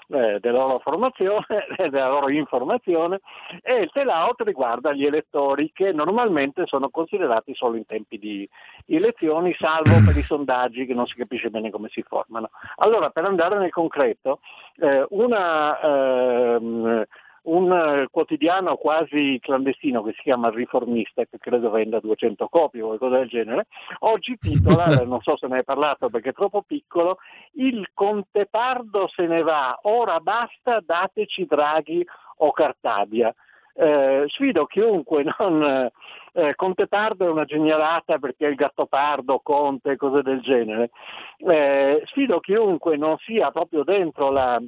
eh, 0.09 0.39
della 0.41 0.59
loro 0.59 0.79
formazione, 0.81 1.45
della 1.91 2.09
loro 2.09 2.31
informazione 2.31 3.21
e 3.63 3.77
il 3.77 3.91
telaut 3.93 4.41
riguarda 4.43 4.93
gli 4.93 5.05
elettori 5.05 5.71
che 5.73 5.93
normalmente 5.93 6.67
sono 6.67 6.91
considerati 6.91 7.55
solo 7.55 7.77
in 7.77 7.87
tempi 7.87 8.19
di 8.19 8.49
elezioni, 8.87 9.55
salvo 9.59 10.01
per 10.05 10.17
i 10.17 10.23
sondaggi 10.27 10.87
che 10.87 10.95
non 10.95 11.07
si 11.07 11.15
capisce 11.15 11.51
bene 11.51 11.71
come 11.71 11.89
si 11.91 12.03
formano. 12.03 12.51
Allora, 12.77 13.11
per 13.11 13.25
andare 13.25 13.59
nel 13.59 13.71
concreto, 13.71 14.41
eh, 14.77 15.07
una 15.11 15.81
ehm, 15.81 17.05
un 17.45 17.73
eh, 17.73 18.07
quotidiano 18.11 18.77
quasi 18.77 19.39
clandestino 19.41 20.03
che 20.03 20.13
si 20.13 20.23
chiama 20.23 20.49
Il 20.49 20.55
Riformista, 20.55 21.25
che 21.25 21.39
credo 21.39 21.71
venda 21.71 22.01
200 22.01 22.49
copie 22.49 22.83
o 22.83 22.87
qualcosa 22.87 23.19
del 23.19 23.29
genere, 23.29 23.67
oggi 24.01 24.37
titola, 24.37 24.87
non 25.05 25.21
so 25.21 25.37
se 25.37 25.47
ne 25.47 25.59
hai 25.59 25.65
parlato 25.65 26.09
perché 26.09 26.31
è 26.31 26.35
troppo 26.35 26.63
piccolo, 26.63 27.19
Il 27.53 27.89
Conte 27.93 28.47
Pardo 28.47 29.09
se 29.09 29.27
ne 29.27 29.43
va, 29.43 29.79
ora 29.83 30.21
basta, 30.21 30.81
dateci 30.85 31.47
Draghi 31.47 32.05
o 32.39 32.53
Cartabia. 32.53 33.35
Eh, 33.77 34.25
sfido 34.29 34.67
chiunque, 34.67 35.25
non, 35.37 35.91
eh, 36.33 36.55
Conte 36.55 36.87
Pardo 36.87 37.27
è 37.27 37.31
una 37.31 37.45
genialata 37.45 38.19
perché 38.19 38.47
è 38.47 38.51
il 38.51 38.55
gatto 38.55 38.87
pardo, 38.87 39.41
Conte, 39.41 39.97
cose 39.97 40.23
del 40.23 40.41
genere. 40.41 40.91
Eh, 41.39 42.03
sfido 42.07 42.39
chiunque 42.39 42.97
non 42.97 43.17
sia 43.19 43.51
proprio 43.51 43.83
dentro 43.83 44.31
la, 44.31 44.63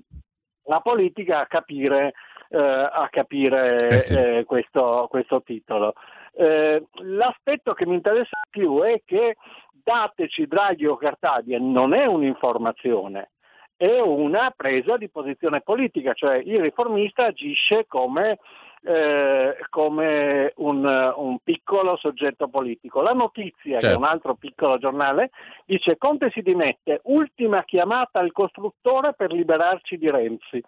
la 0.64 0.81
politica 0.81 1.41
a 1.41 1.47
capire 1.47 2.14
eh, 2.49 2.59
a 2.59 3.09
capire 3.11 3.77
eh 3.77 4.01
sì. 4.01 4.15
eh, 4.15 4.45
questo, 4.45 5.07
questo, 5.11 5.43
titolo. 5.43 5.95
Eh, 6.35 6.85
l'aspetto 7.03 7.73
che 7.73 7.87
mi 7.87 7.95
interessa 7.95 8.39
più 8.51 8.81
è 8.83 9.03
che 9.05 9.37
dateci 9.71 10.47
Draghi 10.47 10.87
o 10.87 10.97
Cartabia 10.97 11.59
non 11.61 11.95
è 11.95 12.07
un'informazione, 12.07 13.31
è 13.77 14.01
una 14.01 14.53
presa 14.57 14.97
di 14.97 15.09
posizione 15.09 15.61
politica, 15.61 16.13
cioè 16.13 16.37
il 16.37 16.61
riformista 16.61 17.27
agisce 17.27 17.87
come, 17.87 18.39
eh, 18.83 19.57
come 19.69 20.53
un, 20.57 21.13
un, 21.17 21.39
piccolo 21.43 21.97
soggetto 21.97 22.49
politico. 22.49 23.01
La 23.01 23.13
notizia, 23.13 23.79
certo. 23.79 23.87
che 23.87 23.93
è 23.93 23.97
un 23.97 24.03
certo. 24.03 24.15
altro 24.15 24.35
piccolo 24.35 24.79
giornale, 24.79 25.31
dice 25.65 25.97
Conte 25.99 26.31
si 26.31 26.43
dimette, 26.43 27.01
ultima 27.05 27.65
chiamata 27.65 28.19
al 28.19 28.33
costruttore 28.33 29.15
per 29.15 29.33
liberarci 29.33 29.99
di 29.99 30.11
Renzi 30.11 30.63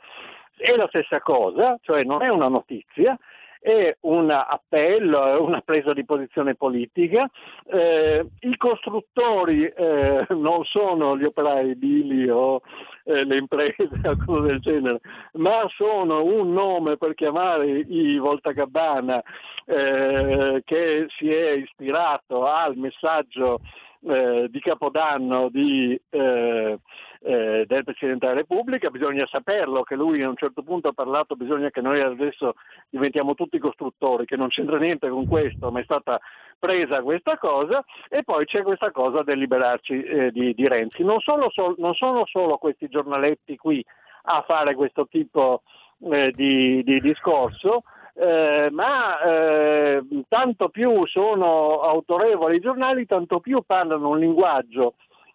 è 0.59 0.77
la 0.77 0.89
stessa 0.89 1.21
cosa, 1.21 1.79
cioè 1.83 2.05
non 2.05 2.23
è 2.23 2.29
una 2.29 2.49
notizia, 2.49 3.17
è 3.61 3.97
un 4.01 4.31
appello, 4.31 5.27
è 5.27 5.37
una 5.37 5.61
presa 5.61 5.93
di 5.93 6.05
posizione 6.05 6.55
politica. 6.55 7.29
Eh, 7.67 8.27
I 8.41 8.57
costruttori 8.57 9.65
eh, 9.65 10.27
non 10.31 10.65
sono 10.65 11.17
gli 11.17 11.25
operai 11.25 11.71
edili 11.71 12.29
o 12.29 12.63
eh, 13.05 13.25
le 13.25 13.37
imprese 13.37 13.89
o 14.27 14.41
del 14.41 14.61
genere, 14.61 15.01
ma 15.33 15.67
sono 15.75 16.23
un 16.25 16.53
nome 16.53 16.97
per 16.97 17.15
chiamare 17.15 17.67
i 17.67 18.19
Voltagabbana 18.19 19.23
eh, 19.65 20.63
che 20.65 21.07
si 21.17 21.31
è 21.31 21.51
ispirato 21.51 22.47
al 22.47 22.77
messaggio 22.77 23.61
eh, 24.03 24.47
di 24.49 24.61
Capodanno 24.61 25.49
di, 25.49 26.01
eh, 26.11 26.79
eh, 27.21 27.65
del 27.67 27.85
Presidente 27.85 28.27
della 28.27 28.39
Repubblica, 28.39 28.91
bisogna 28.91 29.27
saperlo 29.27 29.83
che 29.83 29.97
lui 29.97 30.23
a 30.23 30.29
un 30.29 30.37
certo 30.37 30.63
punto 30.63 30.89
ha 30.89 30.93
parlato, 30.93 31.35
bisogna 31.35 31.71
che 31.71 31.81
noi 31.81 32.01
adesso 32.01 32.55
diventiamo 32.89 33.35
tutti 33.35 33.59
costruttori, 33.59 34.25
che 34.25 34.37
non 34.37 34.49
c'entra 34.49 34.79
niente 34.79 35.09
con 35.09 35.27
questo, 35.27 35.71
ma 35.71 35.81
è 35.81 35.85
stata 35.85 36.21
presa 36.59 37.03
questa 37.03 37.39
cosa 37.39 37.85
e 38.09 38.23
poi 38.25 38.45
c'è 38.45 38.63
questa 38.63 38.91
cosa 38.91 39.23
del 39.23 39.39
liberarci 39.39 40.03
eh, 40.03 40.31
di, 40.31 40.55
di, 40.55 40.69
Renzi. 40.69 41.03
Non, 41.03 41.21
solo, 41.21 41.51
sol, 41.51 41.75
non 41.79 41.95
sono 41.95 42.25
solo 42.27 42.57
questi 42.59 42.89
giornaletti 42.89 43.57
qui 43.57 43.85
a 44.31 44.43
fare 44.47 44.75
questo 44.75 45.07
tipo 45.09 45.63
eh, 46.11 46.33
di, 46.33 46.83
di 46.85 47.01
discorso, 47.01 47.83
eh, 48.21 48.69
ma 48.73 49.21
eh, 49.21 50.03
tanto 50.29 50.71
più 50.71 51.07
sono 51.07 51.81
autorevoli 51.81 52.57
i 52.57 52.61
giornali, 52.61 53.07
tanto 53.07 53.39
più 53.39 53.63
parlano 53.65 54.09
un 54.09 54.19
linguaggio 54.19 54.95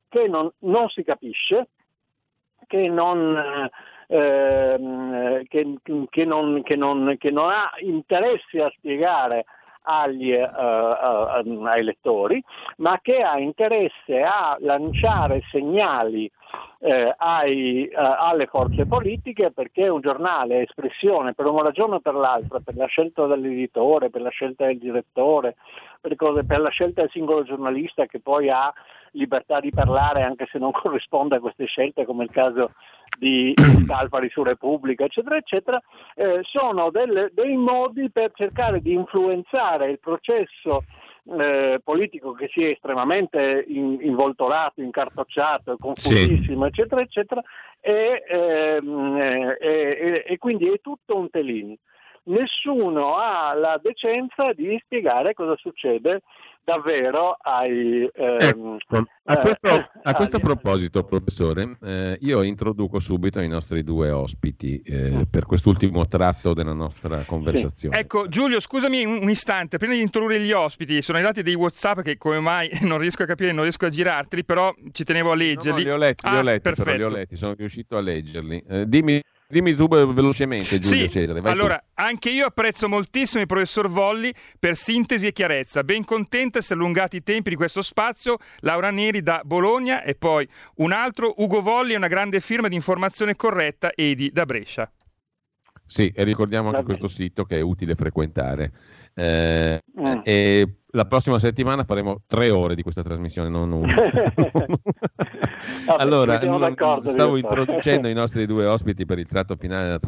che 0.10 0.28
non, 0.28 0.52
non 0.60 0.90
si 0.90 1.04
capisce, 1.04 1.70
che 2.68 2.90
non, 2.90 3.70
eh, 4.08 5.46
che, 5.48 5.78
che, 6.10 6.26
non, 6.26 6.62
che 6.62 6.76
non 6.76 7.50
ha 7.50 7.72
interesse 7.80 8.62
a 8.62 8.72
spiegare 8.76 9.46
agli, 9.84 10.32
uh, 10.32 10.36
uh, 10.36 11.66
ai 11.66 11.84
lettori, 11.84 12.44
ma 12.78 13.00
che 13.02 13.18
ha 13.18 13.38
interesse 13.40 14.22
a 14.22 14.58
lanciare 14.60 15.42
segnali 15.50 16.30
eh, 16.86 17.14
ai, 17.18 17.90
uh, 17.90 17.98
alle 17.98 18.46
forze 18.48 18.86
politiche 18.86 19.52
perché 19.52 19.88
un 19.88 20.02
giornale 20.02 20.58
è 20.58 20.62
espressione 20.64 21.34
per 21.34 21.46
una 21.46 21.62
ragione 21.62 21.96
o 21.96 22.00
per 22.02 22.14
l'altra, 22.14 22.60
per 22.60 22.76
la 22.76 22.88
scelta 22.88 23.26
dell'editore, 23.26 24.10
per 24.10 24.22
la 24.22 24.30
scelta 24.30 24.66
del 24.66 24.80
direttore, 24.80 25.56
per, 26.02 26.14
cose, 26.18 26.44
per 26.44 26.60
la 26.60 26.70
scelta 26.70 27.00
del 27.00 27.10
singolo 27.12 27.44
giornalista 27.44 28.06
che 28.06 28.20
poi 28.20 28.50
ha 28.50 28.74
libertà 29.12 29.62
di 29.62 29.72
parlare 29.72 30.24
anche 30.24 30.46
se 30.52 30.60
non 30.60 30.72
corrisponde 30.76 31.38
a 31.38 31.40
queste 31.40 31.66
scelte 31.68 32.04
come 32.04 32.26
il 32.26 32.32
caso 32.32 32.74
di 33.18 33.54
Scalfari 33.86 34.30
su 34.30 34.44
Repubblica 34.44 35.06
eccetera 35.06 35.38
eccetera 35.38 35.82
eh, 36.16 36.40
sono 36.42 36.90
delle, 36.90 37.32
dei 37.34 37.56
modi 37.56 38.10
per 38.12 38.32
cercare 38.34 38.82
di 38.82 38.92
influenzare 38.92 39.90
il 39.90 40.00
processo 40.00 40.84
eh, 41.26 41.80
politico 41.84 42.34
che 42.34 42.50
si 42.52 42.64
è 42.64 42.70
estremamente 42.70 43.64
in, 43.68 44.00
involtolato, 44.02 44.82
incartocciato, 44.82 45.78
confusissimo, 45.78 46.64
sì. 46.64 46.70
eccetera, 46.70 47.02
eccetera, 47.02 47.42
e, 47.80 48.24
ehm, 48.28 49.18
eh, 49.18 49.58
e, 49.60 50.24
e, 50.28 50.38
quindi 50.38 50.70
è 50.70 50.80
tutto 50.82 51.18
un 51.18 51.30
telino. 51.30 51.76
Nessuno 52.26 53.16
ha 53.16 53.54
la 53.54 53.80
decenza 53.82 54.54
di 54.54 54.80
spiegare 54.86 55.34
cosa 55.34 55.56
succede 55.58 56.22
davvero 56.64 57.36
ai... 57.42 58.10
Ehm, 58.14 58.78
ecco, 58.78 59.06
a, 59.26 59.38
questo, 59.38 59.68
eh, 59.68 59.90
a 60.04 60.14
questo 60.14 60.40
proposito, 60.40 61.04
professore, 61.04 61.78
eh, 61.84 62.18
io 62.22 62.42
introduco 62.42 63.00
subito 63.00 63.42
i 63.42 63.48
nostri 63.48 63.84
due 63.84 64.10
ospiti 64.10 64.82
eh, 64.82 65.12
mm. 65.12 65.22
per 65.30 65.46
quest'ultimo 65.46 66.08
tratto 66.08 66.54
della 66.54 66.74
nostra 66.74 67.24
conversazione. 67.26 67.96
Sì. 67.96 68.02
Ecco, 68.02 68.28
Giulio, 68.28 68.60
scusami 68.60 69.04
un, 69.06 69.22
un, 69.22 69.30
istante, 69.30 69.78
prima 69.78 69.94
di 69.94 70.02
introdurre 70.02 70.40
gli 70.40 70.52
ospiti, 70.52 71.02
sono 71.02 71.18
arrivati 71.18 71.44
dei 71.44 71.56
WhatsApp 71.56 72.00
che 72.00 72.18
come 72.18 72.40
mai 72.40 72.70
non 72.84 72.98
riesco 72.98 73.24
a 73.24 73.26
capire, 73.26 73.52
non 73.52 73.64
riesco 73.64 73.86
a 73.86 73.90
girarteli, 73.90 74.46
però 74.46 74.74
ci 74.92 75.04
tenevo 75.04 75.32
a 75.32 75.36
leggerli. 75.36 75.84
No, 75.84 75.92
no, 75.92 75.98
li 75.98 76.04
ho 76.04 76.08
letti, 76.08 76.26
ah, 76.26 76.32
li 76.32 76.38
ho 76.38 76.42
letti, 76.42 76.72
però, 76.74 76.96
li 76.96 77.04
ho 77.04 77.10
letti, 77.10 77.36
sono 77.36 77.54
riuscito 77.54 77.98
a 77.98 78.02
leggerli. 78.02 78.64
Eh, 78.70 78.88
dimmi 78.88 79.22
Dimmi 79.54 79.76
tu 79.76 79.88
velocemente, 79.88 80.80
Giulio 80.80 81.08
sì, 81.08 81.10
Cesare. 81.12 81.40
allora, 81.44 81.78
tu. 81.78 82.02
anche 82.02 82.32
io 82.32 82.48
apprezzo 82.48 82.90
moltissimo 82.90 83.42
il 83.42 83.48
professor 83.48 83.88
Volli 83.88 84.34
per 84.58 84.76
sintesi 84.76 85.28
e 85.28 85.32
chiarezza. 85.32 85.84
Ben 85.84 86.04
contento 86.04 86.58
di 86.58 86.66
essere 86.66 86.80
allungati 86.80 87.18
i 87.18 87.24
tempi 87.24 87.52
di 87.52 87.56
questo 87.56 87.84
spazio. 87.84 88.38
Laura 88.62 88.90
Neri 88.90 89.22
da 89.22 89.42
Bologna 89.46 90.02
e 90.02 90.16
poi 90.16 90.48
un 90.78 90.92
altro, 90.92 91.36
Ugo 91.38 91.62
Volli, 91.62 91.94
è 91.94 91.98
una 91.98 92.08
grande 92.08 92.40
firma 92.40 92.68
di 92.68 92.76
informazione 92.76 93.36
corretta, 93.36 93.92
Edi 93.94 94.32
da 94.32 94.46
Brescia. 94.46 94.90
Sì, 95.94 96.12
e 96.16 96.24
ricordiamo 96.24 96.70
anche 96.70 96.86
questo 96.86 97.08
sito 97.08 97.44
che 97.44 97.58
è 97.58 97.62
utile 97.62 97.94
frequentare. 97.94 98.72
Eh, 99.14 99.80
mm. 100.02 100.22
E 100.24 100.78
la 100.88 101.06
prossima 101.06 101.38
settimana 101.38 101.84
faremo 101.84 102.24
tre 102.26 102.50
ore 102.50 102.74
di 102.74 102.82
questa 102.82 103.04
trasmissione, 103.04 103.48
non 103.48 103.72
una. 103.72 103.94
allora, 105.98 106.40
stavo 107.04 107.38
introducendo 107.38 108.08
i 108.08 108.14
nostri 108.16 108.48
due 108.48 108.66
ospiti 108.66 109.06
per 109.06 109.20
il 109.20 109.28
tratto 109.28 109.56
finale 109.56 109.86
della 109.86 110.00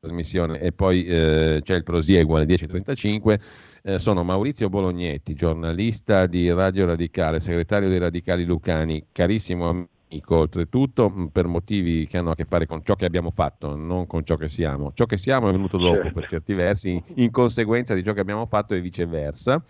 trasmissione 0.00 0.58
e 0.58 0.72
poi 0.72 1.04
eh, 1.04 1.60
c'è 1.62 1.74
il 1.74 1.82
prosieguo 1.82 2.36
alle 2.36 2.46
10.35. 2.46 3.40
Eh, 3.82 3.98
sono 3.98 4.24
Maurizio 4.24 4.70
Bolognetti, 4.70 5.34
giornalista 5.34 6.24
di 6.24 6.50
Radio 6.50 6.86
Radicale, 6.86 7.40
segretario 7.40 7.90
dei 7.90 7.98
Radicali 7.98 8.46
Lucani, 8.46 9.08
carissimo 9.12 9.68
amico 9.68 9.90
oltretutto 10.28 11.10
mm, 11.10 11.26
per 11.26 11.46
motivi 11.46 12.06
che 12.06 12.18
hanno 12.18 12.30
a 12.30 12.34
che 12.34 12.44
fare 12.44 12.66
con 12.66 12.82
ciò 12.84 12.94
che 12.94 13.04
abbiamo 13.04 13.30
fatto, 13.30 13.76
non 13.76 14.06
con 14.06 14.24
ciò 14.24 14.36
che 14.36 14.48
siamo. 14.48 14.92
Ciò 14.94 15.06
che 15.06 15.16
siamo 15.16 15.48
è 15.48 15.52
venuto 15.52 15.76
dopo 15.76 16.02
certo. 16.02 16.12
per 16.12 16.28
certi 16.28 16.54
versi, 16.54 17.02
in 17.16 17.30
conseguenza 17.30 17.94
di 17.94 18.02
ciò 18.02 18.12
che 18.12 18.20
abbiamo 18.20 18.46
fatto 18.46 18.74
e 18.74 18.80
viceversa. 18.80 19.62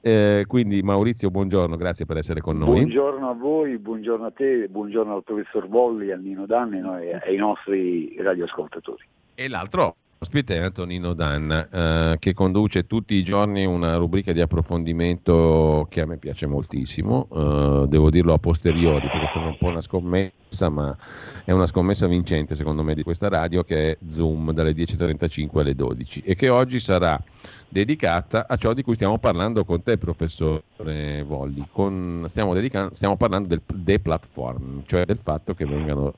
Eh, 0.00 0.44
quindi 0.46 0.82
Maurizio, 0.82 1.30
buongiorno, 1.30 1.76
grazie 1.76 2.06
per 2.06 2.18
essere 2.18 2.40
con 2.40 2.58
noi. 2.58 2.74
Buongiorno 2.74 3.28
a 3.28 3.34
voi, 3.34 3.76
buongiorno 3.78 4.26
a 4.26 4.30
te, 4.30 4.68
buongiorno 4.68 5.14
al 5.14 5.24
professor 5.24 5.66
Bolli, 5.66 6.12
al 6.12 6.20
Nino 6.20 6.46
Danni 6.46 6.78
e 6.78 7.14
ai 7.14 7.36
nostri 7.36 8.14
radioascoltatori. 8.18 9.04
E 9.34 9.48
l'altro 9.48 9.96
ospite 10.18 10.56
è 10.56 10.58
Antonino 10.58 11.12
Danna, 11.12 11.68
eh, 12.12 12.18
che 12.18 12.32
conduce 12.32 12.86
tutti 12.86 13.14
i 13.14 13.22
giorni 13.22 13.64
una 13.64 13.96
rubrica 13.96 14.32
di 14.32 14.40
approfondimento 14.40 15.86
che 15.90 16.00
a 16.00 16.06
me 16.06 16.16
piace 16.16 16.46
moltissimo, 16.46 17.28
eh, 17.32 17.86
devo 17.88 18.10
dirlo 18.10 18.32
a 18.32 18.38
posteriori 18.38 19.08
perché 19.08 19.22
è 19.22 19.26
stata 19.26 19.46
un 19.46 19.56
po' 19.58 19.66
una 19.66 19.80
scommessa, 19.80 20.68
ma 20.68 20.96
è 21.44 21.52
una 21.52 21.66
scommessa 21.66 22.06
vincente 22.06 22.54
secondo 22.54 22.82
me 22.82 22.94
di 22.94 23.02
questa 23.02 23.28
radio 23.28 23.62
che 23.62 23.92
è 23.92 23.98
Zoom 24.08 24.52
dalle 24.52 24.72
10.35 24.72 25.58
alle 25.60 25.74
12 25.74 26.22
e 26.24 26.34
che 26.34 26.48
oggi 26.48 26.80
sarà 26.80 27.22
dedicata 27.68 28.46
a 28.48 28.56
ciò 28.56 28.72
di 28.72 28.82
cui 28.82 28.94
stiamo 28.94 29.18
parlando 29.18 29.64
con 29.64 29.82
te, 29.82 29.98
professore 29.98 31.22
Volli. 31.26 31.66
Con, 31.70 32.24
stiamo, 32.26 32.54
stiamo, 32.90 33.16
parlando 33.16 33.48
del 33.48 33.62
deplatform, 33.66 34.82
cioè 34.86 35.04
del 35.04 35.18
fatto 35.18 35.54
che 35.54 35.66
vengano 35.66 36.14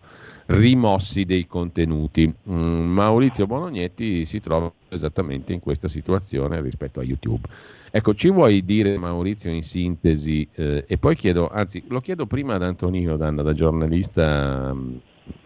rimossi 0.49 1.25
dei 1.25 1.47
contenuti. 1.47 2.33
Mm, 2.49 2.93
Maurizio 2.93 3.47
Bolognetti 3.47 4.25
si 4.25 4.41
trova 4.41 4.73
esattamente 4.89 5.53
in 5.53 5.61
questa 5.61 5.89
situazione 5.89 6.61
rispetto 6.61 7.01
a 7.01 7.03
YouTube. 7.03 7.49
Ecco, 7.91 8.15
ci 8.15 8.31
vuoi 8.31 8.65
dire 8.65 8.97
Maurizio 8.97 9.51
in 9.51 9.63
sintesi, 9.63 10.49
eh, 10.55 10.85
e 10.87 10.99
poi 10.99 11.17
chiedo, 11.17 11.49
anzi 11.49 11.85
lo 11.89 12.01
chiedo 12.01 12.27
prima 12.27 12.55
ad 12.55 12.63
Antonino 12.63 13.17
Danna, 13.17 13.43
da 13.43 13.53
giornalista 13.53 14.73
mm, 14.73 14.97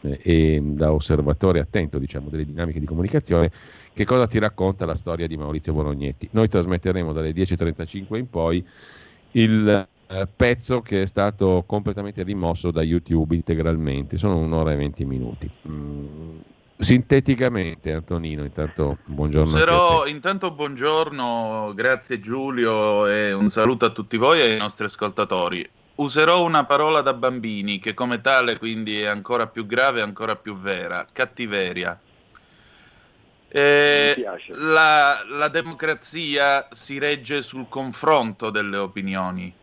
e 0.01 0.61
da 0.63 0.93
osservatore 0.93 1.59
attento 1.59 1.99
diciamo, 1.99 2.29
delle 2.29 2.45
dinamiche 2.45 2.79
di 2.79 2.87
comunicazione, 2.87 3.51
che 3.93 4.05
cosa 4.05 4.27
ti 4.29 4.39
racconta 4.39 4.87
la 4.87 4.95
storia 4.95 5.27
di 5.27 5.37
Maurizio 5.37 5.73
Bolognetti. 5.73 6.29
Noi 6.33 6.49
trasmetteremo 6.49 7.13
dalle 7.13 7.33
10.35 7.33 8.17
in 8.17 8.31
poi 8.31 8.65
il 9.33 9.89
eh, 10.13 10.27
pezzo 10.27 10.83
che 10.83 11.03
è 11.03 11.07
stato 11.07 11.65
completamente 11.67 12.23
rimosso 12.23 12.71
da 12.71 12.83
YouTube 12.83 13.35
integralmente, 13.35 14.19
sono 14.19 14.37
un'ora 14.37 14.73
e 14.73 14.77
venti 14.77 15.07
minuti. 15.07 15.51
Mm, 15.67 16.39
sinteticamente, 16.77 17.93
Antonino, 17.93 18.45
intanto 18.45 18.99
buongiorno. 19.07 19.49
Userò, 19.55 20.07
intanto 20.07 20.51
buongiorno, 20.51 21.73
grazie 21.75 22.21
Giulio 22.21 23.07
e 23.07 23.33
un 23.33 23.49
saluto 23.49 23.87
a 23.87 23.91
tutti 23.91 24.19
voi 24.19 24.41
e 24.41 24.53
ai 24.53 24.59
nostri 24.59 24.85
ascoltatori. 24.85 25.67
Userò 25.95 26.45
una 26.45 26.65
parola 26.65 27.01
da 27.01 27.15
bambini 27.15 27.79
che 27.79 27.95
come 27.95 28.21
tale 28.21 28.59
quindi 28.59 29.01
è 29.01 29.07
ancora 29.07 29.47
più 29.47 29.65
grave 29.67 30.01
e 30.01 30.03
ancora 30.03 30.37
più 30.37 30.59
vera, 30.59 31.07
cattiveria. 31.11 31.99
Eh, 33.49 34.25
la, 34.49 35.23
la 35.29 35.49
democrazia 35.49 36.69
si 36.71 36.99
regge 36.99 37.43
sul 37.43 37.67
confronto 37.69 38.51
delle 38.51 38.79
opinioni. 38.79 39.61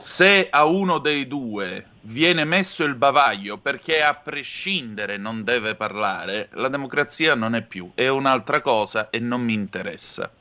Se 0.00 0.48
a 0.50 0.64
uno 0.64 0.96
dei 0.96 1.26
due 1.28 1.88
viene 2.00 2.44
messo 2.44 2.84
il 2.84 2.94
bavaglio 2.94 3.58
perché 3.58 4.02
a 4.02 4.14
prescindere 4.14 5.18
non 5.18 5.44
deve 5.44 5.74
parlare, 5.74 6.48
la 6.54 6.68
democrazia 6.68 7.34
non 7.34 7.54
è 7.54 7.60
più, 7.60 7.90
è 7.94 8.08
un'altra 8.08 8.62
cosa 8.62 9.10
e 9.10 9.18
non 9.18 9.42
mi 9.42 9.52
interessa. 9.52 10.32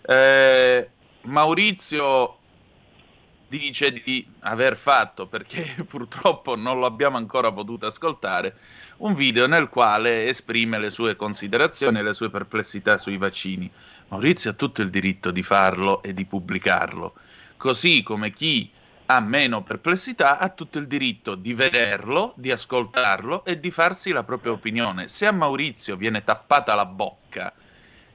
Eh, 0.00 0.88
Maurizio 1.22 2.38
dice 3.48 3.92
di 3.92 4.24
aver 4.40 4.76
fatto, 4.76 5.26
perché 5.26 5.74
purtroppo 5.88 6.54
non 6.54 6.78
lo 6.78 6.86
abbiamo 6.86 7.16
ancora 7.16 7.50
potuto 7.50 7.86
ascoltare, 7.86 8.56
un 8.98 9.14
video 9.14 9.48
nel 9.48 9.68
quale 9.68 10.28
esprime 10.28 10.78
le 10.78 10.90
sue 10.90 11.16
considerazioni 11.16 11.98
e 11.98 12.02
le 12.02 12.14
sue 12.14 12.30
perplessità 12.30 12.96
sui 12.98 13.16
vaccini. 13.16 13.68
Maurizio 14.08 14.50
ha 14.50 14.54
tutto 14.54 14.82
il 14.82 14.90
diritto 14.90 15.32
di 15.32 15.42
farlo 15.42 16.00
e 16.00 16.14
di 16.14 16.24
pubblicarlo, 16.24 17.14
così 17.56 18.04
come 18.04 18.32
chi 18.32 18.70
ha 19.06 19.20
meno 19.20 19.62
perplessità 19.62 20.38
ha 20.38 20.48
tutto 20.48 20.78
il 20.78 20.86
diritto 20.86 21.34
di 21.34 21.52
vederlo, 21.52 22.32
di 22.36 22.50
ascoltarlo 22.50 23.44
e 23.44 23.60
di 23.60 23.70
farsi 23.70 24.12
la 24.12 24.22
propria 24.22 24.52
opinione. 24.52 25.08
Se 25.08 25.26
a 25.26 25.32
Maurizio 25.32 25.96
viene 25.96 26.24
tappata 26.24 26.74
la 26.74 26.86
bocca, 26.86 27.52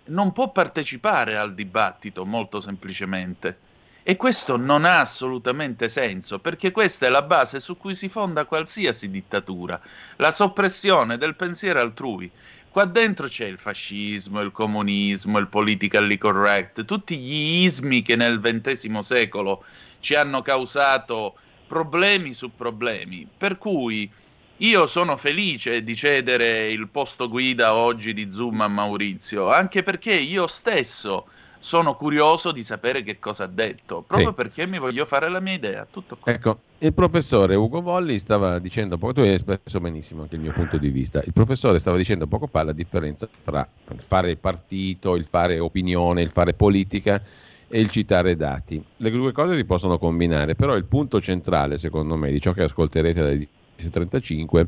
non 0.06 0.32
può 0.34 0.52
partecipare 0.52 1.38
al 1.38 1.54
dibattito 1.54 2.26
molto 2.26 2.60
semplicemente 2.60 3.68
e 4.02 4.16
questo 4.16 4.58
non 4.58 4.86
ha 4.86 5.02
assolutamente 5.02 5.88
senso, 5.88 6.40
perché 6.40 6.72
questa 6.72 7.06
è 7.06 7.10
la 7.10 7.22
base 7.22 7.60
su 7.60 7.78
cui 7.78 7.94
si 7.94 8.10
fonda 8.10 8.46
qualsiasi 8.46 9.12
dittatura, 9.12 9.80
la 10.16 10.32
soppressione 10.32 11.18
del 11.18 11.36
pensiero 11.36 11.80
altrui. 11.80 12.32
Qua 12.80 12.88
dentro 12.88 13.28
c'è 13.28 13.46
il 13.46 13.58
fascismo, 13.58 14.40
il 14.40 14.54
comunismo, 14.54 15.38
il 15.38 15.50
politically 15.50 16.18
correct, 16.18 16.86
tutti 16.86 17.18
gli 17.18 17.66
ismi 17.66 18.02
che 18.02 18.16
nel 18.16 18.40
XX 18.40 19.00
secolo 19.00 19.66
ci 20.00 20.16
hanno 20.16 20.42
causato 20.42 21.36
problemi 21.68 22.32
su 22.32 22.56
problemi. 22.56 23.28
Per 23.38 23.58
cui 23.58 24.10
io 24.56 24.88
sono 24.88 25.18
felice 25.18 25.84
di 25.84 25.94
cedere 25.94 26.72
il 26.72 26.88
posto 26.88 27.28
guida 27.28 27.74
oggi 27.76 28.14
di 28.14 28.32
Zoom 28.32 28.62
a 28.62 28.70
Maurizio, 28.70 29.52
anche 29.52 29.84
perché 29.84 30.14
io 30.14 30.48
stesso 30.48 31.28
sono 31.60 31.96
curioso 31.96 32.52
di 32.52 32.64
sapere 32.64 33.04
che 33.04 33.20
cosa 33.20 33.44
ha 33.44 33.48
detto, 33.48 34.04
proprio 34.08 34.30
sì. 34.30 34.36
perché 34.36 34.66
mi 34.66 34.80
voglio 34.80 35.06
fare 35.06 35.30
la 35.30 35.40
mia 35.40 35.54
idea. 35.54 35.86
Tutto 35.90 36.18
qua. 36.18 36.32
Ecco, 36.32 36.60
il 36.80 36.94
professore 36.94 37.56
Ugo 37.56 37.82
Volli 37.82 38.18
stava 38.18 38.60
dicendo 38.60 38.98
poco, 38.98 39.14
tu 39.14 39.20
hai 39.22 39.34
espresso 39.34 39.80
benissimo 39.80 40.22
anche 40.24 40.36
il 40.36 40.42
mio 40.42 40.54
punto 40.54 40.78
di 40.78 40.90
vista, 40.90 41.22
il 41.24 41.34
professore 41.34 41.80
stava 41.80 41.98
dicendo 41.98 42.28
poco 42.28 42.48
fa 42.48 42.64
la 42.64 42.72
differenza 42.72 43.28
fra 43.42 43.68
il 43.92 44.00
fare 44.00 44.36
partito, 44.38 45.16
il 45.16 45.26
fare 45.26 45.60
opinione, 45.60 46.22
il 46.22 46.32
fare 46.32 46.54
politica 46.54 47.22
e 47.68 47.80
il 47.80 47.90
citare 47.90 48.36
dati. 48.36 48.84
Le 48.98 49.12
due 49.12 49.32
cose 49.32 49.56
si 49.56 49.66
possono 49.66 49.98
combinare, 49.98 50.56
però 50.56 50.76
il 50.76 50.86
punto 50.86 51.22
centrale, 51.22 51.78
secondo 51.78 52.16
me, 52.16 52.32
di 52.32 52.42
ciò 52.42 52.54
che 52.54 52.64
ascolterete 52.64 53.22
dalle 53.22 53.48
10.35 53.78 54.66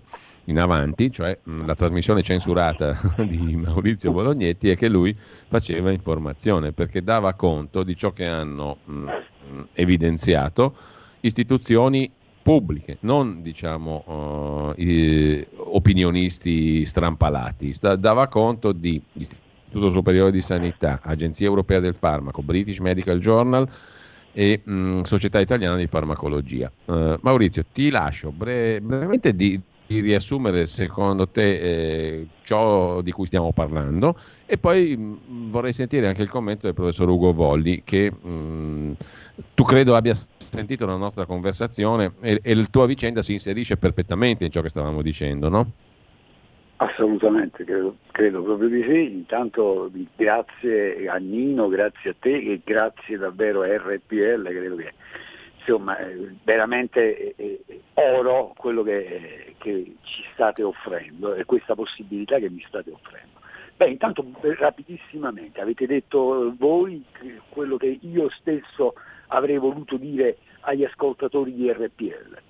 in 0.51 0.59
avanti, 0.59 1.11
cioè 1.11 1.37
mh, 1.41 1.65
la 1.65 1.75
trasmissione 1.75 2.21
censurata 2.21 2.97
di 3.27 3.55
Maurizio 3.55 4.11
Bolognetti, 4.11 4.69
è 4.69 4.77
che 4.77 4.87
lui 4.87 5.15
faceva 5.47 5.91
informazione 5.91 6.71
perché 6.71 7.01
dava 7.01 7.33
conto 7.33 7.83
di 7.83 7.95
ciò 7.95 8.11
che 8.11 8.27
hanno 8.27 8.77
mh, 8.85 9.09
evidenziato 9.73 10.75
istituzioni 11.21 12.11
pubbliche, 12.41 12.97
non 13.01 13.41
diciamo 13.41 14.73
uh, 14.75 15.45
opinionisti 15.55 16.85
strampalati, 16.85 17.73
Sta, 17.73 17.95
dava 17.95 18.27
conto 18.27 18.71
di 18.71 19.01
Istituto 19.13 19.89
Superiore 19.89 20.31
di 20.31 20.41
Sanità, 20.41 20.99
Agenzia 21.03 21.47
Europea 21.47 21.79
del 21.79 21.93
Farmaco, 21.93 22.41
British 22.41 22.79
Medical 22.79 23.19
Journal 23.19 23.69
e 24.33 24.61
mh, 24.63 25.01
Società 25.01 25.39
Italiana 25.39 25.75
di 25.75 25.87
Farmacologia. 25.87 26.71
Uh, 26.85 27.17
Maurizio, 27.21 27.63
ti 27.71 27.89
lascio 27.89 28.31
bre- 28.31 28.81
brevemente 28.81 29.35
di, 29.35 29.59
di 29.91 29.99
riassumere 29.99 30.65
secondo 30.65 31.27
te 31.27 31.59
eh, 31.59 32.27
ciò 32.43 33.01
di 33.01 33.11
cui 33.11 33.25
stiamo 33.25 33.51
parlando 33.51 34.17
e 34.45 34.57
poi 34.57 34.95
mh, 34.95 35.49
vorrei 35.49 35.73
sentire 35.73 36.07
anche 36.07 36.21
il 36.21 36.29
commento 36.29 36.65
del 36.65 36.73
professor 36.73 37.09
Ugo 37.09 37.33
Volli 37.33 37.83
che 37.83 38.11
mh, 38.11 38.95
tu 39.53 39.63
credo 39.63 39.95
abbia 39.95 40.13
sentito 40.13 40.85
la 40.85 40.95
nostra 40.95 41.25
conversazione 41.25 42.13
e, 42.21 42.39
e 42.43 42.55
la 42.55 42.65
tua 42.69 42.85
vicenda 42.85 43.21
si 43.21 43.33
inserisce 43.33 43.77
perfettamente 43.77 44.45
in 44.45 44.51
ciò 44.51 44.61
che 44.61 44.69
stavamo 44.69 45.01
dicendo, 45.01 45.49
no? 45.49 45.71
Assolutamente, 46.77 47.63
credo, 47.63 47.97
credo, 48.11 48.41
proprio 48.41 48.67
di 48.67 48.81
sì. 48.81 49.13
Intanto 49.13 49.91
grazie 50.15 51.07
a 51.07 51.17
Nino, 51.17 51.67
grazie 51.67 52.09
a 52.09 52.15
te 52.19 52.33
e 52.33 52.61
grazie 52.63 53.17
davvero 53.17 53.61
a 53.61 53.67
RPL, 53.67 54.43
credo 54.43 54.75
che 54.77 54.93
insomma, 55.61 55.95
veramente 56.43 57.35
è, 57.35 57.59
oro 57.93 58.53
quello 58.57 58.83
che, 58.83 59.55
che, 59.59 59.95
ci 60.01 60.23
state 60.33 60.63
offrendo 60.63 61.33
e 61.35 61.45
questa 61.45 61.75
possibilità 61.75 62.39
che 62.39 62.49
mi 62.49 62.63
state 62.67 62.91
offrendo. 62.91 63.39
Beh, 63.77 63.89
intanto 63.89 64.25
rapidissimamente, 64.41 65.61
avete 65.61 65.87
detto 65.87 66.53
voi 66.57 67.03
quello 67.49 67.77
che 67.77 67.99
io 68.01 68.29
stesso 68.29 68.93
avrei 69.27 69.57
voluto 69.57 69.97
dire 69.97 70.37
agli 70.61 70.83
ascoltatori 70.83 71.53
di 71.53 71.71
RPL. 71.71 72.41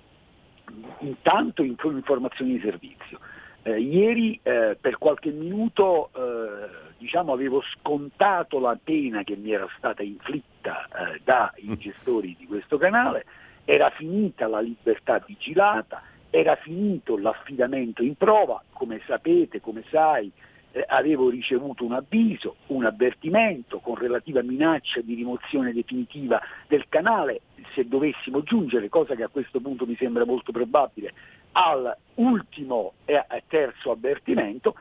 Intanto 1.00 1.62
informazioni 1.62 2.52
di 2.52 2.60
servizio. 2.60 3.18
Eh, 3.64 3.80
ieri 3.80 4.38
eh, 4.42 4.76
per 4.80 4.98
qualche 4.98 5.30
minuto 5.30 6.10
eh, 6.14 6.90
diciamo, 6.98 7.32
avevo 7.32 7.62
scontato 7.62 8.58
la 8.58 8.78
pena 8.82 9.22
che 9.24 9.36
mi 9.36 9.52
era 9.52 9.68
stata 9.76 10.02
inflitta 10.02 10.86
eh, 10.86 11.20
dai 11.24 11.66
mm. 11.66 11.74
gestori 11.74 12.36
di 12.38 12.46
questo 12.46 12.78
canale, 12.78 13.24
era 13.64 13.90
finita 13.90 14.46
la 14.46 14.60
libertà 14.60 15.22
vigilata, 15.24 16.02
era 16.30 16.56
finito 16.56 17.16
l'affidamento 17.16 18.02
in 18.02 18.16
prova, 18.16 18.62
come 18.72 19.00
sapete, 19.06 19.60
come 19.60 19.84
sai, 19.90 20.30
eh, 20.72 20.84
avevo 20.88 21.28
ricevuto 21.28 21.84
un 21.84 21.92
avviso, 21.92 22.56
un 22.68 22.84
avvertimento 22.84 23.78
con 23.78 23.96
relativa 23.96 24.42
minaccia 24.42 25.00
di 25.00 25.14
rimozione 25.14 25.72
definitiva 25.72 26.40
del 26.66 26.86
canale, 26.88 27.42
se 27.74 27.86
dovessimo 27.86 28.42
giungere, 28.42 28.88
cosa 28.88 29.14
che 29.14 29.22
a 29.22 29.28
questo 29.28 29.60
punto 29.60 29.86
mi 29.86 29.96
sembra 29.96 30.24
molto 30.24 30.52
probabile, 30.52 31.12
all'ultimo 31.52 32.94
e 33.04 33.22
terzo 33.48 33.90
avvertimento, 33.90 34.74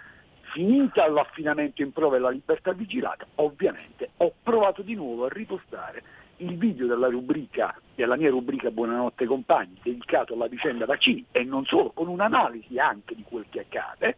finita 0.54 1.08
l'affidamento 1.10 1.82
in 1.82 1.92
prova 1.92 2.18
e 2.18 2.20
la 2.20 2.30
libertà 2.30 2.74
vigilata, 2.74 3.26
ovviamente 3.36 4.12
ho 4.18 4.34
provato 4.42 4.82
di 4.82 4.96
nuovo 4.96 5.26
a 5.26 5.30
ripostare 5.30 6.04
il 6.38 6.58
video 6.58 6.88
della 6.88 7.08
rubrica, 7.08 7.80
della 7.96 8.16
mia 8.16 8.30
rubrica 8.30 8.72
Buonanotte 8.72 9.26
compagni, 9.26 9.78
dedicato 9.82 10.34
alla 10.34 10.48
vicenda 10.48 10.86
vaccini 10.86 11.24
e 11.32 11.44
non 11.44 11.66
solo, 11.66 11.92
con 11.92 12.08
un'analisi 12.08 12.80
anche 12.80 13.16
di 13.16 13.24
quel 13.24 13.46
che 13.50 13.62
accade, 13.62 14.16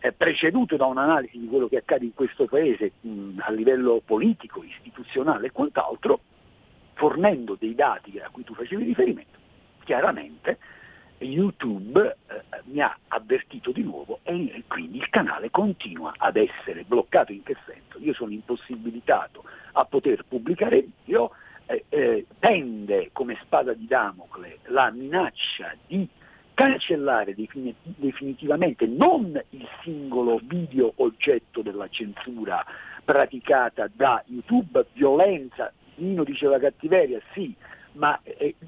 eh, 0.00 0.12
preceduto 0.12 0.76
da 0.76 0.86
un'analisi 0.86 1.38
di 1.38 1.46
quello 1.46 1.68
che 1.68 1.76
accade 1.76 2.06
in 2.06 2.14
questo 2.14 2.46
Paese 2.46 2.92
mh, 3.00 3.40
a 3.40 3.50
livello 3.50 4.00
politico, 4.04 4.64
istituzionale 4.64 5.48
e 5.48 5.52
quant'altro, 5.52 6.20
fornendo 6.94 7.56
dei 7.58 7.74
dati 7.74 8.18
a 8.18 8.28
cui 8.30 8.42
tu 8.42 8.54
facevi 8.54 8.84
riferimento, 8.84 9.38
chiaramente 9.84 10.58
YouTube 11.24 12.16
eh, 12.26 12.42
mi 12.64 12.80
ha 12.80 12.96
avvertito 13.08 13.72
di 13.72 13.82
nuovo 13.82 14.20
e 14.22 14.62
quindi 14.66 14.98
il 14.98 15.08
canale 15.10 15.50
continua 15.50 16.14
ad 16.16 16.36
essere 16.36 16.84
bloccato 16.84 17.32
in 17.32 17.42
che 17.42 17.56
senso? 17.66 17.98
Io 17.98 18.14
sono 18.14 18.32
impossibilitato 18.32 19.44
a 19.72 19.84
poter 19.84 20.24
pubblicare 20.26 20.86
video, 21.02 21.32
eh, 21.66 21.84
eh, 21.88 22.26
pende 22.38 23.10
come 23.12 23.38
spada 23.42 23.72
di 23.72 23.86
Damocle 23.86 24.58
la 24.64 24.90
minaccia 24.90 25.74
di 25.86 26.08
cancellare 26.54 27.34
definitivamente 27.34 28.86
non 28.86 29.40
il 29.50 29.68
singolo 29.82 30.40
video 30.42 30.92
oggetto 30.96 31.62
della 31.62 31.88
censura 31.88 32.62
praticata 33.02 33.88
da 33.90 34.22
YouTube, 34.26 34.84
violenza, 34.92 35.72
Nino 35.96 36.22
diceva 36.22 36.58
cattiveria, 36.58 37.20
sì, 37.32 37.54
ma 37.92 38.20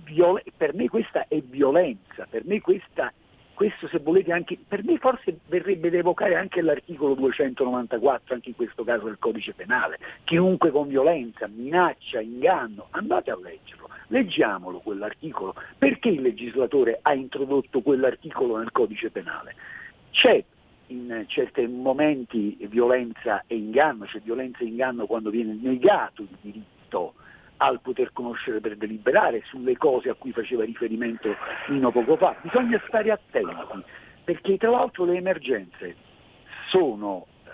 viol- 0.04 0.42
per 0.56 0.74
me 0.74 0.88
questa 0.88 1.26
è 1.28 1.40
violenza, 1.40 2.26
per 2.28 2.44
me 2.44 2.60
questa, 2.60 3.12
questo 3.54 3.88
se 3.88 3.98
volete 3.98 4.32
anche, 4.32 4.58
per 4.66 4.84
me 4.84 4.98
forse 4.98 5.38
verrebbe 5.46 5.90
da 5.90 5.98
evocare 5.98 6.36
anche 6.36 6.60
l'articolo 6.60 7.14
294, 7.14 8.34
anche 8.34 8.50
in 8.50 8.56
questo 8.56 8.84
caso 8.84 9.04
del 9.04 9.18
codice 9.18 9.52
penale, 9.52 9.98
chiunque 10.24 10.70
con 10.70 10.88
violenza, 10.88 11.46
minaccia, 11.46 12.20
inganno, 12.20 12.88
andate 12.90 13.30
a 13.30 13.38
leggerlo 13.40 13.82
Leggiamolo 14.12 14.80
quell'articolo. 14.80 15.54
Perché 15.78 16.10
il 16.10 16.20
legislatore 16.20 16.98
ha 17.00 17.14
introdotto 17.14 17.80
quell'articolo 17.80 18.58
nel 18.58 18.70
codice 18.70 19.10
penale? 19.10 19.54
C'è 20.10 20.44
in 20.88 21.24
certi 21.28 21.66
momenti 21.66 22.58
violenza 22.68 23.44
e 23.46 23.56
inganno, 23.56 24.04
c'è 24.04 24.20
violenza 24.20 24.58
e 24.58 24.66
inganno 24.66 25.06
quando 25.06 25.30
viene 25.30 25.56
negato 25.58 26.20
il 26.20 26.36
diritto 26.42 27.14
al 27.62 27.80
poter 27.80 28.12
conoscere 28.12 28.60
per 28.60 28.76
deliberare 28.76 29.42
sulle 29.46 29.76
cose 29.76 30.08
a 30.08 30.14
cui 30.14 30.32
faceva 30.32 30.64
riferimento 30.64 31.34
Nino 31.68 31.92
poco 31.92 32.16
fa. 32.16 32.36
Bisogna 32.42 32.82
stare 32.88 33.12
attenti, 33.12 33.84
perché 34.24 34.56
tra 34.56 34.70
l'altro 34.70 35.04
le 35.04 35.16
emergenze 35.16 35.94
sono, 36.70 37.26
eh, 37.44 37.50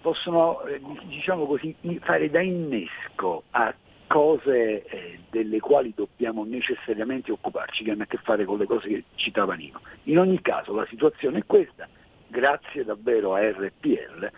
possono 0.00 0.64
eh, 0.64 0.80
diciamo 1.04 1.46
così, 1.46 1.76
fare 2.00 2.28
da 2.28 2.40
innesco 2.40 3.44
a 3.50 3.72
cose 4.08 4.84
eh, 4.84 5.20
delle 5.30 5.60
quali 5.60 5.92
dobbiamo 5.94 6.44
necessariamente 6.44 7.30
occuparci, 7.30 7.84
che 7.84 7.92
hanno 7.92 8.02
a 8.02 8.06
che 8.06 8.18
fare 8.24 8.44
con 8.44 8.58
le 8.58 8.66
cose 8.66 8.88
che 8.88 9.04
citava 9.14 9.54
Nino. 9.54 9.80
In 10.04 10.18
ogni 10.18 10.40
caso 10.42 10.74
la 10.74 10.86
situazione 10.86 11.38
è 11.38 11.46
questa, 11.46 11.86
grazie 12.26 12.84
davvero 12.84 13.34
a 13.34 13.48
RPL 13.48 14.28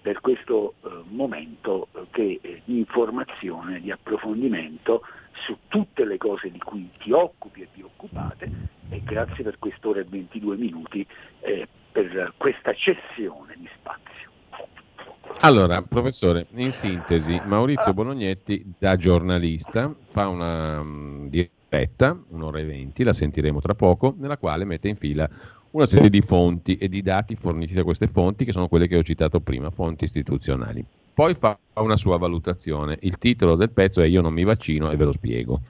per 0.00 0.20
questo 0.20 0.74
eh, 0.84 0.88
momento 1.08 1.88
eh, 1.92 2.06
che, 2.10 2.38
eh, 2.40 2.62
di 2.64 2.78
informazione, 2.78 3.80
di 3.80 3.90
approfondimento 3.90 5.02
su 5.32 5.56
tutte 5.68 6.04
le 6.04 6.16
cose 6.16 6.50
di 6.50 6.58
cui 6.58 6.88
ti 6.98 7.12
occupi 7.12 7.62
e 7.62 7.68
vi 7.74 7.82
occupate 7.82 8.50
e 8.88 9.02
grazie 9.04 9.44
per 9.44 9.58
quest'ora 9.58 10.00
e 10.00 10.04
22 10.04 10.56
minuti 10.56 11.06
eh, 11.40 11.68
per 11.92 12.34
questa 12.36 12.72
cessione 12.72 13.54
di 13.56 13.68
spazio. 13.76 14.28
Allora, 15.40 15.82
professore, 15.82 16.46
in 16.54 16.72
sintesi, 16.72 17.40
Maurizio 17.44 17.92
Bolognetti 17.92 18.74
da 18.76 18.96
giornalista 18.96 19.94
fa 20.06 20.26
una 20.28 20.80
um, 20.80 21.28
diretta, 21.28 22.18
un'ora 22.30 22.58
e 22.58 22.64
venti, 22.64 23.04
la 23.04 23.12
sentiremo 23.12 23.60
tra 23.60 23.74
poco, 23.74 24.14
nella 24.18 24.36
quale 24.36 24.64
mette 24.64 24.88
in 24.88 24.96
fila 24.96 25.28
una 25.72 25.86
serie 25.86 26.10
di 26.10 26.20
fonti 26.20 26.76
e 26.76 26.88
di 26.88 27.02
dati 27.02 27.34
forniti 27.34 27.74
da 27.74 27.84
queste 27.84 28.06
fonti, 28.06 28.44
che 28.44 28.52
sono 28.52 28.68
quelle 28.68 28.86
che 28.86 28.96
ho 28.96 29.02
citato 29.02 29.40
prima, 29.40 29.70
fonti 29.70 30.04
istituzionali. 30.04 30.84
Poi 31.12 31.34
fa 31.34 31.58
una 31.74 31.96
sua 31.96 32.16
valutazione. 32.16 32.98
Il 33.02 33.18
titolo 33.18 33.56
del 33.56 33.70
pezzo 33.70 34.00
è 34.00 34.06
Io 34.06 34.20
non 34.20 34.32
mi 34.32 34.44
vaccino 34.44 34.90
e 34.90 34.96
ve 34.96 35.04
lo 35.04 35.12
spiego. 35.12 35.60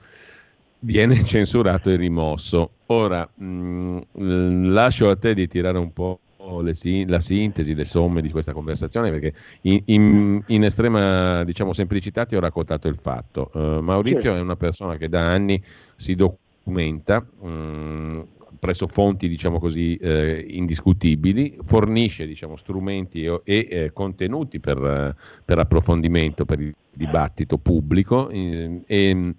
Viene 0.79 1.15
censurato 1.25 1.89
e 1.89 1.95
rimosso. 1.95 2.71
Ora, 2.87 3.27
mh, 3.33 3.99
mm, 4.21 4.71
lascio 4.71 5.09
a 5.09 5.15
te 5.15 5.33
di 5.33 5.47
tirare 5.47 5.77
un 5.77 5.91
po' 5.91 6.19
le, 6.61 6.73
la 7.05 7.19
sintesi, 7.19 7.75
le 7.75 7.85
somme 7.85 8.21
di 8.21 8.31
questa 8.31 8.53
conversazione, 8.53 9.11
perché 9.11 9.33
in, 9.61 9.81
in, 9.85 10.43
in 10.47 10.63
estrema 10.63 11.43
diciamo, 11.43 11.73
semplicità 11.73 12.25
ti 12.25 12.35
ho 12.35 12.39
raccontato 12.39 12.87
il 12.87 12.95
fatto. 12.95 13.51
Uh, 13.53 13.79
Maurizio 13.81 14.33
sì. 14.33 14.37
è 14.37 14.41
una 14.41 14.55
persona 14.55 14.97
che 14.97 15.09
da 15.09 15.31
anni 15.31 15.61
si 15.95 16.15
documenta, 16.15 17.25
um, 17.39 18.25
presso 18.57 18.87
fonti 18.87 19.27
diciamo 19.27 19.59
così, 19.59 19.95
eh, 19.97 20.45
indiscutibili, 20.49 21.57
fornisce 21.63 22.25
diciamo, 22.25 22.55
strumenti 22.55 23.25
e, 23.25 23.41
e 23.43 23.67
eh, 23.69 23.93
contenuti 23.93 24.59
per, 24.59 25.15
per, 25.45 25.59
approfondimento, 25.59 26.45
per 26.45 26.59
il 26.59 26.73
dibattito 26.91 27.57
pubblico 27.57 28.29
e, 28.29 28.81
e 28.85 29.33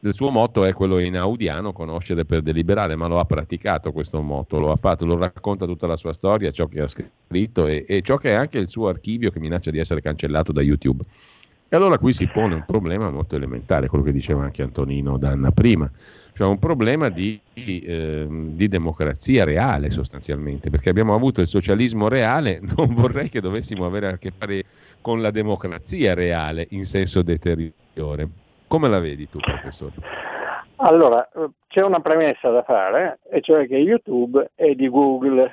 il 0.00 0.14
suo 0.14 0.30
motto 0.30 0.64
è 0.64 0.72
quello 0.72 0.98
inaudiano, 1.00 1.72
conoscere 1.72 2.24
per 2.24 2.40
deliberare, 2.40 2.94
ma 2.94 3.08
lo 3.08 3.18
ha 3.18 3.24
praticato 3.24 3.90
questo 3.90 4.22
motto, 4.22 4.60
lo 4.60 4.70
ha 4.70 4.76
fatto, 4.76 5.04
lo 5.04 5.16
racconta 5.16 5.66
tutta 5.66 5.88
la 5.88 5.96
sua 5.96 6.12
storia, 6.12 6.52
ciò 6.52 6.66
che 6.66 6.80
ha 6.80 6.86
scritto 6.86 7.66
e, 7.66 7.84
e 7.88 8.00
ciò 8.02 8.16
che 8.16 8.30
è 8.30 8.34
anche 8.34 8.58
il 8.58 8.68
suo 8.68 8.88
archivio 8.88 9.30
che 9.30 9.40
minaccia 9.40 9.72
di 9.72 9.78
essere 9.78 10.00
cancellato 10.00 10.52
da 10.52 10.62
YouTube. 10.62 11.02
E 11.70 11.76
allora 11.76 11.98
qui 11.98 12.12
si 12.12 12.26
pone 12.28 12.54
un 12.54 12.64
problema 12.64 13.10
molto 13.10 13.34
elementare, 13.34 13.88
quello 13.88 14.04
che 14.04 14.12
diceva 14.12 14.44
anche 14.44 14.62
Antonino 14.62 15.18
Danna 15.18 15.50
prima, 15.50 15.90
cioè 16.38 16.46
un 16.46 16.60
problema 16.60 17.08
di, 17.08 17.40
eh, 17.54 18.26
di, 18.30 18.68
democrazia 18.68 19.42
reale 19.42 19.90
sostanzialmente, 19.90 20.70
perché 20.70 20.88
abbiamo 20.88 21.12
avuto 21.12 21.40
il 21.40 21.48
socialismo 21.48 22.06
reale, 22.06 22.60
non 22.76 22.94
vorrei 22.94 23.28
che 23.28 23.40
dovessimo 23.40 23.84
avere 23.84 24.06
a 24.06 24.18
che 24.18 24.30
fare 24.30 24.62
con 25.00 25.20
la 25.20 25.32
democrazia 25.32 26.14
reale 26.14 26.64
in 26.70 26.84
senso 26.84 27.22
deteriore. 27.22 28.28
Come 28.68 28.88
la 28.88 29.00
vedi 29.00 29.28
tu, 29.28 29.40
professore? 29.40 29.94
Allora, 30.76 31.28
c'è 31.66 31.82
una 31.82 31.98
premessa 31.98 32.50
da 32.50 32.62
fare, 32.62 33.18
e 33.32 33.40
cioè 33.40 33.66
che 33.66 33.74
YouTube 33.74 34.52
è 34.54 34.74
di 34.76 34.88
Google 34.88 35.52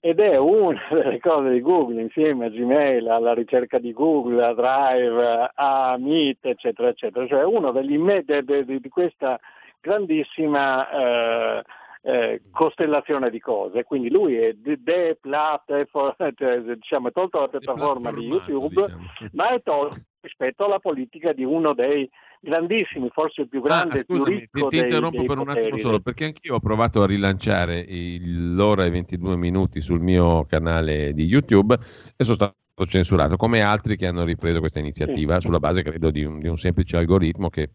ed 0.00 0.18
è 0.18 0.36
una 0.36 0.80
delle 0.90 1.20
cose 1.20 1.50
di 1.50 1.60
Google 1.60 2.00
insieme 2.00 2.46
a 2.46 2.48
Gmail, 2.48 3.06
alla 3.06 3.34
ricerca 3.34 3.78
di 3.78 3.92
Google, 3.92 4.44
a 4.44 4.52
Drive, 4.52 5.50
a 5.54 5.96
Meet, 5.96 6.44
eccetera, 6.44 6.88
eccetera, 6.88 7.24
cioè 7.28 7.44
uno 7.44 7.70
degli 7.70 7.96
de, 7.96 8.42
de, 8.42 8.64
de, 8.64 8.80
di 8.80 8.88
questa 8.88 9.38
grandissima 9.82 10.88
eh, 10.88 11.62
eh, 12.02 12.42
costellazione 12.50 13.28
di 13.28 13.40
cose. 13.40 13.84
Quindi 13.84 14.10
lui 14.10 14.36
è 14.36 14.54
de, 14.54 15.18
plat, 15.20 15.62
cioè, 15.66 16.60
diciamo, 16.60 17.08
è 17.08 17.12
tolto 17.12 17.40
la 17.40 17.48
piattaforma 17.48 18.12
di 18.12 18.26
YouTube, 18.26 18.80
diciamo. 18.80 19.08
ma 19.32 19.50
è 19.50 19.62
tolto 19.62 20.00
rispetto 20.20 20.64
alla 20.64 20.78
politica 20.78 21.32
di 21.32 21.44
uno 21.44 21.74
dei 21.74 22.08
grandissimi, 22.40 23.08
forse 23.12 23.42
il 23.42 23.48
più 23.48 23.60
grande, 23.60 23.94
ah, 23.94 24.02
scusami, 24.02 24.24
più 24.24 24.38
ricco 24.38 24.68
ti, 24.68 24.78
ti 24.78 24.82
interrompo 24.84 25.18
dei, 25.18 25.26
per 25.26 25.38
un 25.38 25.48
attimo 25.48 25.78
solo, 25.78 26.00
perché 26.00 26.24
anch'io 26.26 26.54
ho 26.54 26.60
provato 26.60 27.02
a 27.02 27.06
rilanciare 27.06 27.80
il, 27.80 28.54
l'ora 28.54 28.84
e 28.84 28.90
22 28.90 29.36
minuti 29.36 29.80
sul 29.80 30.00
mio 30.00 30.44
canale 30.44 31.12
di 31.12 31.24
YouTube 31.24 31.74
e 32.16 32.24
sono 32.24 32.36
stato 32.36 32.54
censurato, 32.86 33.36
come 33.36 33.60
altri 33.60 33.96
che 33.96 34.06
hanno 34.06 34.24
ripreso 34.24 34.60
questa 34.60 34.78
iniziativa 34.78 35.40
sulla 35.40 35.58
base, 35.58 35.82
credo, 35.82 36.10
di 36.10 36.24
un, 36.24 36.38
di 36.38 36.48
un 36.48 36.56
semplice 36.56 36.96
algoritmo 36.96 37.48
che 37.48 37.70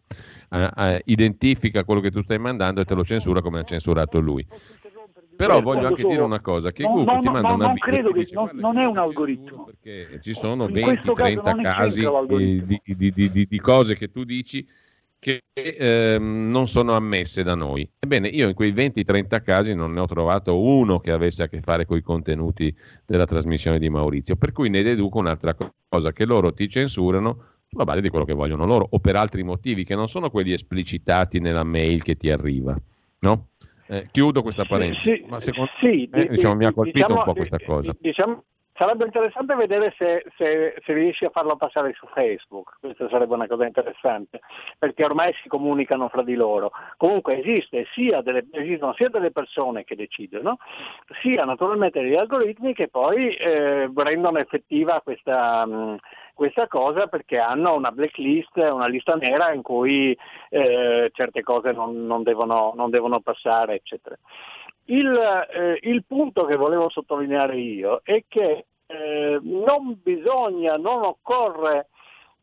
uh, 0.50 0.58
uh, 0.58 0.98
identifica 1.04 1.84
quello 1.84 2.00
che 2.00 2.10
tu 2.10 2.20
stai 2.20 2.38
mandando 2.38 2.80
e 2.80 2.84
te 2.84 2.94
lo 2.94 3.04
censura 3.04 3.40
come 3.40 3.60
ha 3.60 3.64
censurato 3.64 4.20
lui. 4.20 4.46
Però 5.38 5.60
voglio 5.60 5.86
anche 5.86 6.02
dire 6.02 6.20
una 6.20 6.40
cosa, 6.40 6.72
che 6.72 6.82
Google 6.82 7.14
no, 7.14 7.20
ti 7.20 7.28
manda 7.28 7.48
no, 7.50 7.54
una 7.54 7.72
video 7.72 7.84
credo 7.84 8.10
che 8.10 8.18
dice, 8.18 8.34
non, 8.34 8.50
non 8.54 8.76
è 8.76 8.84
un 8.84 8.98
algoritmo. 8.98 9.66
Perché 9.66 10.20
ci 10.20 10.34
sono 10.34 10.66
20-30 10.66 11.62
casi 11.62 12.04
di, 12.84 13.12
di, 13.12 13.46
di, 13.46 13.58
cose 13.60 13.94
che 13.94 14.10
tu 14.10 14.24
dici 14.24 14.66
che 15.18 15.42
ehm, 15.52 16.50
non 16.50 16.68
sono 16.68 16.94
ammesse 16.94 17.42
da 17.42 17.54
noi. 17.54 17.88
Ebbene, 17.98 18.28
io 18.28 18.48
in 18.48 18.54
quei 18.54 18.72
20-30 18.72 19.42
casi 19.42 19.74
non 19.74 19.92
ne 19.92 20.00
ho 20.00 20.06
trovato 20.06 20.60
uno 20.60 20.98
che 21.00 21.10
avesse 21.10 21.42
a 21.42 21.48
che 21.48 21.60
fare 21.60 21.84
con 21.84 21.96
i 21.96 22.02
contenuti 22.02 22.74
della 23.04 23.24
trasmissione 23.24 23.78
di 23.78 23.90
Maurizio, 23.90 24.36
per 24.36 24.52
cui 24.52 24.68
ne 24.68 24.82
deduco 24.82 25.18
un'altra 25.18 25.56
cosa, 25.88 26.12
che 26.12 26.24
loro 26.24 26.52
ti 26.52 26.68
censurano 26.68 27.44
sulla 27.68 27.84
base 27.84 28.00
di 28.00 28.08
quello 28.08 28.24
che 28.24 28.32
vogliono 28.32 28.64
loro 28.64 28.86
o 28.88 28.98
per 28.98 29.16
altri 29.16 29.42
motivi 29.42 29.84
che 29.84 29.94
non 29.94 30.08
sono 30.08 30.30
quelli 30.30 30.52
esplicitati 30.52 31.38
nella 31.38 31.64
mail 31.64 32.02
che 32.02 32.14
ti 32.14 32.30
arriva, 32.30 32.76
no? 33.20 33.48
Eh, 33.90 34.08
chiudo 34.10 34.42
questa 34.42 34.64
parentesi, 34.64 35.16
sì, 35.16 35.24
ma 35.26 35.40
secondo 35.40 35.70
sì, 35.80 36.08
me 36.12 36.28
diciamo, 36.28 36.54
mi 36.54 36.66
ha 36.66 36.72
colpito 36.72 36.98
diciamo, 36.98 37.18
un 37.18 37.24
po' 37.24 37.34
questa 37.34 37.58
cosa. 37.58 37.96
Diciamo, 37.98 38.44
sarebbe 38.78 39.04
interessante 39.04 39.54
vedere 39.56 39.92
se, 39.98 40.24
se, 40.36 40.80
se, 40.84 40.92
riesci 40.92 41.24
a 41.24 41.30
farlo 41.30 41.56
passare 41.56 41.92
su 41.94 42.06
Facebook, 42.06 42.78
questa 42.80 43.08
sarebbe 43.08 43.34
una 43.34 43.48
cosa 43.48 43.66
interessante, 43.66 44.40
perché 44.78 45.04
ormai 45.04 45.34
si 45.42 45.48
comunicano 45.48 46.08
fra 46.08 46.22
di 46.22 46.34
loro. 46.34 46.70
Comunque 46.96 47.42
sia 47.92 48.22
delle, 48.22 48.46
esistono 48.52 48.94
sia 48.94 49.08
delle 49.08 49.32
persone 49.32 49.84
che 49.84 49.96
decidono, 49.96 50.58
sia 51.20 51.44
naturalmente 51.44 52.00
degli 52.00 52.14
algoritmi 52.14 52.72
che 52.72 52.88
poi 52.88 53.34
eh, 53.34 53.90
rendono 53.94 54.38
effettiva 54.38 55.00
questa... 55.02 55.66
Mh, 55.66 55.96
questa 56.38 56.68
cosa 56.68 57.08
perché 57.08 57.36
hanno 57.38 57.74
una 57.74 57.90
blacklist, 57.90 58.58
una 58.58 58.86
lista 58.86 59.16
nera 59.16 59.52
in 59.52 59.60
cui 59.60 60.16
eh, 60.50 61.10
certe 61.12 61.42
cose 61.42 61.72
non, 61.72 62.06
non, 62.06 62.22
devono, 62.22 62.72
non, 62.76 62.90
devono, 62.90 63.18
passare, 63.18 63.74
eccetera. 63.74 64.16
Il, 64.90 65.46
eh, 65.50 65.78
il, 65.82 66.04
punto 66.06 66.46
che 66.46 66.56
volevo 66.56 66.88
sottolineare 66.88 67.58
io 67.58 68.00
è 68.02 68.24
che 68.26 68.66
eh, 68.86 69.38
non 69.42 69.98
bisogna, 70.02 70.76
non 70.76 71.02
occorre 71.02 71.88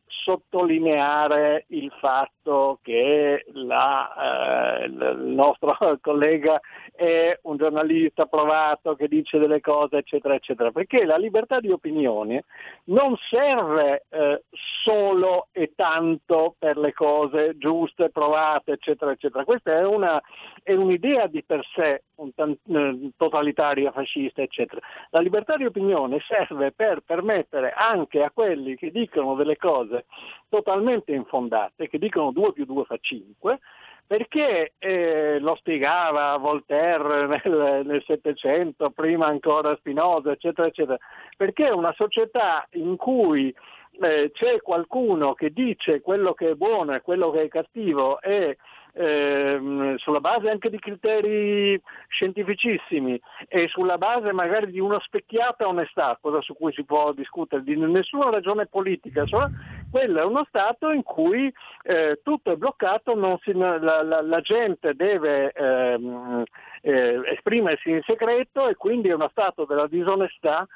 sottolineare 0.08 1.64
il 1.68 1.92
fatto 1.98 2.78
che 2.82 3.44
la, 3.52 4.78
eh, 4.80 4.84
il 4.84 5.16
nostro 5.34 5.76
collega 6.00 6.60
è 6.92 7.38
un 7.42 7.56
giornalista 7.56 8.26
provato 8.26 8.94
che 8.94 9.08
dice 9.08 9.38
delle 9.38 9.60
cose, 9.60 9.98
eccetera, 9.98 10.34
eccetera, 10.34 10.70
perché 10.70 11.04
la 11.04 11.16
libertà 11.16 11.60
di 11.60 11.70
opinione 11.70 12.44
non 12.84 13.16
serve 13.28 14.04
eh, 14.08 14.44
solo 14.84 15.48
e 15.52 15.72
tanto 15.74 16.54
per 16.58 16.78
le 16.78 16.92
cose 16.92 17.56
giuste, 17.58 18.10
provate, 18.10 18.72
eccetera, 18.72 19.10
eccetera. 19.10 19.44
Questa 19.44 19.72
è, 19.72 19.84
una, 19.84 20.22
è 20.66 20.74
un'idea 20.74 21.28
di 21.28 21.44
per 21.44 21.64
sé 21.72 22.02
eh, 22.16 23.10
totalitaria, 23.16 23.92
fascista, 23.92 24.42
eccetera. 24.42 24.80
La 25.10 25.20
libertà 25.20 25.56
di 25.56 25.64
opinione 25.64 26.18
serve 26.26 26.72
per 26.72 27.02
permettere 27.06 27.70
anche 27.70 28.24
a 28.24 28.32
quelli 28.32 28.74
che 28.74 28.90
dicono 28.90 29.36
delle 29.36 29.56
cose 29.56 30.06
totalmente 30.48 31.12
infondate, 31.12 31.86
che 31.86 31.98
dicono 31.98 32.32
2 32.32 32.52
più 32.52 32.64
2 32.64 32.84
fa 32.84 32.96
5, 33.00 33.60
perché 34.08 34.72
eh, 34.78 35.38
lo 35.38 35.54
spiegava 35.54 36.36
Voltaire 36.36 37.40
nel 37.84 38.02
Settecento, 38.04 38.90
prima 38.90 39.26
ancora 39.26 39.76
Spinoza, 39.76 40.32
eccetera, 40.32 40.66
eccetera, 40.66 40.98
perché 41.36 41.70
una 41.70 41.94
società 41.96 42.66
in 42.72 42.96
cui 42.96 43.54
eh, 44.00 44.32
c'è 44.32 44.60
qualcuno 44.62 45.34
che 45.34 45.50
dice 45.50 46.00
quello 46.00 46.34
che 46.34 46.50
è 46.50 46.54
buono 46.54 46.92
e 46.92 47.02
quello 47.02 47.30
che 47.30 47.42
è 47.42 47.48
cattivo 47.48 48.20
e 48.20 48.56
ehm, 48.96 49.96
sulla 49.96 50.20
base 50.20 50.50
anche 50.50 50.70
di 50.70 50.78
criteri 50.78 51.80
scientificissimi 52.08 53.20
e 53.48 53.68
sulla 53.68 53.98
base 53.98 54.32
magari 54.32 54.70
di 54.70 54.80
una 54.80 54.98
specchiata 55.00 55.68
onestà, 55.68 56.18
cosa 56.20 56.40
su 56.40 56.54
cui 56.54 56.72
si 56.72 56.84
può 56.84 57.12
discutere, 57.12 57.62
di 57.62 57.76
nessuna 57.76 58.30
ragione 58.30 58.66
politica, 58.66 59.24
cioè, 59.26 59.46
quello 59.90 60.20
è 60.20 60.24
uno 60.24 60.44
Stato 60.48 60.90
in 60.90 61.02
cui 61.02 61.52
eh, 61.82 62.20
tutto 62.22 62.52
è 62.52 62.56
bloccato, 62.56 63.38
si, 63.42 63.52
la, 63.52 63.78
la, 63.78 64.22
la, 64.22 64.40
gente 64.40 64.94
deve 64.94 65.52
ehm, 65.52 66.44
eh, 66.82 67.20
esprimersi 67.32 67.90
in 67.90 68.00
segreto 68.02 68.68
e 68.68 68.76
quindi 68.76 69.08
è 69.08 69.14
uno 69.14 69.28
Stato 69.28 69.64
della 69.64 69.86
disonestà 69.86 70.66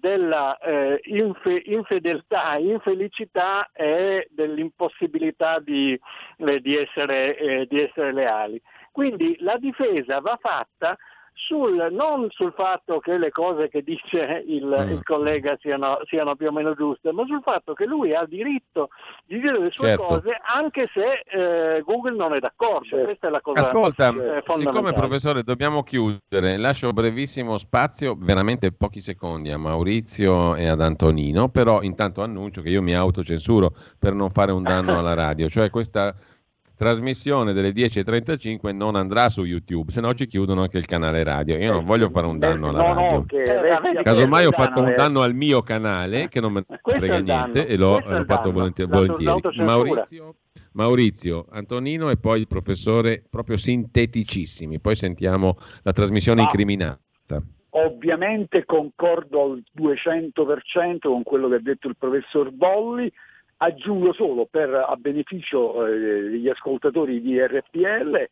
della 0.00 0.56
eh, 0.58 1.00
infe- 1.04 1.62
infedeltà, 1.66 2.56
infelicità 2.56 3.70
e 3.72 4.26
dell'impossibilità 4.30 5.60
di, 5.60 5.98
eh, 6.38 6.60
di, 6.60 6.76
essere, 6.76 7.36
eh, 7.36 7.66
di 7.66 7.80
essere 7.82 8.12
leali. 8.12 8.60
Quindi 8.90 9.36
la 9.40 9.56
difesa 9.58 10.20
va 10.20 10.38
fatta 10.40 10.96
sul, 11.34 11.88
non 11.90 12.28
sul 12.30 12.52
fatto 12.54 13.00
che 13.00 13.18
le 13.18 13.30
cose 13.30 13.68
che 13.68 13.82
dice 13.82 14.44
il, 14.46 14.64
mm. 14.64 14.90
il 14.90 15.02
collega 15.02 15.56
siano, 15.60 15.98
siano, 16.04 16.36
più 16.36 16.48
o 16.48 16.52
meno 16.52 16.74
giuste, 16.74 17.12
ma 17.12 17.24
sul 17.26 17.42
fatto 17.42 17.72
che 17.74 17.86
lui 17.86 18.14
ha 18.14 18.24
diritto 18.24 18.90
di 19.26 19.40
dire 19.40 19.58
le 19.58 19.70
sue 19.70 19.88
certo. 19.88 20.06
cose 20.06 20.38
anche 20.54 20.88
se 20.92 21.22
eh, 21.24 21.82
Google 21.82 22.16
non 22.16 22.34
è 22.34 22.38
d'accordo. 22.38 22.86
Certo. 22.86 23.04
Questa 23.04 23.26
è 23.28 23.30
la 23.30 23.40
cosa 23.40 23.60
Ascolta, 23.60 24.08
eh, 24.10 24.42
siccome 24.46 24.92
professore 24.92 25.42
dobbiamo 25.42 25.82
chiudere, 25.82 26.56
lascio 26.56 26.92
brevissimo 26.92 27.58
spazio, 27.58 28.16
veramente 28.16 28.72
pochi 28.72 29.00
secondi 29.00 29.50
a 29.50 29.58
Maurizio 29.58 30.54
e 30.54 30.68
ad 30.68 30.80
Antonino, 30.80 31.48
però 31.48 31.82
intanto 31.82 32.22
annuncio 32.22 32.62
che 32.62 32.70
io 32.70 32.82
mi 32.82 32.94
autocensuro 32.94 33.72
per 33.98 34.14
non 34.14 34.30
fare 34.30 34.52
un 34.52 34.62
danno 34.62 34.98
alla 34.98 35.14
radio, 35.14 35.48
cioè 35.48 35.70
questa 35.70 36.14
trasmissione 36.80 37.52
delle 37.52 37.72
10.35 37.72 38.74
non 38.74 38.96
andrà 38.96 39.28
su 39.28 39.44
YouTube, 39.44 39.92
se 39.92 40.00
no 40.00 40.14
ci 40.14 40.26
chiudono 40.26 40.62
anche 40.62 40.78
il 40.78 40.86
canale 40.86 41.22
radio. 41.22 41.58
Io 41.58 41.72
non 41.72 41.84
voglio 41.84 42.08
fare 42.08 42.26
un 42.26 42.38
danno 42.38 42.68
alla 42.68 42.94
radio. 42.94 43.26
Casomai 44.02 44.46
ho 44.46 44.50
fatto 44.50 44.80
un 44.80 44.94
danno 44.96 45.20
al 45.20 45.34
mio 45.34 45.60
canale 45.60 46.28
che 46.28 46.40
non 46.40 46.54
me 46.54 46.64
ne 46.66 46.80
frega 46.98 47.18
niente 47.18 47.66
e 47.66 47.76
l'ho, 47.76 47.98
l'ho 47.98 48.24
fatto 48.24 48.50
volentieri. 48.50 48.90
Maurizio, 49.56 50.36
Maurizio, 50.72 51.44
Antonino 51.50 52.08
e 52.08 52.16
poi 52.16 52.40
il 52.40 52.48
professore 52.48 53.22
proprio 53.28 53.58
sinteticissimi. 53.58 54.80
Poi 54.80 54.94
sentiamo 54.94 55.58
la 55.82 55.92
trasmissione 55.92 56.40
incriminata. 56.40 56.98
Ovviamente 57.72 58.64
concordo 58.64 59.42
al 59.42 59.62
200% 59.78 60.98
con 61.02 61.22
quello 61.24 61.50
che 61.50 61.56
ha 61.56 61.60
detto 61.60 61.88
il 61.88 61.96
professor 61.98 62.50
Bolli 62.50 63.12
Aggiungo 63.62 64.14
solo 64.14 64.46
per, 64.50 64.72
a 64.72 64.96
beneficio 64.96 65.86
eh, 65.86 65.98
degli 66.30 66.48
ascoltatori 66.48 67.20
di 67.20 67.38
RPL 67.38 68.28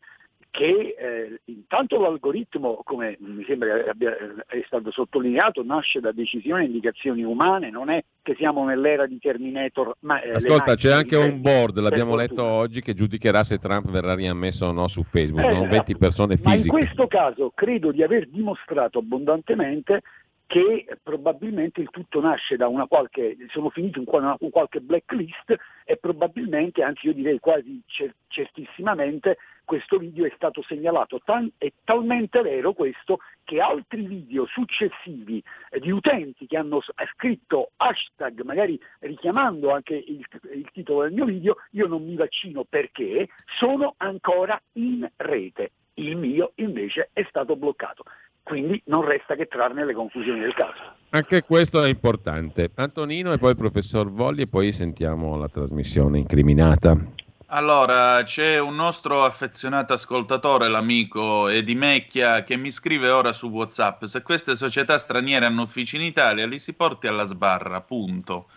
che 0.51 0.95
eh, 0.97 1.41
intanto 1.45 1.99
l'algoritmo, 1.99 2.81
come 2.83 3.15
mi 3.19 3.43
sembra 3.45 3.83
abbia, 3.87 4.15
è 4.47 4.63
stato 4.65 4.91
sottolineato, 4.91 5.63
nasce 5.63 5.99
da 5.99 6.11
decisioni 6.11 6.63
e 6.63 6.65
indicazioni 6.65 7.23
umane, 7.23 7.69
non 7.69 7.89
è 7.89 8.03
che 8.23 8.33
siamo 8.35 8.65
nell'era 8.65 9.05
di 9.05 9.19
Terminator. 9.19 9.95
Ma, 9.99 10.19
eh, 10.21 10.33
Ascolta, 10.33 10.75
c'è 10.75 10.91
anche 10.91 11.15
un 11.15 11.41
board, 11.41 11.77
l'abbiamo 11.79 12.15
letto 12.15 12.43
oggi, 12.43 12.81
che 12.81 12.95
giudicherà 12.95 13.43
se 13.43 13.59
Trump 13.59 13.89
verrà 13.91 14.15
riammesso 14.15 14.65
o 14.65 14.71
no 14.71 14.87
su 14.87 15.03
Facebook, 15.03 15.45
sono 15.45 15.61
20 15.61 15.75
esatto. 15.75 15.97
persone 15.97 16.37
fisiche. 16.37 16.71
Ma 16.71 16.79
in 16.79 16.83
questo 16.83 17.07
caso 17.07 17.51
credo 17.53 17.91
di 17.91 18.01
aver 18.01 18.27
dimostrato 18.27 18.99
abbondantemente 18.99 20.01
che 20.49 20.87
probabilmente 21.03 21.79
il 21.79 21.91
tutto 21.91 22.19
nasce 22.19 22.57
da 22.57 22.67
una 22.67 22.87
qualche, 22.87 23.37
sono 23.51 23.69
finito 23.69 23.99
in 23.99 24.05
qualche 24.05 24.81
blacklist 24.81 25.55
e 25.85 25.97
probabilmente, 25.97 26.81
anzi 26.81 27.05
io 27.05 27.13
direi 27.13 27.37
quasi 27.37 27.79
certissimamente, 28.27 29.37
questo 29.63 29.99
video 29.99 30.25
è 30.25 30.31
stato 30.35 30.63
segnalato. 30.63 31.21
È 31.55 31.71
talmente 31.83 32.41
vero 32.41 32.73
questo 32.73 33.19
che 33.43 33.61
altri 33.61 34.07
video 34.07 34.47
successivi 34.47 35.43
eh, 35.69 35.79
di 35.79 35.91
utenti 35.91 36.47
che 36.47 36.57
hanno 36.57 36.81
scritto 37.13 37.69
hashtag, 37.77 38.41
magari 38.41 38.81
richiamando 39.01 39.71
anche 39.71 39.93
il, 39.93 40.25
il 40.51 40.67
titolo 40.73 41.03
del 41.03 41.11
mio 41.11 41.25
video, 41.25 41.57
io 41.73 41.85
non 41.85 42.03
mi 42.03 42.15
vaccino 42.15 42.63
perché 42.63 43.27
sono 43.59 43.93
ancora 43.97 44.59
in 44.73 45.07
rete. 45.17 45.73
Il 45.93 46.15
mio 46.15 46.53
invece 46.55 47.09
è 47.13 47.23
stato 47.29 47.55
bloccato 47.55 48.03
quindi 48.43 48.81
non 48.85 49.05
resta 49.05 49.35
che 49.35 49.47
trarne 49.47 49.85
le 49.85 49.93
conclusioni 49.93 50.39
del 50.39 50.53
caso. 50.53 50.95
Anche 51.11 51.43
questo 51.43 51.83
è 51.83 51.89
importante. 51.89 52.71
Antonino 52.75 53.31
e 53.31 53.37
poi 53.37 53.51
il 53.51 53.57
professor 53.57 54.11
Volli 54.11 54.43
e 54.43 54.47
poi 54.47 54.71
sentiamo 54.71 55.37
la 55.37 55.47
trasmissione 55.47 56.19
incriminata. 56.19 56.97
Allora, 57.51 58.21
c'è 58.23 58.59
un 58.59 58.75
nostro 58.75 59.23
affezionato 59.23 59.93
ascoltatore, 59.93 60.67
l'amico 60.67 61.47
Edimecchia, 61.47 62.43
che 62.43 62.57
mi 62.57 62.69
scrive 62.69 63.09
ora 63.09 63.33
su 63.33 63.47
WhatsApp: 63.47 64.03
se 64.03 64.21
queste 64.21 64.55
società 64.55 64.99
straniere 64.99 65.45
hanno 65.45 65.63
uffici 65.63 65.95
in 65.95 66.03
Italia, 66.03 66.45
li 66.45 66.59
si 66.59 66.73
porti 66.73 67.07
alla 67.07 67.25
sbarra, 67.25 67.81
punto. 67.81 68.49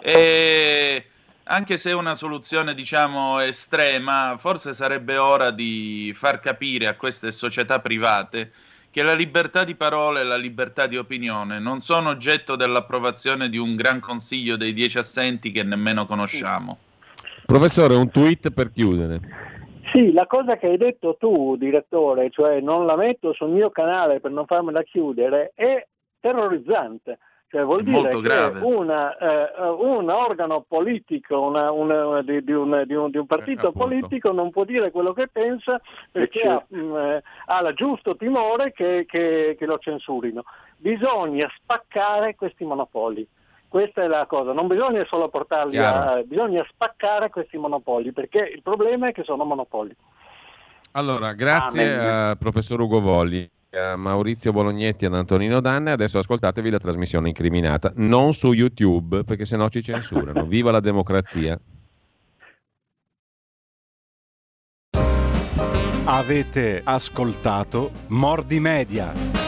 E 0.00 1.06
anche 1.42 1.76
se 1.76 1.90
è 1.90 1.94
una 1.94 2.14
soluzione, 2.14 2.74
diciamo, 2.74 3.38
estrema, 3.40 4.36
forse 4.38 4.72
sarebbe 4.72 5.18
ora 5.18 5.50
di 5.50 6.12
far 6.14 6.40
capire 6.40 6.86
a 6.86 6.94
queste 6.94 7.32
società 7.32 7.80
private 7.80 8.52
che 8.90 9.02
la 9.02 9.14
libertà 9.14 9.64
di 9.64 9.74
parola 9.74 10.20
e 10.20 10.24
la 10.24 10.36
libertà 10.36 10.86
di 10.86 10.96
opinione 10.96 11.58
non 11.58 11.82
sono 11.82 12.10
oggetto 12.10 12.56
dell'approvazione 12.56 13.48
di 13.48 13.58
un 13.58 13.76
gran 13.76 14.00
consiglio 14.00 14.56
dei 14.56 14.72
dieci 14.72 14.98
assenti 14.98 15.52
che 15.52 15.62
nemmeno 15.62 16.06
conosciamo. 16.06 16.78
Professore, 17.46 17.94
un 17.94 18.10
tweet 18.10 18.50
per 18.50 18.70
chiudere. 18.70 19.20
Sì, 19.92 20.12
la 20.12 20.26
cosa 20.26 20.56
che 20.56 20.66
hai 20.66 20.76
detto 20.76 21.16
tu, 21.18 21.56
direttore, 21.56 22.28
cioè 22.30 22.60
non 22.60 22.84
la 22.84 22.96
metto 22.96 23.32
sul 23.32 23.50
mio 23.50 23.70
canale 23.70 24.20
per 24.20 24.30
non 24.30 24.44
farmela 24.44 24.82
chiudere, 24.82 25.52
è 25.54 25.86
terrorizzante. 26.20 27.18
Cioè, 27.50 27.64
vuol 27.64 27.82
dire 27.82 28.20
che 28.20 28.58
una, 28.60 29.16
eh, 29.16 29.68
un 29.70 30.10
organo 30.10 30.66
politico 30.68 31.40
una, 31.40 31.72
una, 31.72 32.20
di, 32.20 32.44
di, 32.44 32.52
un, 32.52 32.82
di, 32.86 32.92
un, 32.92 33.10
di, 33.10 33.16
un, 33.16 33.26
partito 33.26 33.68
eh, 33.68 33.72
politico 33.72 34.32
non 34.32 34.50
può 34.50 34.64
dire 34.64 34.90
quello 34.90 35.14
che 35.14 35.28
pensa 35.28 35.80
perché 36.12 36.42
ha, 36.42 36.62
mh, 36.68 36.78
mm, 36.78 36.96
eh, 36.96 37.22
ha 37.46 37.60
il 37.66 37.74
giusto 37.74 38.16
timore 38.16 38.72
che, 38.72 39.06
che, 39.08 39.56
che, 39.58 39.64
lo 39.64 39.78
censurino. 39.78 40.44
Bisogna 40.76 41.50
spaccare 41.56 42.34
questi 42.34 42.64
monopoli. 42.64 43.26
Questa 43.66 44.02
è 44.02 44.08
la 44.08 44.26
cosa, 44.26 44.52
non 44.52 44.66
bisogna 44.66 45.04
solo 45.06 45.30
portarli 45.30 45.72
Chiaro. 45.72 46.18
a... 46.18 46.22
bisogna 46.24 46.66
spaccare 46.68 47.30
questi 47.30 47.56
monopoli 47.56 48.12
perché 48.12 48.40
il 48.40 48.60
problema 48.60 49.08
è 49.08 49.12
che 49.12 49.24
sono 49.24 49.44
monopoli. 49.44 49.96
Allora, 50.92 51.32
grazie 51.32 51.98
al 51.98 52.36
professor 52.36 52.78
Ugo 52.78 53.00
Volli 53.00 53.48
a 53.70 53.96
Maurizio 53.96 54.52
Bolognetti 54.52 55.04
e 55.04 55.08
ad 55.08 55.14
Antonino 55.14 55.60
Danne. 55.60 55.92
Adesso 55.92 56.18
ascoltatevi 56.18 56.70
la 56.70 56.78
trasmissione 56.78 57.28
incriminata, 57.28 57.92
non 57.96 58.32
su 58.32 58.52
YouTube 58.52 59.24
perché 59.24 59.44
sennò 59.44 59.68
ci 59.68 59.82
censurano. 59.82 60.46
Viva 60.46 60.70
la 60.70 60.80
democrazia! 60.80 61.58
Avete 66.10 66.80
ascoltato 66.82 67.90
Mordi 68.06 68.60
Media. 68.60 69.47